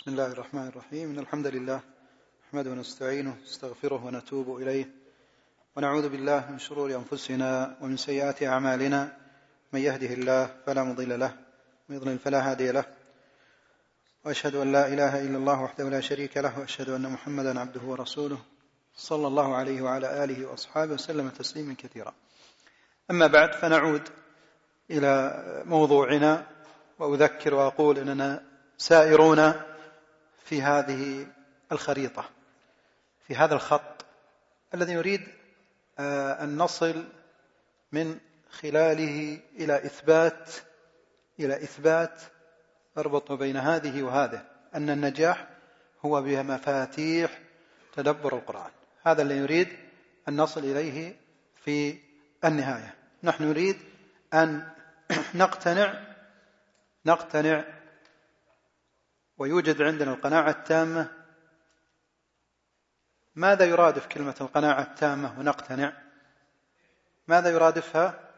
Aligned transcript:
بسم 0.00 0.10
الله 0.10 0.32
الرحمن 0.32 0.68
الرحيم. 0.68 1.10
إن 1.10 1.18
الحمد 1.18 1.46
لله 1.46 1.80
نحمده 2.48 2.70
ونستعينه 2.70 3.36
نستغفره 3.44 4.04
ونتوب 4.04 4.56
إليه. 4.56 4.88
ونعوذ 5.76 6.08
بالله 6.08 6.50
من 6.50 6.58
شرور 6.58 6.94
أنفسنا 6.94 7.76
ومن 7.80 7.96
سيئات 7.96 8.42
أعمالنا. 8.42 9.16
من 9.72 9.80
يهده 9.80 10.12
الله 10.14 10.50
فلا 10.66 10.82
مضل 10.84 11.20
له 11.20 11.32
ويضلل 11.90 12.18
فلا 12.18 12.50
هادي 12.50 12.72
له. 12.72 12.84
وأشهد 14.24 14.54
أن 14.54 14.72
لا 14.72 14.88
إله 14.88 15.20
إلا 15.20 15.36
الله 15.36 15.62
وحده 15.62 15.88
لا 15.88 16.00
شريك 16.00 16.36
له 16.36 16.58
وأشهد 16.58 16.88
أن 16.88 17.12
محمدا 17.12 17.60
عبده 17.60 17.80
ورسوله 17.84 18.38
صلى 18.96 19.26
الله 19.26 19.54
عليه 19.56 19.82
وعلى 19.82 20.24
آله 20.24 20.46
وأصحابه 20.46 20.92
وسلم 20.92 21.28
تسليما 21.28 21.74
كثيرا. 21.78 22.12
أما 23.10 23.26
بعد 23.26 23.52
فنعود 23.52 24.08
إلى 24.90 25.12
موضوعنا 25.66 26.46
وأذكر 26.98 27.54
وأقول 27.54 27.98
أننا 27.98 28.42
سائرون 28.78 29.52
في 30.44 30.62
هذه 30.62 31.26
الخريطة 31.72 32.24
في 33.26 33.34
هذا 33.36 33.54
الخط 33.54 34.04
الذي 34.74 34.94
نريد 34.94 35.28
آه، 35.98 36.44
أن 36.44 36.58
نصل 36.58 37.04
من 37.92 38.18
خلاله 38.50 39.40
إلى 39.56 39.76
إثبات 39.76 40.50
إلى 41.40 41.54
إثبات 41.54 42.22
أربط 42.98 43.32
بين 43.32 43.56
هذه 43.56 44.02
وهذه 44.02 44.42
أن 44.74 44.90
النجاح 44.90 45.48
هو 46.04 46.22
بمفاتيح 46.22 47.38
تدبر 47.96 48.36
القرآن. 48.36 48.70
هذا 49.02 49.22
الذي 49.22 49.40
نريد 49.40 49.68
أن 50.28 50.36
نصل 50.36 50.60
إليه 50.60 51.16
في 51.64 51.98
النهاية. 52.44 52.94
نحن 53.22 53.44
نريد 53.44 53.76
أن 54.34 54.68
نقتنع 55.34 55.94
نقتنع 57.06 57.64
ويوجد 59.40 59.82
عندنا 59.82 60.12
القناعة 60.12 60.50
التامة. 60.50 61.08
ماذا 63.34 63.64
يرادف 63.64 64.06
كلمة 64.06 64.34
القناعة 64.40 64.82
التامة 64.82 65.38
ونقتنع؟ 65.38 65.92
ماذا 67.28 67.50
يرادفها؟ 67.50 68.30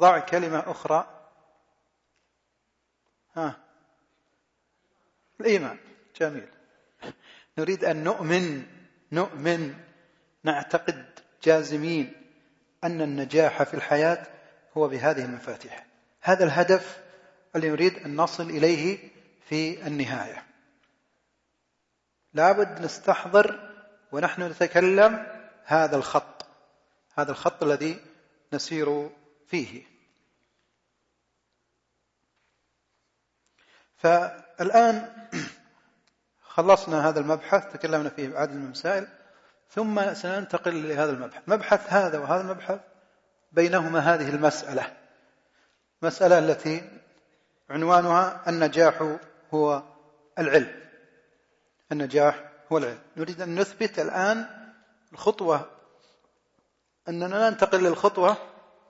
ضع 0.00 0.18
كلمة 0.18 0.58
أخرى. 0.58 1.28
ها. 3.36 3.56
الإيمان. 5.40 5.78
جميل. 6.20 6.48
نريد 7.58 7.84
أن 7.84 8.04
نؤمن 8.04 8.66
نؤمن 9.12 9.74
نعتقد 10.44 11.18
جازمين 11.42 12.12
أن 12.84 13.00
النجاح 13.00 13.62
في 13.62 13.74
الحياة 13.74 14.26
هو 14.76 14.88
بهذه 14.88 15.24
المفاتيح. 15.24 15.86
هذا 16.20 16.44
الهدف 16.44 17.02
الذي 17.56 17.70
نريد 17.70 17.94
أن 17.94 18.16
نصل 18.16 18.50
إليه 18.50 19.12
في 19.48 19.86
النهاية. 19.86 20.46
لابد 22.34 22.80
نستحضر 22.80 23.70
ونحن 24.12 24.42
نتكلم 24.42 25.26
هذا 25.64 25.96
الخط 25.96 26.46
هذا 27.18 27.30
الخط 27.30 27.62
الذي 27.62 28.00
نسير 28.52 29.10
فيه. 29.48 29.82
فالآن 33.96 35.12
خلصنا 36.54 37.08
هذا 37.08 37.20
المبحث 37.20 37.72
تكلمنا 37.72 38.08
فيه 38.08 38.28
بعدد 38.28 38.52
من 38.52 38.64
المسائل 38.64 39.08
ثم 39.70 40.14
سننتقل 40.14 40.88
لهذا 40.88 41.10
المبحث. 41.10 41.42
مبحث 41.46 41.92
هذا 41.92 42.18
وهذا 42.18 42.40
المبحث 42.40 42.80
بينهما 43.52 43.98
هذه 43.98 44.28
المسألة. 44.28 44.96
مسألة 46.02 46.38
التي 46.38 46.90
عنوانها 47.70 48.42
النجاح 48.48 49.16
هو 49.54 49.82
العلم. 50.38 50.82
النجاح 51.92 52.52
هو 52.72 52.78
العلم. 52.78 53.00
نريد 53.16 53.40
أن 53.40 53.60
نثبت 53.60 53.98
الآن 53.98 54.46
الخطوة 55.12 55.70
أننا 57.08 57.50
ننتقل 57.50 57.84
للخطوة 57.84 58.36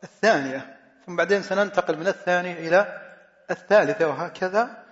الثانية 0.05 0.81
ثم 1.07 1.17
بعدين 1.17 1.43
سننتقل 1.43 1.97
من 1.97 2.07
الثانية 2.07 2.53
إلى 2.53 3.03
الثالثة 3.51 4.09
وهكذا 4.09 4.85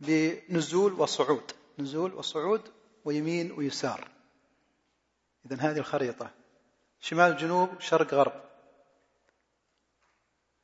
بنزول 0.00 0.92
وصعود. 0.92 1.52
نزول 1.78 2.14
وصعود 2.14 2.72
ويمين 3.04 3.52
ويسار. 3.52 4.08
إذا 5.46 5.56
هذه 5.60 5.78
الخريطة. 5.78 6.30
شمال 7.00 7.36
جنوب 7.36 7.80
شرق 7.80 8.14
غرب. 8.14 8.42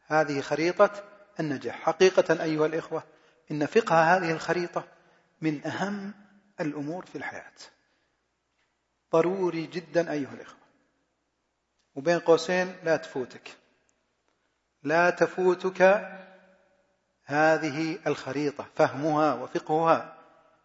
هذه 0.07 0.41
خريطة 0.41 1.05
النجاح. 1.41 1.81
حقيقة 1.81 2.43
أيها 2.43 2.67
الإخوة 2.67 3.03
إن 3.51 3.67
فقه 3.67 4.17
هذه 4.17 4.31
الخريطة 4.31 4.85
من 5.41 5.67
أهم 5.67 6.15
الأمور 6.61 7.07
في 7.07 7.19
الحياة. 7.19 7.53
ضروري 9.13 9.67
جدا 9.67 10.13
أيها 10.13 10.33
الإخوة. 10.33 10.59
وبين 11.95 12.19
قوسين 12.19 12.77
لا 12.85 12.97
تفوتك. 12.97 13.57
لا 14.83 15.11
تفوتك 15.11 15.83
هذه 17.25 17.99
الخريطة. 18.07 18.67
فهمها 18.75 19.35
وفقهها 19.35 20.17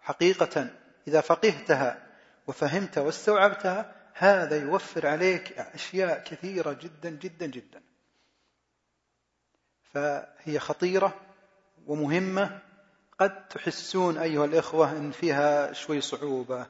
حقيقة. 0.01 0.67
إذا 1.07 1.21
فقهتها 1.21 2.07
وفهمت 2.47 2.97
واستوعبتها 2.97 3.95
هذا 4.13 4.61
يوفر 4.61 5.07
عليك 5.07 5.51
أشياء 5.59 6.23
كثيرة 6.23 6.73
جدا 6.73 7.09
جدا 7.09 7.45
جدا. 7.45 7.81
فهي 9.93 10.59
خطيرة 10.59 11.21
ومهمة 11.87 12.61
قد 13.21 13.47
تحسون 13.47 14.17
أيها 14.17 14.45
الإخوة 14.45 14.91
أن 14.91 15.11
فيها 15.11 15.73
شوي 15.73 16.01
صعوبة 16.01 16.67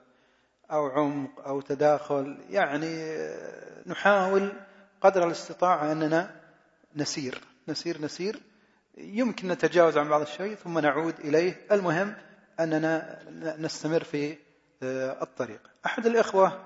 أو 0.71 0.87
عمق 0.87 1.47
أو 1.47 1.61
تداخل 1.61 2.37
يعني 2.49 3.17
نحاول 3.85 4.53
قدر 5.01 5.27
الاستطاعة 5.27 5.91
أننا 5.91 6.41
نسير 6.95 7.41
نسير 7.67 8.01
نسير. 8.01 8.41
يمكن 8.97 9.47
نتجاوز 9.47 9.97
عن 9.97 10.09
بعض 10.09 10.21
الشيء 10.21 10.55
ثم 10.55 10.79
نعود 10.79 11.19
إليه. 11.19 11.67
المهم 11.71 12.15
أننا 12.59 13.19
نستمر 13.59 14.03
في 14.03 14.37
آه، 14.83 15.23
الطريق. 15.23 15.61
أحد 15.85 16.05
الإخوة 16.05 16.65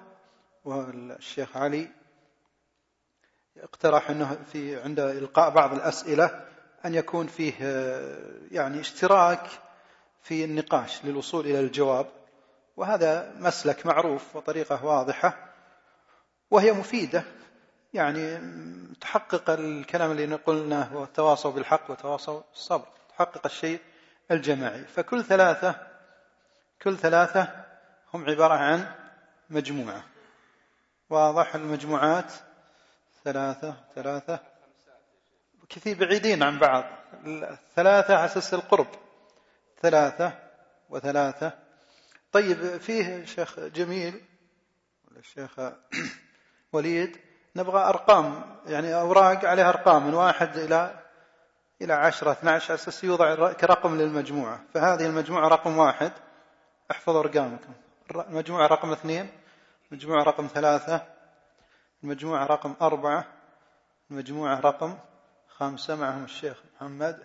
والشيخ 0.64 1.58
علي 1.58 1.88
اقترح 3.58 4.10
أنه 4.10 4.38
في 4.52 4.82
عند 4.82 5.00
إلقاء 5.00 5.50
بعض 5.50 5.74
الأسئلة 5.74 6.46
أن 6.86 6.96
يكون 6.96 7.28
فيه 7.28 7.54
آه، 7.62 8.34
يعني 8.52 8.80
اشتراك 8.80 9.65
في 10.26 10.44
النقاش 10.44 11.06
للوصول 11.06 11.46
إلى 11.46 11.60
الجواب 11.60 12.08
وهذا 12.78 13.34
مسلك 13.40 13.86
معروف 13.86 14.36
وطريقة 14.36 14.86
واضحة 14.86 15.54
وهي 16.52 16.72
مفيدة 16.72 17.24
يعني 17.94 18.40
تحقق 19.02 19.50
الكلام 19.50 20.12
اللي 20.12 20.36
قلناه 20.36 20.96
وتواصوا 20.96 21.52
بالحق 21.52 21.92
وتواصوا 21.92 22.42
بالصبر 22.52 22.88
تحقق 23.10 23.46
الشيء 23.46 23.80
الجماعي. 24.32 24.84
فكل 24.84 25.24
ثلاثة 25.24 25.76
كل 26.82 26.98
ثلاثة 26.98 27.66
هم 28.14 28.30
عبارة 28.30 28.54
عن 28.54 28.92
مجموعة. 29.50 30.04
واضح 31.10 31.56
المجموعات؟ 31.56 32.34
ثلاثة 33.24 33.76
ثلاثة. 33.96 34.40
كثير 35.70 35.98
بعيدين 36.00 36.44
عن 36.44 36.60
بعض. 36.60 36.84
ثلاثة 37.76 38.16
على 38.16 38.26
أساس 38.26 38.54
القرب. 38.54 39.05
ثلاثة 39.82 40.34
وثلاثة. 40.90 41.52
طيب 42.32 42.78
فيه 42.78 43.26
شيخ 43.26 43.60
جميل 43.60 44.22
الشيخ 45.18 45.60
وليد 46.74 47.18
نبغى 47.56 47.80
أرقام 47.90 48.58
يعني 48.66 48.96
أوراق 48.96 49.46
عليها 49.46 49.70
أرقام 49.70 50.08
من 50.08 50.14
واحد 50.14 50.58
إلى 50.58 51.02
إلى 51.82 51.94
عشرة 51.94 52.32
12 52.32 52.72
على 52.72 52.82
أساس 52.82 53.04
يوضع 53.04 53.54
كرقم 53.54 53.98
للمجموعة. 53.98 54.64
فهذه 54.74 55.06
المجموعة 55.06 55.48
رقم 55.48 55.78
واحد. 55.78 56.12
احفظوا 56.92 57.20
أرقامكم. 57.20 57.74
المجموعة 58.12 58.68
رقم 58.68 58.92
اثنين 58.92 59.30
المجموعة 59.92 60.24
رقم 60.24 60.48
ثلاثة 60.48 61.02
المجموعة 62.04 62.46
رقم 62.46 62.76
أربعة 62.82 63.26
المجموعة 64.12 64.60
رقم 64.60 64.98
خمسة 65.48 65.96
معهم 65.96 66.24
الشيخ 66.24 66.62
محمد. 66.76 67.24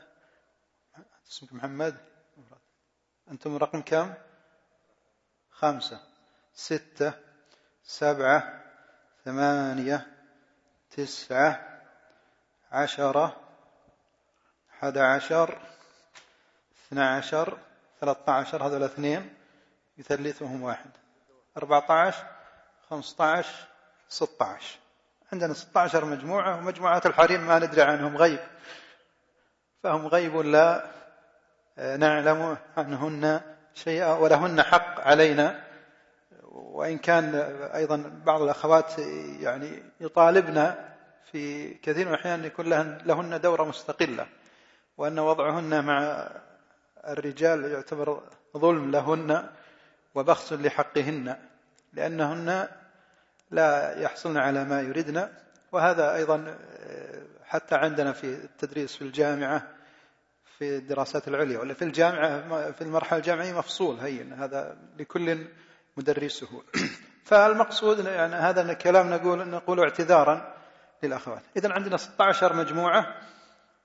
اسمك 1.28 1.52
محمد؟ 1.52 2.09
أنتم 3.30 3.56
رقم 3.56 3.80
كم؟ 3.82 4.14
خمسة 5.50 6.00
ستة 6.54 7.12
سبعة 7.84 8.62
ثمانية 9.24 10.06
تسعة 10.90 11.80
عشرة 12.72 13.36
أحد 14.70 14.98
عشر 14.98 15.58
اثنى 16.86 17.02
عشر 17.02 17.58
ثلاثة 18.00 18.32
عشر 18.32 18.66
هذول 18.66 18.82
اثنين 18.82 19.34
يثلثهم 19.98 20.62
واحد. 20.62 20.90
أربعة 21.56 21.92
عشر 21.92 22.26
خمسة 22.90 23.24
عشر 23.24 23.66
ستة 24.08 24.44
عشر 24.44 24.78
عندنا 25.32 25.54
ستة 25.54 25.80
عشر 25.80 26.04
مجموعة 26.04 26.56
ومجموعات 26.58 27.06
الحريم 27.06 27.40
ما 27.40 27.58
ندري 27.58 27.82
عنهم 27.82 28.16
غيب. 28.16 28.40
فهم 29.82 30.06
غيب 30.06 30.36
لا 30.36 30.99
نعلم 31.80 32.56
عنهن 32.76 33.40
شيئا 33.74 34.12
ولهن 34.12 34.62
حق 34.62 35.00
علينا. 35.00 35.60
وإن 36.52 36.98
كان 36.98 37.34
أيضا 37.74 38.20
بعض 38.26 38.42
الأخوات 38.42 38.98
يعني 39.40 39.82
يطالبنا 40.00 40.88
في 41.32 41.74
كثير 41.74 42.06
من 42.06 42.14
الأحيان 42.14 42.44
يكون 42.44 42.68
لهن 43.06 43.40
دورة 43.40 43.64
مستقلة 43.64 44.26
وأن 44.98 45.18
وضعهن 45.18 45.84
مع 45.84 46.28
الرجال 47.08 47.64
يعتبر 47.72 48.22
ظلم 48.56 48.90
لهن 48.90 49.46
وبخس 50.14 50.52
لحقهن 50.52 51.36
لأنهن 51.92 52.68
لا 53.50 54.00
يحصلن 54.00 54.36
على 54.36 54.64
ما 54.64 54.80
يردن 54.80 55.28
وهذا 55.72 56.14
أيضا 56.14 56.58
حتى 57.44 57.74
عندنا 57.74 58.12
في 58.12 58.24
التدريس 58.26 58.96
في 58.96 59.02
الجامعة 59.02 59.62
في 60.60 60.76
الدراسات 60.76 61.28
العليا 61.28 61.58
ولا 61.58 61.74
في 61.74 61.82
الجامعة 61.82 62.70
في 62.72 62.82
المرحلة 62.82 63.18
الجامعية 63.18 63.52
مفصول 63.52 64.00
هين 64.00 64.32
هذا 64.32 64.78
لكل 64.98 65.46
مدرسه. 65.96 66.62
فالمقصود 67.28 68.04
يعني 68.04 68.34
هذا 68.34 68.62
الكلام 68.62 69.10
نقول 69.10 69.48
نقول 69.48 69.80
اعتذارا 69.80 70.54
للأخوات. 71.02 71.42
إذا 71.56 71.72
عندنا 71.72 71.96
16 71.96 72.56
مجموعة 72.56 73.16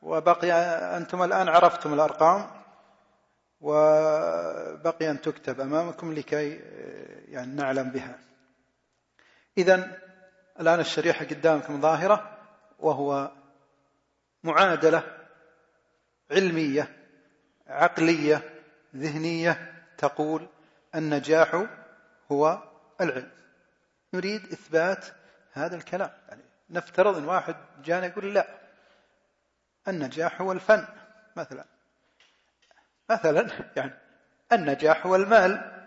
وبقي 0.01 0.51
أنتم 0.98 1.24
الآن 1.24 1.50
عرفتم 1.50 1.94
الأرقام 1.94 2.48
وبقي 3.62 5.12
أن 5.12 5.22
تكتب 5.22 5.62
أمامكم 5.62 6.13
لكي 6.13 6.50
يعني 7.27 7.56
نعلم 7.56 7.89
بها. 7.89 8.19
إذا 9.57 9.98
الآن 10.60 10.80
الشريحة 10.80 11.25
قدامكم 11.25 11.81
ظاهرة 11.81 12.38
وهو 12.80 13.31
معادلة 14.44 15.14
علمية 16.31 16.95
عقلية 17.68 18.42
ذهنية 18.95 19.83
تقول 19.98 20.48
النجاح 20.95 21.66
هو 22.31 22.63
العلم. 23.01 23.31
نريد 24.13 24.42
إثبات 24.51 25.06
هذا 25.54 25.75
الكلام. 25.75 26.12
يعني 26.30 26.42
نفترض 26.69 27.18
أن 27.18 27.25
واحد 27.25 27.56
جانا 27.83 28.06
يقول 28.06 28.33
لا 28.33 28.48
النجاح 29.88 30.42
هو 30.42 30.51
الفن 30.51 30.88
مثلا. 31.36 31.66
مثلا 33.10 33.50
يعني 33.75 33.94
النجاح 34.51 35.06
هو 35.06 35.16
المال 35.16 35.86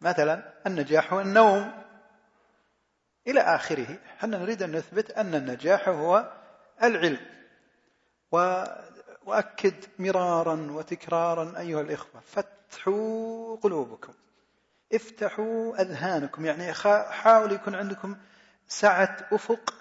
مثلا 0.00 0.52
النجاح 0.66 1.12
هو 1.12 1.20
النوم. 1.20 1.82
إلى 3.26 3.40
آخره 3.40 3.98
إحنا 4.18 4.38
نريد 4.38 4.62
أن 4.62 4.76
نثبت 4.76 5.10
أن 5.10 5.34
النجاح 5.34 5.88
هو 5.88 6.32
العلم. 6.82 7.20
وأكد 9.26 9.74
مرارا 9.98 10.66
وتكرارا 10.70 11.58
أيها 11.58 11.80
الإخوة 11.80 12.20
فتحوا 12.26 13.56
قلوبكم 13.56 14.12
افتحوا 14.94 15.82
أذهانكم 15.82 16.46
يعني 16.46 16.72
حاولوا 17.10 17.54
يكون 17.54 17.74
عندكم 17.74 18.16
سعة 18.68 19.28
أفق 19.32 19.74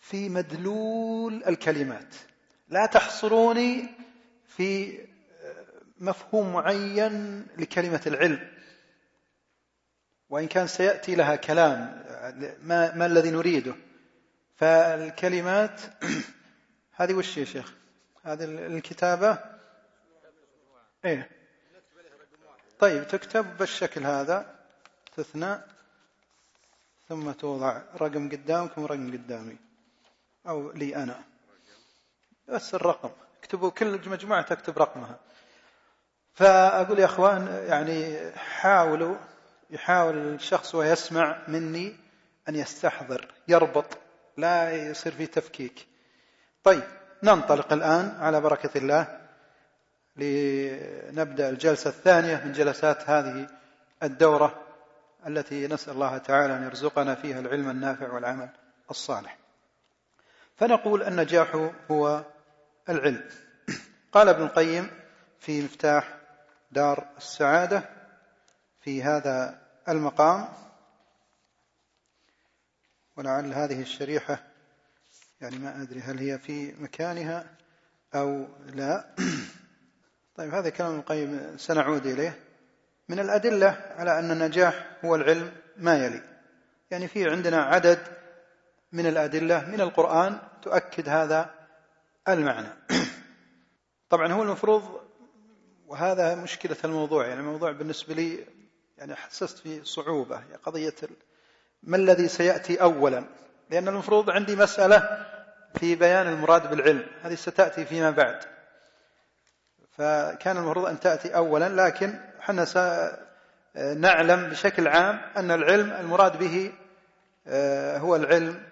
في 0.00 0.28
مدلول 0.28 1.44
الكلمات. 1.46 2.14
لا 2.68 2.86
تحصروني 2.86 3.88
في 4.48 4.98
مفهوم 5.98 6.52
معين 6.52 7.46
لكلمة 7.58 8.00
العلم. 8.06 8.48
وإن 10.30 10.46
كان 10.46 10.66
سيأتي 10.66 11.14
لها 11.14 11.36
كلام 11.36 12.04
ما, 12.62 12.94
ما 12.94 13.06
الذي 13.06 13.30
نريده. 13.30 13.74
فالكلمات 14.56 15.80
هذه 16.98 17.14
وش 17.14 17.36
يا 17.36 17.44
شيخ؟ 17.44 17.74
هذه 18.22 18.44
الكتابة؟ 18.44 19.38
إيه. 21.04 21.30
طيب 22.78 23.08
تكتب 23.08 23.56
بالشكل 23.58 24.06
هذا 24.06 24.54
تثنى 25.16 25.58
ثم 27.08 27.32
توضع 27.32 27.82
رقم 28.00 28.28
قدامكم 28.28 28.82
ورقم 28.82 29.12
قدامي. 29.12 29.56
أو 30.48 30.70
لي 30.70 30.96
أنا. 30.96 31.24
بس 32.48 32.74
الرقم. 32.74 33.10
اكتبوا 33.38 33.70
كل 33.70 34.08
مجموعة 34.08 34.42
تكتب 34.42 34.78
رقمها. 34.78 35.18
فأقول 36.34 36.98
يا 36.98 37.04
أخوان 37.04 37.64
يعني 37.68 38.30
حاولوا 38.36 39.16
يحاول 39.70 40.16
الشخص 40.16 40.74
ويسمع 40.74 41.38
مني 41.48 41.96
أن 42.48 42.56
يستحضر 42.56 43.34
يربط 43.48 43.98
لا 44.36 44.72
يصير 44.76 45.12
في 45.12 45.26
تفكيك. 45.26 45.86
طيب. 46.64 46.99
ننطلق 47.22 47.72
الآن 47.72 48.16
على 48.20 48.40
بركة 48.40 48.78
الله 48.78 49.20
لنبدأ 50.16 51.48
الجلسة 51.48 51.90
الثانية 51.90 52.36
من 52.44 52.52
جلسات 52.52 53.10
هذه 53.10 53.46
الدورة 54.02 54.66
التي 55.26 55.66
نسأل 55.66 55.92
الله 55.92 56.18
تعالى 56.18 56.56
أن 56.56 56.62
يرزقنا 56.62 57.14
فيها 57.14 57.40
العلم 57.40 57.70
النافع 57.70 58.12
والعمل 58.12 58.48
الصالح. 58.90 59.38
فنقول 60.56 61.02
النجاح 61.02 61.70
هو 61.90 62.24
العلم. 62.88 63.28
قال 64.12 64.28
ابن 64.28 64.42
القيم 64.42 64.90
في 65.40 65.62
مفتاح 65.62 66.16
دار 66.70 67.06
السعادة 67.16 67.82
في 68.80 69.02
هذا 69.02 69.58
المقام 69.88 70.48
ولعل 73.16 73.52
هذه 73.52 73.82
الشريحة 73.82 74.49
يعني 75.40 75.58
ما 75.58 75.82
أدري 75.82 76.00
هل 76.00 76.18
هي 76.18 76.38
في 76.38 76.72
مكانها 76.80 77.46
أو 78.14 78.46
لا. 78.74 79.14
طيب 80.36 80.54
هذا 80.54 80.70
كلام 80.70 80.98
القيم 80.98 81.56
سنعود 81.56 82.06
إليه. 82.06 82.38
من 83.08 83.20
الأدلة 83.20 83.94
على 83.96 84.18
أن 84.18 84.30
النجاح 84.30 84.96
هو 85.04 85.14
العلم 85.14 85.52
ما 85.76 86.04
يلي. 86.04 86.22
يعني 86.90 87.08
في 87.08 87.30
عندنا 87.30 87.62
عدد 87.62 87.98
من 88.92 89.06
الأدلة 89.06 89.70
من 89.70 89.80
القرآن 89.80 90.38
تؤكد 90.62 91.08
هذا 91.08 91.54
المعنى. 92.28 92.68
طبعا 94.10 94.32
هو 94.32 94.42
المفروض 94.42 95.00
وهذا 95.86 96.34
مشكلة 96.34 96.76
الموضوع. 96.84 97.26
يعني 97.26 97.40
الموضوع 97.40 97.72
بالنسبة 97.72 98.14
لي 98.14 98.46
يعني 98.98 99.14
حسست 99.14 99.58
في 99.58 99.84
صعوبة. 99.84 100.36
يعني 100.36 100.56
قضية 100.56 100.94
ما 101.82 101.96
الذي 101.96 102.28
سيأتي 102.28 102.82
أولا؟ 102.82 103.24
لأن 103.70 103.88
المفروض 103.88 104.30
عندي 104.30 104.56
مسألة 104.56 105.26
في 105.74 105.94
بيان 105.94 106.28
المراد 106.28 106.70
بالعلم. 106.70 107.06
هذه 107.22 107.34
ستأتي 107.34 107.84
فيما 107.84 108.10
بعد. 108.10 108.38
فكان 109.98 110.56
المفروض 110.56 110.86
أن 110.86 111.00
تأتي 111.00 111.36
أولا 111.36 111.68
لكن 111.68 112.14
إحنا 112.40 112.66
نعلم 113.96 114.50
بشكل 114.50 114.88
عام 114.88 115.20
أن 115.36 115.50
العلم 115.50 115.92
المراد 115.92 116.38
به 116.38 116.72
آه، 117.46 117.98
هو 117.98 118.16
العلم 118.16 118.62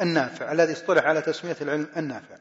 النافع 0.00 0.52
الذي 0.52 0.72
اصطلح 0.72 1.04
على 1.04 1.20
تسمية 1.20 1.56
العلم 1.60 1.86
النافع. 1.96 2.36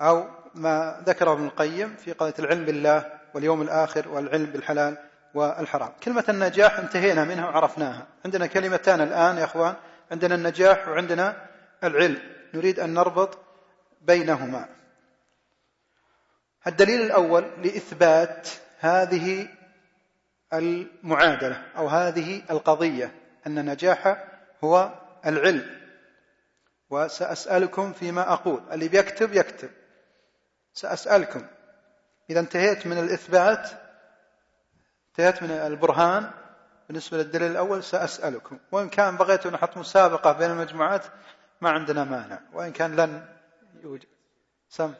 أو 0.00 0.28
ما 0.54 1.02
ذكره 1.06 1.32
ابن 1.32 1.44
القيم 1.44 1.96
في 1.96 2.12
قضية 2.12 2.34
العلم 2.38 2.64
بالله 2.64 3.12
واليوم 3.34 3.62
الآخر 3.62 4.08
والعلم 4.08 4.46
بالحلال 4.46 4.96
والحرام. 5.34 5.92
كلمة 6.02 6.24
النجاح 6.28 6.78
انتهينا 6.78 7.24
منها 7.24 7.48
وعرفناها. 7.48 8.06
عندنا 8.24 8.46
كلمتان 8.46 9.00
الآن 9.00 9.38
يا 9.38 9.44
أخوان. 9.44 9.74
عندنا 10.10 10.34
النجاح 10.34 10.88
وعندنا 10.88 11.48
العلم. 11.84 12.36
نريد 12.54 12.80
أن 12.80 12.94
نربط 12.94 13.38
بينهما. 14.00 14.68
الدليل 16.66 17.02
الأول 17.02 17.42
لإثبات 17.62 18.48
هذه 18.78 19.48
المعادلة 20.52 21.62
أو 21.76 21.88
هذه 21.88 22.42
القضية 22.50 23.12
أن 23.46 23.58
النجاح 23.58 24.24
هو 24.64 24.92
العلم. 25.26 25.80
وسأسألكم 26.90 27.92
فيما 27.92 28.32
أقول. 28.32 28.62
اللي 28.72 28.88
بيكتب 28.88 29.32
يكتب. 29.32 29.70
سأسألكم. 30.72 31.46
إذا 32.30 32.40
انتهيت 32.40 32.86
من 32.86 32.98
الإثبات 32.98 33.70
انتهيت 35.08 35.42
من 35.42 35.50
البرهان 35.50 36.30
بالنسبة 36.88 37.18
للدليل 37.18 37.50
الأول 37.50 37.84
سأسألكم. 37.84 38.58
وإن 38.72 38.88
كان 38.88 39.16
بغيت 39.16 39.46
أن 39.46 39.54
أحط 39.54 39.76
مسابقة 39.76 40.32
بين 40.32 40.50
المجموعات 40.50 41.04
ما 41.60 41.70
عندنا 41.70 42.04
مانع. 42.04 42.40
وإن 42.52 42.72
كان 42.72 42.96
لن 42.96 43.26
يوجد. 43.82 44.06
سم. 44.68 44.94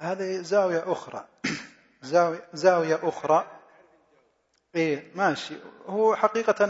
هذه 0.00 0.42
زاوية 0.42 0.92
أخرى. 0.92 1.28
زاوية, 2.02 2.44
زاوية 2.54 3.00
أخرى. 3.02 3.46
إيه 4.74 5.12
ماشي. 5.14 5.54
هو 5.86 6.16
حقيقة 6.16 6.64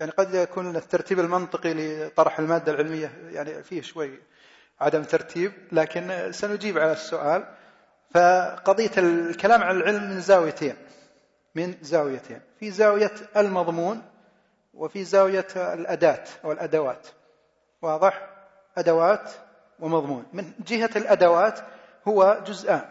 يعني 0.00 0.12
قد 0.12 0.34
يكون 0.34 0.76
الترتيب 0.76 1.20
المنطقي 1.20 1.74
لطرح 1.74 2.38
المادة 2.38 2.72
العلمية 2.72 3.12
يعني 3.30 3.62
فيه 3.62 3.82
شوي 3.82 4.18
عدم 4.80 5.02
ترتيب 5.02 5.52
لكن 5.72 6.32
سنجيب 6.32 6.78
على 6.78 6.92
السؤال. 6.92 7.54
فقضية 8.10 8.90
الكلام 8.98 9.62
عن 9.62 9.76
العلم 9.76 10.10
من 10.10 10.20
زاويتين 10.20 10.76
من 11.54 11.74
زاويتين 11.82 12.40
في 12.60 12.70
زاوية 12.70 13.12
المضمون 13.36 14.02
وفي 14.74 15.04
زاوية 15.04 15.46
الأداة 15.56 16.24
أو 16.44 16.52
الأدوات. 16.52 17.06
واضح؟ 17.82 18.28
أدوات 18.76 19.30
ومضمون. 19.80 20.26
من 20.32 20.52
جهة 20.66 20.90
الأدوات 20.96 21.60
هو 22.08 22.42
جزءان 22.46 22.84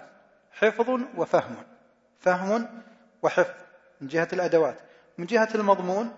حفظ 0.52 1.00
وفهم 1.18 1.56
فهم 2.20 2.68
وحفظ 3.24 3.54
من 4.02 4.08
جهة 4.08 4.28
الأدوات. 4.34 4.78
من 5.18 5.26
جهة 5.26 5.50
المضمون 5.56 6.12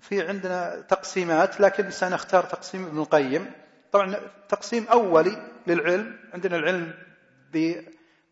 في 0.00 0.28
عندنا 0.28 0.80
تقسيمات 0.88 1.60
لكن 1.60 1.90
سنختار 1.90 2.44
تقسيم 2.44 2.86
ابن 2.86 2.98
القيم. 2.98 3.52
طبعا 3.92 4.16
تقسيم 4.48 4.86
أولي 4.88 5.42
للعلم 5.66 6.18
عندنا 6.34 6.56
العلم 6.56 6.94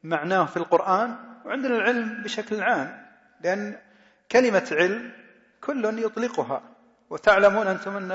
بمعناه 0.04 0.44
في 0.44 0.56
القرآن 0.56 1.16
وعندنا 1.44 1.76
العلم 1.76 2.22
بشكل 2.22 2.60
عام 2.62 3.06
لأن 3.40 3.78
كلمة 4.32 4.68
علم 4.72 5.12
كل 5.60 5.98
يطلقها. 5.98 6.62
وتعلمون 7.10 7.66
أنتم 7.66 7.96
أن 7.96 8.10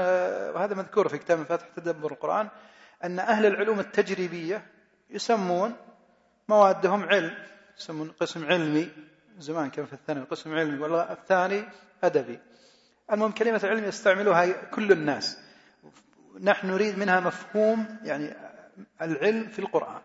وهذا 0.55 0.75
مذكور 0.75 1.07
في 1.07 1.17
كتاب 1.17 1.43
فتح 1.43 1.67
تدبر 1.75 2.11
القرآن 2.11 2.49
أن 3.03 3.19
أهل 3.19 3.45
العلوم 3.45 3.79
التجريبية 3.79 4.65
يسمون 5.09 5.75
موادهم 6.49 7.03
علم 7.03 7.33
يسمون 7.77 8.11
قسم 8.19 8.45
علمي 8.45 8.91
زمان 9.37 9.69
كان 9.69 9.85
في 9.85 9.93
الثانوي 9.93 10.25
قسم 10.25 10.53
علمي 10.53 10.79
ولا 10.79 11.11
الثاني 11.11 11.63
أدبي. 12.03 12.39
المهم 13.11 13.31
كلمة 13.31 13.61
علم 13.63 13.83
يستعملها 13.83 14.51
كل 14.51 14.91
الناس. 14.91 15.39
نحن 16.41 16.67
نريد 16.67 16.97
منها 16.97 17.19
مفهوم 17.19 17.97
يعني 18.03 18.33
العلم 19.01 19.47
في 19.47 19.59
القرآن. 19.59 20.01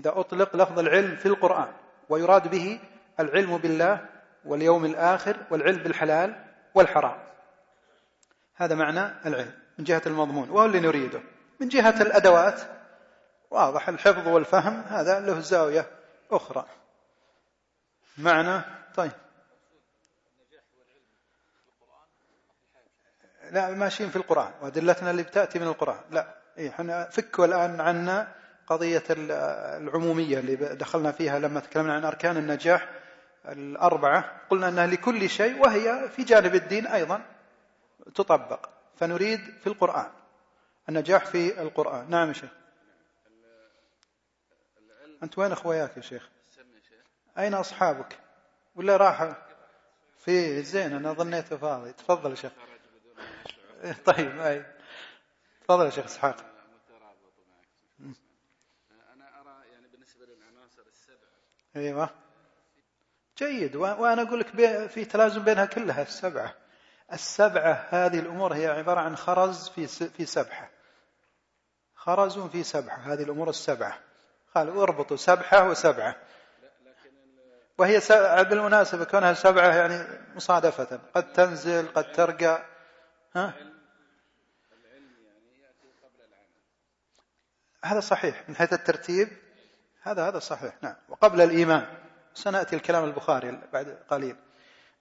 إذا 0.00 0.20
أطلق 0.20 0.56
لفظ 0.56 0.78
العلم 0.78 1.16
في 1.16 1.26
القرآن 1.26 1.72
ويراد 2.08 2.48
به 2.48 2.80
العلم 3.20 3.58
بالله 3.58 4.06
واليوم 4.44 4.84
الآخر 4.84 5.36
والعلم 5.50 5.82
بالحلال 5.82 6.44
والحرام. 6.74 7.18
هذا 8.56 8.74
معنى 8.74 9.26
العلم 9.26 9.52
من 9.78 9.84
جهة 9.84 10.02
المضمون. 10.06 10.50
وهو 10.50 10.66
اللي 10.66 10.80
نريده. 10.80 11.20
من 11.60 11.68
جهة 11.68 12.02
الأدوات. 12.02 12.60
واضح 13.50 13.88
الحفظ 13.88 14.28
والفهم 14.28 14.80
هذا 14.88 15.20
له 15.20 15.40
زاوية 15.40 15.86
أخرى. 16.30 16.66
معنى 18.18 18.62
طيب. 18.96 19.12
لا 23.50 23.70
ماشيين 23.70 24.10
في 24.10 24.16
القرآن. 24.16 24.52
وأدلتنا 24.62 25.10
اللي 25.10 25.22
بتأتي 25.22 25.58
من 25.58 25.66
القرآن. 25.66 26.00
لا 26.10 26.34
إيه 26.58 26.70
إحنا 26.70 27.10
فكوا 27.10 27.44
الآن 27.44 27.80
عنا 27.80 28.39
قضية 28.70 29.02
العمومية 29.10 30.38
اللي 30.38 30.56
دخلنا 30.56 31.12
فيها 31.12 31.38
لما 31.38 31.60
تكلمنا 31.60 31.94
عن 31.94 32.04
أركان 32.04 32.36
النجاح 32.36 32.90
الأربعة 33.48 34.40
قلنا 34.50 34.68
أنها 34.68 34.86
لكل 34.86 35.30
شيء 35.30 35.60
وهي 35.60 36.08
في 36.08 36.24
جانب 36.24 36.54
الدين 36.54 36.86
أيضا 36.86 37.22
تطبق. 38.14 38.68
فنريد 38.96 39.40
في 39.60 39.66
القرآن 39.66 40.10
النجاح 40.88 41.26
في 41.26 41.62
القرآن. 41.62 42.10
نعم 42.10 42.28
يا 42.28 42.32
شيخ. 42.32 42.50
أنت 45.22 45.38
وين 45.38 45.52
أخوياك 45.52 45.96
يا 45.96 46.02
شيخ؟ 46.02 46.28
أين 47.38 47.54
أصحابك؟ 47.54 48.18
ولا 48.74 48.96
راح 48.96 49.36
في 50.18 50.62
زين 50.62 50.92
أنا 50.92 51.12
ظنيته 51.12 51.56
فاضي. 51.56 51.92
تفضل 51.92 52.30
يا 52.30 52.34
شيخ. 52.34 52.52
طيب 54.04 54.40
أي. 54.40 54.66
تفضل 55.64 55.84
يا 55.84 55.90
شيخ 55.90 56.04
إسحاق 56.04 56.36
أنا 59.14 59.40
أرى 59.40 59.68
يعني 59.72 59.88
بالنسبة 59.88 60.26
للعناصر 60.26 60.82
أيوة. 61.76 62.10
جيد. 63.38 63.76
وأنا 63.76 64.22
أقول 64.22 64.40
لك 64.40 64.46
في 64.88 65.04
تلازم 65.04 65.44
بينها 65.44 65.64
كلها 65.64 66.02
السبعة. 66.02 66.54
السبعة 67.12 67.86
هذه 67.90 68.18
الأمور 68.18 68.54
هي 68.54 68.66
عبارة 68.66 69.00
عن 69.00 69.16
خرز 69.16 69.68
في 69.68 69.86
في 70.08 70.26
سبحة. 70.26 70.70
خرز 71.94 72.38
في 72.38 72.62
سبحة. 72.62 72.96
هذه 72.96 73.22
الأمور 73.22 73.48
السبعة. 73.50 73.98
قالوا 74.54 74.82
اربطوا 74.82 75.16
سبحة 75.16 75.68
وسبعة. 75.68 76.16
وهي 77.78 78.00
بالمناسبة 78.44 79.04
كونها 79.04 79.34
سبعة 79.34 79.74
يعني 79.74 80.06
مصادفة. 80.34 81.00
قد 81.14 81.32
تنزل 81.32 81.88
قد 81.88 82.12
ترقى. 82.12 82.62
ها؟ 83.36 83.54
هذا 87.84 88.00
صحيح 88.00 88.48
من 88.48 88.56
حيث 88.56 88.72
الترتيب. 88.72 89.28
هذا 90.02 90.28
هذا 90.28 90.38
صحيح 90.38 90.74
نعم. 90.82 90.94
وقبل 91.08 91.40
الإيمان. 91.40 91.86
سنأتي 92.34 92.76
الكلام 92.76 93.04
البخاري 93.04 93.60
بعد 93.72 93.98
قليل. 94.10 94.36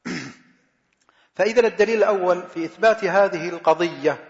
فإذا 1.36 1.68
الدليل 1.68 1.98
الأول 1.98 2.44
في 2.44 2.66
إثبات 2.66 3.04
هذه 3.04 3.50
القضية 3.50 4.30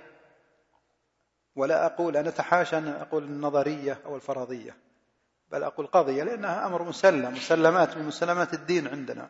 ولا 1.55 1.85
أقول 1.85 2.17
أنا 2.17 2.29
أتحاشى 2.29 2.77
أن 2.77 2.87
أقول 2.87 3.23
النظرية 3.23 3.99
أو 4.05 4.15
الفرضية 4.15 4.75
بل 5.51 5.63
أقول 5.63 5.87
قضية 5.87 6.23
لأنها 6.23 6.65
أمر 6.65 6.83
مسلم 6.83 7.33
مسلمات 7.33 7.97
من 7.97 8.07
مسلمات 8.07 8.53
الدين 8.53 8.87
عندنا. 8.87 9.29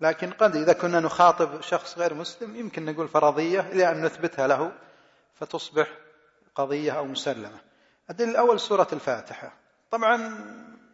لكن 0.00 0.30
قد 0.30 0.56
إذا 0.56 0.72
كنا 0.72 1.00
نخاطب 1.00 1.60
شخص 1.60 1.98
غير 1.98 2.14
مسلم 2.14 2.56
يمكن 2.56 2.84
نقول 2.84 3.08
فرضية 3.08 3.60
إلى 3.60 3.90
أن 3.90 4.04
نثبتها 4.04 4.46
له 4.46 4.72
فتصبح 5.34 5.88
قضية 6.54 6.92
أو 6.92 7.04
مسلمة. 7.04 7.60
الدليل 8.10 8.30
الأول 8.30 8.60
سورة 8.60 8.88
الفاتحة. 8.92 9.67
طبعا 9.90 10.34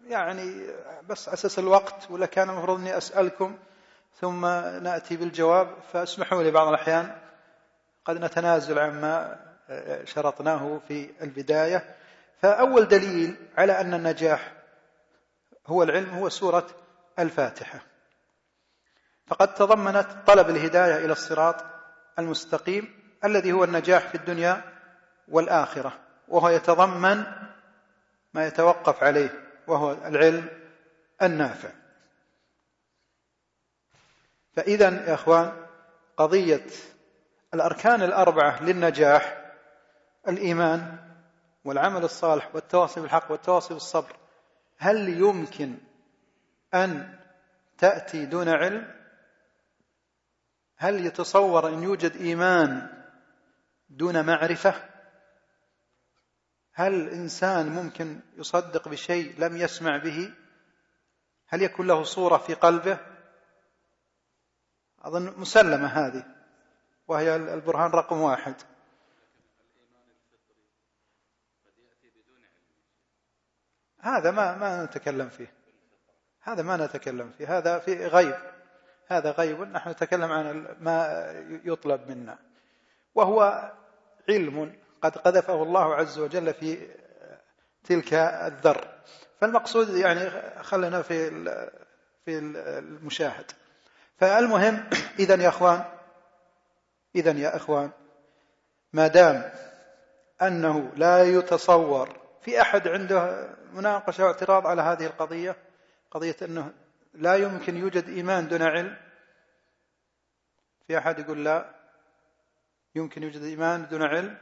يعني 0.06 0.66
بس 1.08 1.28
أساس 1.28 1.58
الوقت 1.58 2.10
ولا 2.10 2.26
كان 2.26 2.50
المفروض 2.50 2.78
أني 2.78 2.96
أسألكم 2.96 3.58
ثم 4.20 4.46
نأتي 4.82 5.16
بالجواب. 5.16 5.68
فاسمحوا 5.92 6.42
لي 6.42 6.50
بعض 6.50 6.68
الأحيان 6.68 7.16
قد 8.04 8.24
نتنازل 8.24 8.78
عما 8.78 9.40
شرطناه 10.04 10.80
في 10.88 11.10
البداية. 11.22 11.96
فأول 12.42 12.88
دليل 12.88 13.36
على 13.58 13.80
أن 13.80 13.94
النجاح 13.94 14.52
هو 15.66 15.82
العلم 15.82 16.10
هو 16.10 16.28
سورة 16.28 16.66
الفاتحة. 17.18 17.78
فقد 19.26 19.54
تضمنت 19.54 20.06
طلب 20.26 20.50
الهداية 20.50 21.04
إلى 21.04 21.12
الصراط 21.12 21.64
المستقيم 22.18 22.98
الذي 23.24 23.52
هو 23.52 23.64
النجاح 23.64 24.08
في 24.08 24.14
الدنيا 24.14 24.62
والآخرة 25.28 25.92
وهو 26.28 26.48
يتضمن 26.48 27.24
ما 28.34 28.46
يتوقف 28.46 29.02
عليه 29.02 29.30
وهو 29.66 29.92
العلم 29.92 30.48
النافع. 31.22 31.70
فإذا 34.52 35.08
يا 35.08 35.14
إخوان 35.14 35.66
قضية 36.16 36.66
الأركان 37.54 38.02
الأربعة 38.02 38.62
للنجاح 38.62 39.52
الإيمان 40.28 40.98
والعمل 41.64 42.04
الصالح 42.04 42.54
والتواصي 42.54 43.00
بالحق 43.00 43.30
والتواصي 43.30 43.74
بالصبر 43.74 44.16
هل 44.78 45.08
يمكن 45.08 45.78
أن 46.74 47.18
تأتي 47.78 48.26
دون 48.26 48.48
علم؟ 48.48 48.94
هل 50.76 51.06
يتصور 51.06 51.68
أن 51.68 51.82
يوجد 51.82 52.16
إيمان 52.16 52.88
دون 53.88 54.26
معرفة؟ 54.26 54.93
هل 56.76 56.94
الإنسان 56.94 57.68
ممكن 57.68 58.20
يصدق 58.36 58.88
بشيء 58.88 59.34
لم 59.38 59.56
يسمع 59.56 59.96
به؟ 59.96 60.34
هل 61.46 61.62
يكون 61.62 61.86
له 61.86 62.02
صورة 62.02 62.36
في 62.36 62.54
قلبه؟ 62.54 62.98
أظن 65.02 65.40
مسلمة 65.40 65.86
هذه 65.86 66.24
وهي 67.08 67.36
البرهان 67.36 67.90
رقم 67.90 68.20
واحد. 68.20 68.54
هذا 74.00 74.30
ما 74.30 74.56
ما 74.56 74.84
نتكلم 74.84 75.28
فيه. 75.28 75.54
هذا 76.40 76.62
ما 76.62 76.76
نتكلم 76.76 77.30
فيه. 77.38 77.58
هذا 77.58 77.78
في 77.78 78.06
غيب. 78.06 78.36
هذا 79.08 79.30
غيب. 79.30 79.60
نحن 79.60 79.90
نتكلم 79.90 80.32
عن 80.32 80.76
ما 80.80 81.24
يطلب 81.64 82.10
منا. 82.10 82.38
وهو 83.14 83.72
علم 84.28 84.83
قد 85.04 85.18
قذفه 85.18 85.62
الله 85.62 85.94
عز 85.94 86.18
وجل 86.18 86.54
في 86.54 86.88
تلك 87.84 88.14
الذر. 88.14 88.88
فالمقصود 89.40 89.96
يعني 89.96 90.30
خلنا 90.62 91.02
في 91.02 91.30
في 92.24 92.38
المشاهد. 92.38 93.52
فالمهم 94.18 94.84
اذا 95.18 95.42
يا 95.42 95.48
أخوان 95.48 95.84
اذا 97.14 97.30
يا 97.30 97.56
أخوان 97.56 97.90
ما 98.92 99.06
دام 99.06 99.52
أنه 100.42 100.92
لا 100.96 101.24
يتصور 101.24 102.18
في 102.42 102.60
أحد 102.60 102.88
عنده 102.88 103.48
مناقشة 103.72 104.24
واعتراض 104.24 104.66
على 104.66 104.82
هذه 104.82 105.06
القضية 105.06 105.56
قضية 106.10 106.36
أنه 106.42 106.72
لا 107.14 107.34
يمكن 107.36 107.76
يوجد 107.76 108.08
إيمان 108.08 108.48
دون 108.48 108.62
علم 108.62 108.96
في 110.86 110.98
أحد 110.98 111.18
يقول 111.18 111.44
لا 111.44 111.74
يمكن 112.94 113.22
يوجد 113.22 113.42
إيمان 113.42 113.88
دون 113.88 114.02
علم 114.02 114.38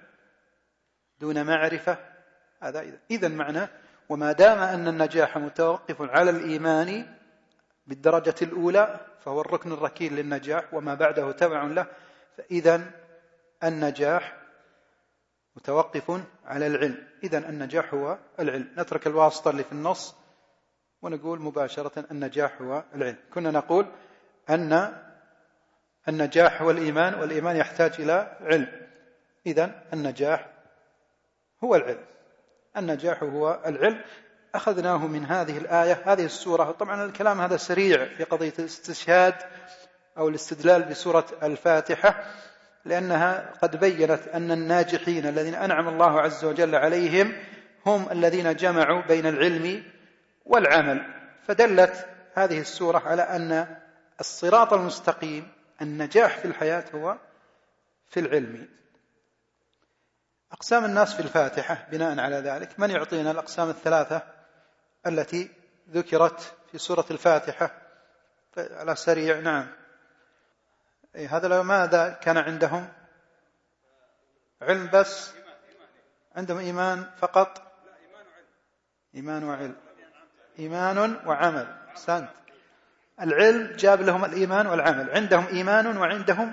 دون 1.22 1.46
معرفة. 1.46 1.98
هذا 2.62 2.84
إذا 3.10 3.28
معنى 3.28 3.68
وما 4.08 4.32
دام 4.32 4.58
أن 4.58 4.88
النجاح 4.88 5.38
متوقف 5.38 6.02
على 6.02 6.30
الإيمان 6.30 7.06
بالدرجة 7.86 8.34
الأولى 8.42 9.00
فهو 9.24 9.40
الركن 9.40 9.72
الركين 9.72 10.16
للنجاح 10.16 10.74
وما 10.74 10.94
بعده 10.94 11.32
تبع 11.32 11.62
له 11.62 11.86
فإذا 12.36 12.90
النجاح 13.64 14.36
متوقف 15.56 16.20
على 16.44 16.66
العلم. 16.66 17.08
إذا 17.24 17.38
النجاح 17.38 17.94
هو 17.94 18.18
العلم. 18.40 18.68
نترك 18.78 19.06
الواسطة 19.06 19.50
اللي 19.50 19.64
في 19.64 19.72
النص 19.72 20.16
ونقول 21.02 21.40
مباشرة 21.40 22.04
النجاح 22.10 22.62
هو 22.62 22.84
العلم. 22.94 23.16
كنا 23.34 23.50
نقول 23.50 23.86
أن 24.50 24.92
النجاح 26.08 26.62
هو 26.62 26.70
الإيمان 26.70 27.14
والإيمان 27.14 27.56
يحتاج 27.56 27.92
إلى 27.98 28.36
علم. 28.40 28.68
إذا 29.46 29.82
النجاح 29.92 30.51
هو 31.64 31.76
العلم. 31.76 32.04
النجاح 32.76 33.22
هو 33.22 33.60
العلم. 33.66 34.00
أخذناه 34.54 35.06
من 35.06 35.24
هذه 35.24 35.58
الآية 35.58 36.02
هذه 36.04 36.24
السورة. 36.24 36.70
طبعا 36.70 37.04
الكلام 37.04 37.40
هذا 37.40 37.56
سريع 37.56 38.04
في 38.04 38.24
قضية 38.24 38.52
الاستشهاد 38.58 39.34
أو 40.18 40.28
الاستدلال 40.28 40.82
بسورة 40.82 41.26
الفاتحة 41.42 42.24
لأنها 42.84 43.52
قد 43.62 43.80
بينت 43.80 44.28
أن 44.34 44.50
الناجحين 44.50 45.26
الذين 45.26 45.54
أنعم 45.54 45.88
الله 45.88 46.20
عز 46.20 46.44
وجل 46.44 46.74
عليهم 46.74 47.32
هم 47.86 48.06
الذين 48.10 48.56
جمعوا 48.56 49.02
بين 49.02 49.26
العلم 49.26 49.82
والعمل. 50.44 51.02
فدلت 51.46 52.06
هذه 52.34 52.60
السورة 52.60 52.98
على 52.98 53.22
أن 53.22 53.76
الصراط 54.20 54.72
المستقيم 54.72 55.48
النجاح 55.82 56.38
في 56.38 56.44
الحياة 56.44 56.84
هو 56.94 57.16
في 58.08 58.20
العلم. 58.20 58.68
أقسام 60.52 60.84
الناس 60.84 61.14
في 61.14 61.20
الفاتحة 61.20 61.86
بناء 61.90 62.20
على 62.20 62.36
ذلك 62.36 62.80
من 62.80 62.90
يعطينا 62.90 63.30
الأقسام 63.30 63.70
الثلاثة 63.70 64.22
التي 65.06 65.50
ذكرت 65.90 66.54
في 66.72 66.78
سورة 66.78 67.04
الفاتحة؟ 67.10 67.70
على 68.56 68.96
سريع 68.96 69.40
نعم. 69.40 69.66
إيه 71.14 71.36
هذا 71.36 71.48
لو 71.48 71.62
ماذا 71.62 72.10
كان 72.10 72.38
عندهم؟ 72.38 72.88
علم 74.62 74.90
بس؟ 74.92 75.32
عندهم 76.36 76.58
إيمان 76.58 77.10
فقط؟ 77.18 77.62
إيمان 79.14 79.44
وعلم. 79.44 79.76
إيمان 80.58 81.26
وعمل. 81.26 81.76
سنت 81.94 82.30
العلم 83.20 83.76
جاب 83.76 84.00
لهم 84.00 84.24
الإيمان 84.24 84.66
والعمل. 84.66 85.10
عندهم 85.10 85.46
إيمان 85.46 85.96
وعندهم 85.96 86.52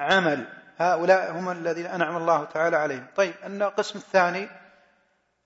عمل. 0.00 0.57
هؤلاء 0.78 1.32
هم 1.32 1.50
الذين 1.50 1.86
أنعم 1.86 2.16
الله 2.16 2.44
تعالى 2.44 2.76
عليهم. 2.76 3.06
طيب 3.16 3.34
القسم 3.44 3.98
الثاني 3.98 4.48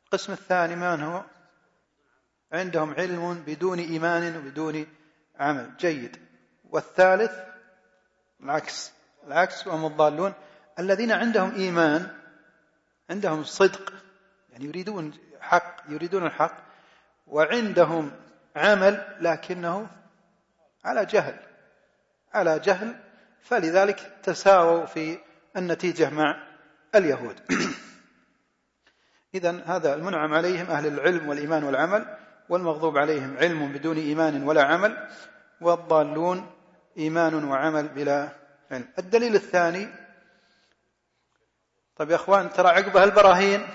القسم 0.04 0.32
الثاني 0.32 0.76
من 0.76 1.02
هو؟ 1.02 1.22
عندهم 2.52 2.94
علم 2.94 3.42
بدون 3.46 3.78
إيمان 3.78 4.36
وبدون 4.36 4.86
عمل. 5.38 5.76
جيد. 5.76 6.16
والثالث 6.70 7.32
العكس. 8.40 8.92
العكس 9.26 9.66
وهم 9.66 9.86
الضالون. 9.86 10.32
الذين 10.78 11.12
عندهم 11.12 11.54
إيمان 11.54 12.10
عندهم 13.10 13.44
صدق 13.44 13.92
يعني 14.50 14.64
يريدون 14.64 15.12
حق 15.40 15.76
يريدون 15.88 16.26
الحق 16.26 16.56
وعندهم 17.26 18.12
عمل 18.56 19.16
لكنه 19.20 19.90
على 20.84 21.04
جهل 21.06 21.36
على 22.34 22.58
جهل 22.58 23.00
فلذلك 23.42 24.12
تساووا 24.22 24.86
في 24.86 25.18
النتيجة 25.56 26.10
مع 26.10 26.36
اليهود. 26.94 27.40
إذا 29.34 29.62
هذا 29.66 29.94
المنعم 29.94 30.34
عليهم 30.34 30.66
أهل 30.66 30.86
العلم 30.86 31.28
والإيمان 31.28 31.64
والعمل 31.64 32.16
والمغضوب 32.48 32.98
عليهم 32.98 33.36
علم 33.38 33.72
بدون 33.72 33.96
إيمان 33.96 34.42
ولا 34.42 34.62
عمل 34.62 35.08
والضالون 35.60 36.50
إيمان 36.98 37.44
وعمل 37.44 37.88
بلا 37.88 38.28
علم. 38.70 38.88
الدليل 38.98 39.34
الثاني 39.34 39.88
طيب 41.96 42.10
يا 42.10 42.16
أخوان 42.16 42.52
ترى 42.52 42.68
عقبها 42.68 43.04
البراهين 43.04 43.66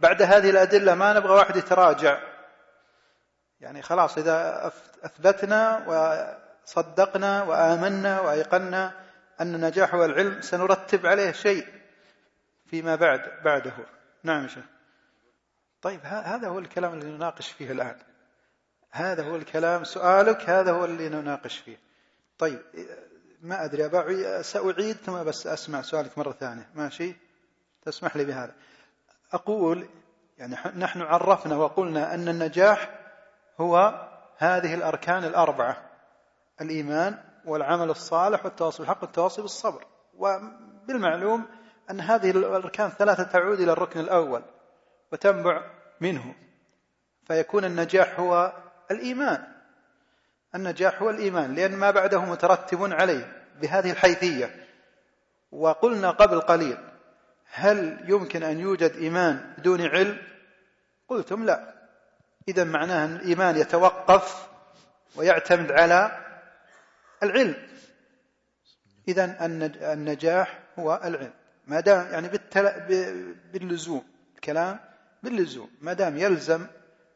بعد 0.00 0.22
هذه 0.22 0.50
الأدلة 0.50 0.94
ما 0.94 1.12
نبغى 1.12 1.32
واحد 1.32 1.56
يتراجع. 1.56 2.18
يعني 3.60 3.82
خلاص 3.82 4.18
إذا 4.18 4.66
أثبتنا 5.04 5.84
وصدقنا 6.66 7.42
وآمنا 7.42 8.20
وأيقنا 8.20 9.03
أن 9.40 9.54
النجاح 9.54 9.94
والعلم 9.94 10.40
سنرتب 10.40 11.06
عليه 11.06 11.32
شيء 11.32 11.66
فيما 12.66 12.96
بعد 12.96 13.20
بعده. 13.44 13.72
نعم 14.22 14.48
شيخ. 14.48 14.64
طيب 15.82 16.00
هذا 16.02 16.48
هو 16.48 16.58
الكلام 16.58 16.92
اللي 16.94 17.10
نناقش 17.10 17.52
فيه 17.52 17.72
الآن. 17.72 17.96
هذا 18.90 19.22
هو 19.22 19.36
الكلام 19.36 19.84
سؤالك 19.84 20.50
هذا 20.50 20.72
هو 20.72 20.84
اللي 20.84 21.08
نناقش 21.08 21.58
فيه. 21.58 21.78
طيب 22.38 22.62
ما 23.42 23.64
أدري 23.64 23.84
أبا 23.84 24.42
سأعيد 24.42 24.96
ثم 24.96 25.24
بس 25.24 25.46
أسمع 25.46 25.82
سؤالك 25.82 26.18
مرة 26.18 26.32
ثانية. 26.32 26.68
ماشي؟ 26.74 27.16
تسمح 27.82 28.16
لي 28.16 28.24
بهذا. 28.24 28.54
أقول 29.32 29.88
يعني 30.38 30.56
نحن 30.76 31.02
عرفنا 31.02 31.56
وقلنا 31.56 32.14
أن 32.14 32.28
النجاح 32.28 33.00
هو 33.60 34.00
هذه 34.36 34.74
الأركان 34.74 35.24
الأربعة. 35.24 35.90
الإيمان 36.60 37.18
والعمل 37.46 37.90
الصالح 37.90 38.44
والتواصي 38.44 38.78
بالحق 38.78 39.02
والتواصي 39.02 39.42
بالصبر. 39.42 39.84
وبالمعلوم 40.18 41.46
أن 41.90 42.00
هذه 42.00 42.30
الأركان 42.30 42.86
الثلاثة 42.86 43.22
تعود 43.22 43.60
إلى 43.60 43.72
الركن 43.72 44.00
الأول 44.00 44.42
وتنبع 45.12 45.70
منه. 46.00 46.34
فيكون 47.26 47.64
النجاح 47.64 48.20
هو 48.20 48.52
الإيمان. 48.90 49.44
النجاح 50.54 51.02
هو 51.02 51.10
الإيمان 51.10 51.54
لأن 51.54 51.76
ما 51.76 51.90
بعده 51.90 52.20
مترتب 52.20 52.92
عليه 52.92 53.44
بهذه 53.60 53.90
الحيثية. 53.90 54.66
وقلنا 55.52 56.10
قبل 56.10 56.40
قليل 56.40 56.78
هل 57.52 58.04
يمكن 58.08 58.42
أن 58.42 58.58
يوجد 58.60 58.90
إيمان 58.90 59.54
بدون 59.58 59.80
علم؟ 59.80 60.18
قلتم 61.08 61.44
لا. 61.44 61.74
إذا 62.48 62.64
معناه 62.64 63.04
أن 63.04 63.16
الإيمان 63.16 63.56
يتوقف 63.56 64.48
ويعتمد 65.16 65.72
على 65.72 66.24
العلم. 67.24 67.54
إذا 69.08 69.46
النجاح 69.92 70.62
هو 70.78 71.00
العلم. 71.04 71.32
ما 71.66 71.80
دام 71.80 72.12
يعني 72.12 72.28
باللزوم 73.52 74.04
الكلام 74.34 74.80
باللزوم. 75.22 75.70
ما 75.80 75.92
دام 75.92 76.18
يلزم 76.18 76.66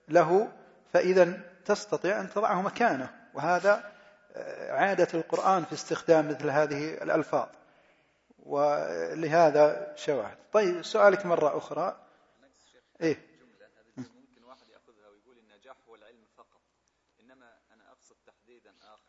له 0.09 0.53
فإذا 0.92 1.40
تستطيع 1.64 2.21
أن 2.21 2.31
تضعه 2.31 2.62
مكانه. 2.62 3.11
وهذا 3.35 3.92
آه، 4.37 4.73
عادة 4.73 5.09
القرآن 5.14 5.64
في 5.64 5.73
استخدام 5.73 6.29
مثل 6.29 6.51
هذه 6.51 6.94
الألفاظ. 6.94 7.49
ولهذا 8.38 9.92
شواهد. 9.97 10.37
طيب 10.53 10.83
سؤالك 10.83 11.27
مرة 11.27 11.59
أخرى. 11.59 11.97
إيه. 13.01 13.27
ممكن 13.97 14.44
واحد 14.44 14.68
يأخذها 14.68 15.09
ويقول 15.09 15.38
النجاح 15.38 15.77
هو 15.88 15.94
العلم 15.94 16.25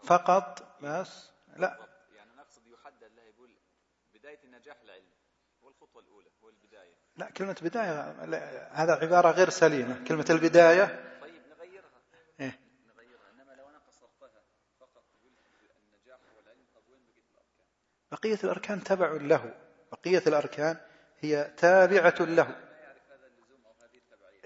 فقط. 0.04 0.69
إنما 0.82 0.96
أنا 0.96 1.04
فقط 1.04 1.12
بس 1.12 1.30
لا. 1.58 1.78
يعني 2.16 2.32
نقصد 2.38 2.68
يحدد 2.68 3.12
له 3.16 3.24
يقول 3.24 3.58
بداية 4.14 4.40
النجاح 4.44 4.82
العلم 4.82 5.10
هو 5.64 5.70
الخطوة 5.70 6.02
الأولى 6.02 6.30
هو 6.44 6.50
البداية. 6.50 6.96
لا 7.18 7.30
كلمة 7.30 7.56
بداية 7.62 8.12
هذا 8.72 8.94
عبارة 8.94 9.32
غير 9.32 9.50
سليمة. 9.50 10.04
كلمة 10.08 10.26
البداية. 10.30 11.06
بقية 18.12 18.40
الأركان؟ 18.44 18.84
تبع 18.84 19.12
له. 19.12 19.54
بقية 19.92 20.24
الأركان 20.28 20.78
هي 21.20 21.44
تابعة 21.58 22.16
له. 22.20 22.56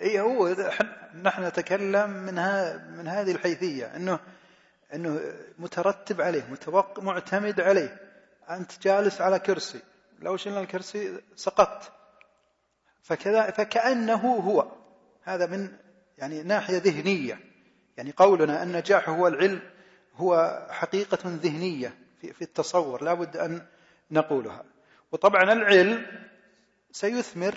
اي 0.02 0.20
هو 0.20 0.56
نحن 1.16 1.44
نتكلم 1.44 2.10
من 2.10 2.36
من 2.98 3.08
هذه 3.08 3.32
الحيثية 3.32 3.96
إنه 3.96 4.20
انه 4.94 5.34
مترتب 5.58 6.22
عليه 6.22 6.44
متوق 6.52 7.00
معتمد 7.00 7.62
عليه. 7.62 7.98
انت 8.50 8.80
جالس 8.82 9.22
على 9.22 9.40
كرسي. 9.40 9.80
لو 10.20 10.38
شلنا 10.38 10.60
الكرسي 10.60 11.22
سقطت. 11.36 11.92
فكذا 13.04 13.52
فكأنه 13.52 14.36
هو. 14.36 14.72
هذا 15.24 15.46
من 15.46 15.78
يعني 16.18 16.44
ناحية 16.44 16.78
ذهنية. 16.78 17.40
يعني 17.98 18.14
قولنا 18.18 18.64
النجاح 18.64 19.10
هو 19.10 19.28
العلم 19.28 19.62
هو 20.16 20.62
حقيقة 20.70 21.20
ذهنية 21.26 21.98
في 22.22 22.42
التصور. 22.42 23.04
لا 23.04 23.14
بد 23.14 23.38
أن 23.38 23.66
نقولها. 24.12 24.64
وطبعا 25.12 25.44
العلم 25.44 26.06
سيثمر 26.92 27.56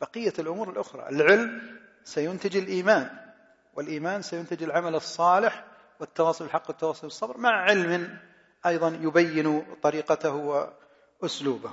بقية 0.00 0.32
الأمور 0.38 0.70
الأخرى. 0.70 1.08
العلم 1.08 1.76
سينتج 2.04 2.56
الإيمان 2.56 3.10
والإيمان 3.74 4.22
سينتج 4.22 4.62
العمل 4.62 4.94
الصالح 4.94 5.64
والتواصل 6.00 6.44
بالحق 6.44 6.68
والتواصل 6.68 7.02
بالصبر 7.02 7.38
مع 7.38 7.62
علم 7.62 8.18
أيضا 8.66 8.88
يبين 8.88 9.66
طريقته 9.82 10.66
وأسلوبه. 11.22 11.72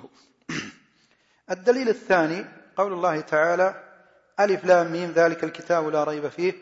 الدليل 1.52 1.90
الثاني 1.90 2.46
قول 2.76 2.94
الله 2.94 3.22
تعالى 3.22 3.84
ألف 4.40 4.66
لام 4.66 4.92
ميم 4.92 5.12
ذلك 5.12 5.44
الكتاب 5.44 5.88
لا 5.88 6.04
ريب 6.04 6.28
فيه 6.28 6.54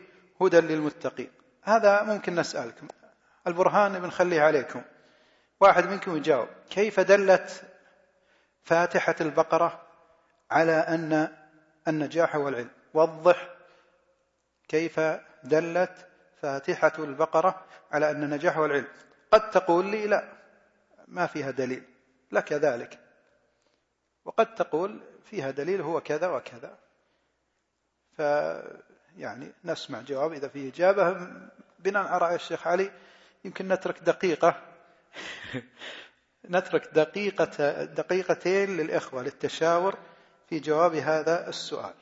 هدى 0.42 0.60
للمتقين. 0.60 1.32
هذا 1.64 2.04
ممكن 2.04 2.36
نسألكم. 2.36 2.88
البرهان 3.48 4.00
بنخليه 4.00 4.42
عليكم. 4.42 4.82
واحد 5.60 5.88
منكم 5.88 6.18
يجاوب 6.18 6.48
كيف 6.70 7.00
دلت 7.00 7.64
فاتحة 8.64 9.16
البقرة 9.22 9.82
على 10.52 10.72
أن 10.72 11.28
النجاح 11.88 12.36
هو 12.36 12.50
العلم؟ 12.50 12.70
وضح 12.94 13.50
كيف 14.68 15.00
دلت 15.44 16.08
فاتحة 16.42 16.94
البقرة 17.00 17.66
على 17.92 18.12
أن 18.12 18.24
النجاح 18.24 18.58
هو 18.58 18.66
العلم. 18.66 18.88
قد 19.32 19.50
تقول 19.50 19.86
لي 19.86 20.08
لا 20.08 20.24
ما 21.08 21.28
فيها 21.28 21.52
دليل. 21.52 21.84
لك 22.32 22.54
ذلك 22.54 23.00
وقد 24.26 24.56
تقول 24.56 25.02
فيها 25.26 25.52
دليل 25.52 25.82
هو 25.82 26.02
كذا 26.02 26.28
وكذا. 26.28 26.78
فيعني 28.18 29.52
نسمع 29.64 30.02
جواب 30.02 30.34
إذا 30.34 30.48
فيه 30.48 30.70
إجابة. 30.70 31.28
بناء 31.80 32.04
على 32.08 32.18
رأي 32.18 32.36
الشيخ 32.36 32.68
علي 32.68 32.92
يمكن 33.46 33.68
نترك 33.68 34.00
دقيقة. 34.00 34.62
نترك 36.50 36.88
دقيقة 36.94 37.84
دقيقتين 37.84 38.78
للإخوة 38.78 39.24
للتشاور 39.24 39.98
في 40.50 40.60
جواب 40.60 40.96
هذا 40.96 41.50
السؤال. 41.50 41.94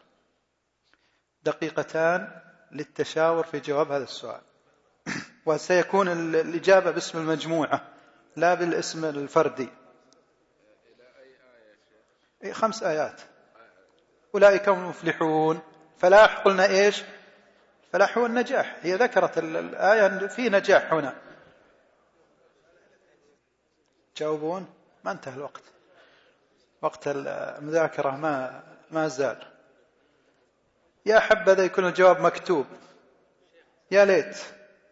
دقيقتان 1.43 2.48
للتشاور 2.71 3.43
في 3.43 3.60
جواب 3.60 3.91
هذا 3.91 4.03
السؤال. 4.03 4.41
وسيكون 5.45 6.08
الإجابة 6.36 6.91
باسم 6.91 7.17
المجموعة 7.17 7.88
لا 8.36 8.53
بالاسم 8.53 9.05
الفردي. 9.05 9.69
خمس 12.51 12.84
آيات. 12.84 13.21
أولئك 14.36 14.69
هم 14.69 14.79
المفلحون. 14.79 15.60
فلاح 15.97 16.38
قلنا 16.38 16.65
إيش؟ 16.65 17.03
فلاح 17.91 18.17
هو 18.17 18.25
النجاح. 18.25 18.77
هي 18.82 18.95
ذكرت 18.95 19.38
الآية 19.38 20.27
في 20.27 20.49
نجاح 20.49 20.93
هنا. 20.93 21.15
تجاوبون 24.15 24.67
ما 25.03 25.12
انتهى 25.12 25.34
الوقت. 25.34 25.63
وقت 26.82 27.03
المذاكرة 27.08 28.12
ما 28.12 28.63
ما 28.91 29.08
زال. 29.08 29.48
يا 31.09 31.19
حبذا 31.19 31.63
يكون 31.63 31.85
الجواب 31.85 32.21
مكتوب. 32.21 32.65
يا 33.91 34.05
ليت. 34.05 34.37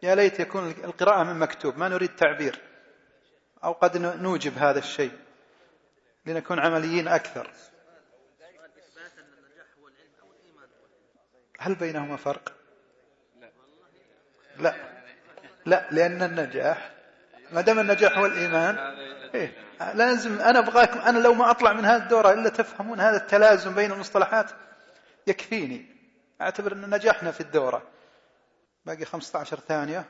يا 0.03 0.15
ليت 0.15 0.39
يكون 0.39 0.69
القراءة 0.69 1.23
من 1.23 1.39
مكتوب. 1.39 1.77
ما 1.77 1.89
نريد 1.89 2.15
تعبير. 2.15 2.59
أو 3.63 3.71
قد 3.71 3.97
نوجب 3.97 4.57
هذا 4.57 4.79
الشيء. 4.79 5.11
لنكون 6.25 6.59
عمليين 6.59 7.07
أكثر. 7.07 7.51
هل 11.59 11.75
بينهما 11.75 12.17
فرق؟ 12.17 12.53
لا. 14.57 14.75
لا 15.65 15.87
لأن 15.91 16.23
النجاح 16.23 16.91
ما 17.51 17.61
دام 17.61 17.79
النجاح 17.79 18.17
هو 18.17 18.25
الإيمان 18.25 18.77
إيه. 19.35 19.53
لازم 19.93 20.41
أنا 20.41 20.59
أبغاكم 20.59 20.99
أنا 20.99 21.19
لو 21.19 21.33
ما 21.33 21.51
أطلع 21.51 21.73
من 21.73 21.85
هذه 21.85 22.03
الدورة 22.03 22.33
إلا 22.33 22.49
تفهمون 22.49 22.99
هذا 22.99 23.17
التلازم 23.17 23.75
بين 23.75 23.91
المصطلحات 23.91 24.51
يكفيني. 25.27 25.96
أعتبر 26.41 26.73
أن 26.73 26.95
نجحنا 26.95 27.31
في 27.31 27.41
الدورة. 27.41 27.81
باقي 28.85 29.05
15 29.05 29.59
ثانية. 29.59 30.05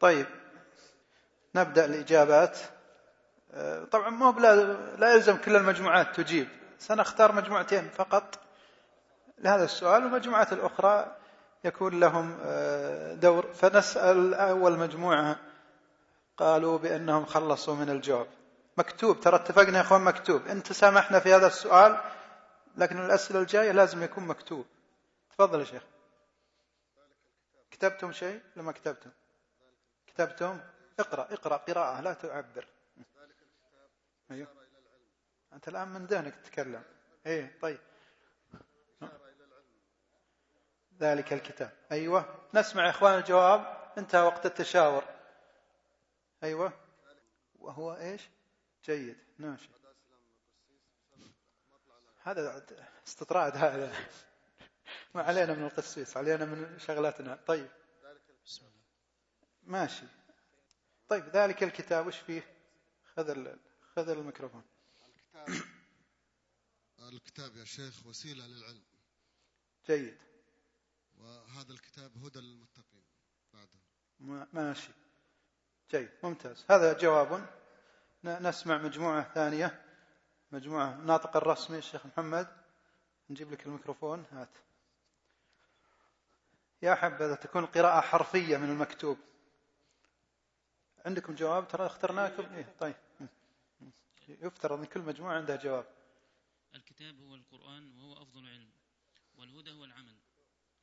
طيب. 0.00 0.26
نبدأ 1.54 1.84
الإجابات. 1.84 2.58
آه، 3.52 3.84
طبعا 3.84 4.10
ما 4.10 4.30
بلا 4.30 4.54
لا 4.96 5.14
يلزم 5.14 5.36
كل 5.36 5.56
المجموعات 5.56 6.16
تجيب. 6.16 6.48
سنختار 6.78 7.32
مجموعتين 7.32 7.88
فقط 7.88 8.38
لهذا 9.38 9.64
السؤال 9.64 10.04
والمجموعات 10.04 10.52
الأخرى 10.52 11.16
يكون 11.64 12.00
لهم 12.00 12.38
آه، 12.42 13.14
دور. 13.14 13.52
فنسأل 13.52 14.34
أول 14.34 14.78
مجموعة. 14.78 15.36
قالوا 16.36 16.78
بأنهم 16.78 17.24
خلصوا 17.24 17.74
من 17.74 17.90
الجواب. 17.90 18.26
مكتوب 18.78 19.20
ترى 19.20 19.36
اتفقنا 19.36 19.76
يا 19.76 19.82
أخوان 19.82 20.00
مكتوب. 20.00 20.46
أنت 20.46 20.72
سامحنا 20.72 21.18
في 21.20 21.34
هذا 21.34 21.46
السؤال 21.46 22.00
لكن 22.76 23.04
الأسئلة 23.04 23.40
الجاية 23.40 23.72
لازم 23.72 24.02
يكون 24.02 24.26
مكتوب. 24.26 24.66
تفضل 25.32 25.60
يا 25.60 25.64
شيخ. 25.64 25.82
كتبتم 27.70 28.12
شيء 28.12 28.42
لما 28.56 28.72
كتبتم؟ 28.72 29.10
كتبتم؟ 30.06 30.60
اقرأ 31.00 31.34
اقرأ 31.34 31.56
قراءة 31.56 32.00
لا 32.00 32.12
تعبر. 32.12 32.68
أيوه. 34.30 34.48
أنت 35.52 35.68
الآن 35.68 35.88
من 35.88 36.06
ذهنك 36.06 36.34
تتكلم. 36.34 36.84
إيه 37.26 37.58
طيب. 37.62 37.78
ذلك 41.00 41.32
الكتاب. 41.32 41.72
أيوة. 41.92 42.48
نسمع 42.54 42.84
يا 42.84 42.90
إخوان 42.90 43.18
الجواب. 43.18 43.92
انتهى 43.98 44.22
وقت 44.22 44.46
التشاور. 44.46 45.04
أيوة. 46.42 46.72
وهو 47.58 47.96
إيش؟ 47.96 48.28
جيد. 48.84 49.18
ناشي 49.38 49.68
هذا 52.22 52.66
استطراد 53.06 53.56
هذا. 53.56 53.92
ما 55.14 55.22
علينا 55.22 55.54
من 55.54 55.64
القسيس 55.64 56.16
علينا 56.16 56.44
من 56.44 56.78
شغلاتنا. 56.78 57.38
طيب. 57.46 57.70
ماشي. 59.62 60.06
طيب 61.08 61.28
ذلك 61.28 61.62
الكتاب 61.62 62.06
وش 62.06 62.18
فيه؟ 62.18 62.56
خذ 63.16 63.56
خذ 63.96 64.08
الميكروفون. 64.08 64.64
الكتاب. 65.08 65.64
الكتاب 66.98 67.56
يا 67.56 67.64
شيخ 67.64 68.06
وسيلة 68.06 68.46
للعلم. 68.46 68.82
جيد. 69.86 70.18
وهذا 71.18 71.72
الكتاب 71.72 72.24
هدى 72.24 72.40
للمتقين. 72.40 73.04
بعده 73.52 73.78
ماشي. 74.52 74.92
جيد 75.90 76.10
ممتاز. 76.22 76.64
هذا 76.70 76.98
جواب. 76.98 77.48
نسمع 78.24 78.78
مجموعة 78.78 79.34
ثانية. 79.34 79.84
مجموعة 80.52 80.96
ناطق 80.96 81.36
الرسمي 81.36 81.78
الشيخ 81.78 82.06
محمد. 82.06 82.62
نجيب 83.30 83.52
لك 83.52 83.66
الميكروفون. 83.66 84.24
هات. 84.32 84.48
يا 86.82 86.94
حبذا 86.94 87.34
تكون 87.34 87.66
قراءة 87.66 88.00
حرفية 88.00 88.56
من 88.56 88.70
المكتوب. 88.70 89.18
عندكم 91.06 91.34
جواب؟ 91.34 91.68
ترى 91.68 91.86
اخترناكم. 91.86 92.54
إيه 92.54 92.74
طيب. 92.80 92.94
يفترض 94.28 94.78
أن 94.78 94.84
كل 94.84 95.00
مجموعة 95.00 95.36
عندها 95.36 95.56
جواب. 95.56 95.86
الكتاب 96.74 97.20
هو 97.20 97.34
القرآن 97.34 97.98
وهو 97.98 98.22
أفضل 98.22 98.48
علم 98.48 98.70
والهدى 99.38 99.72
هو 99.72 99.84
العمل 99.84 100.16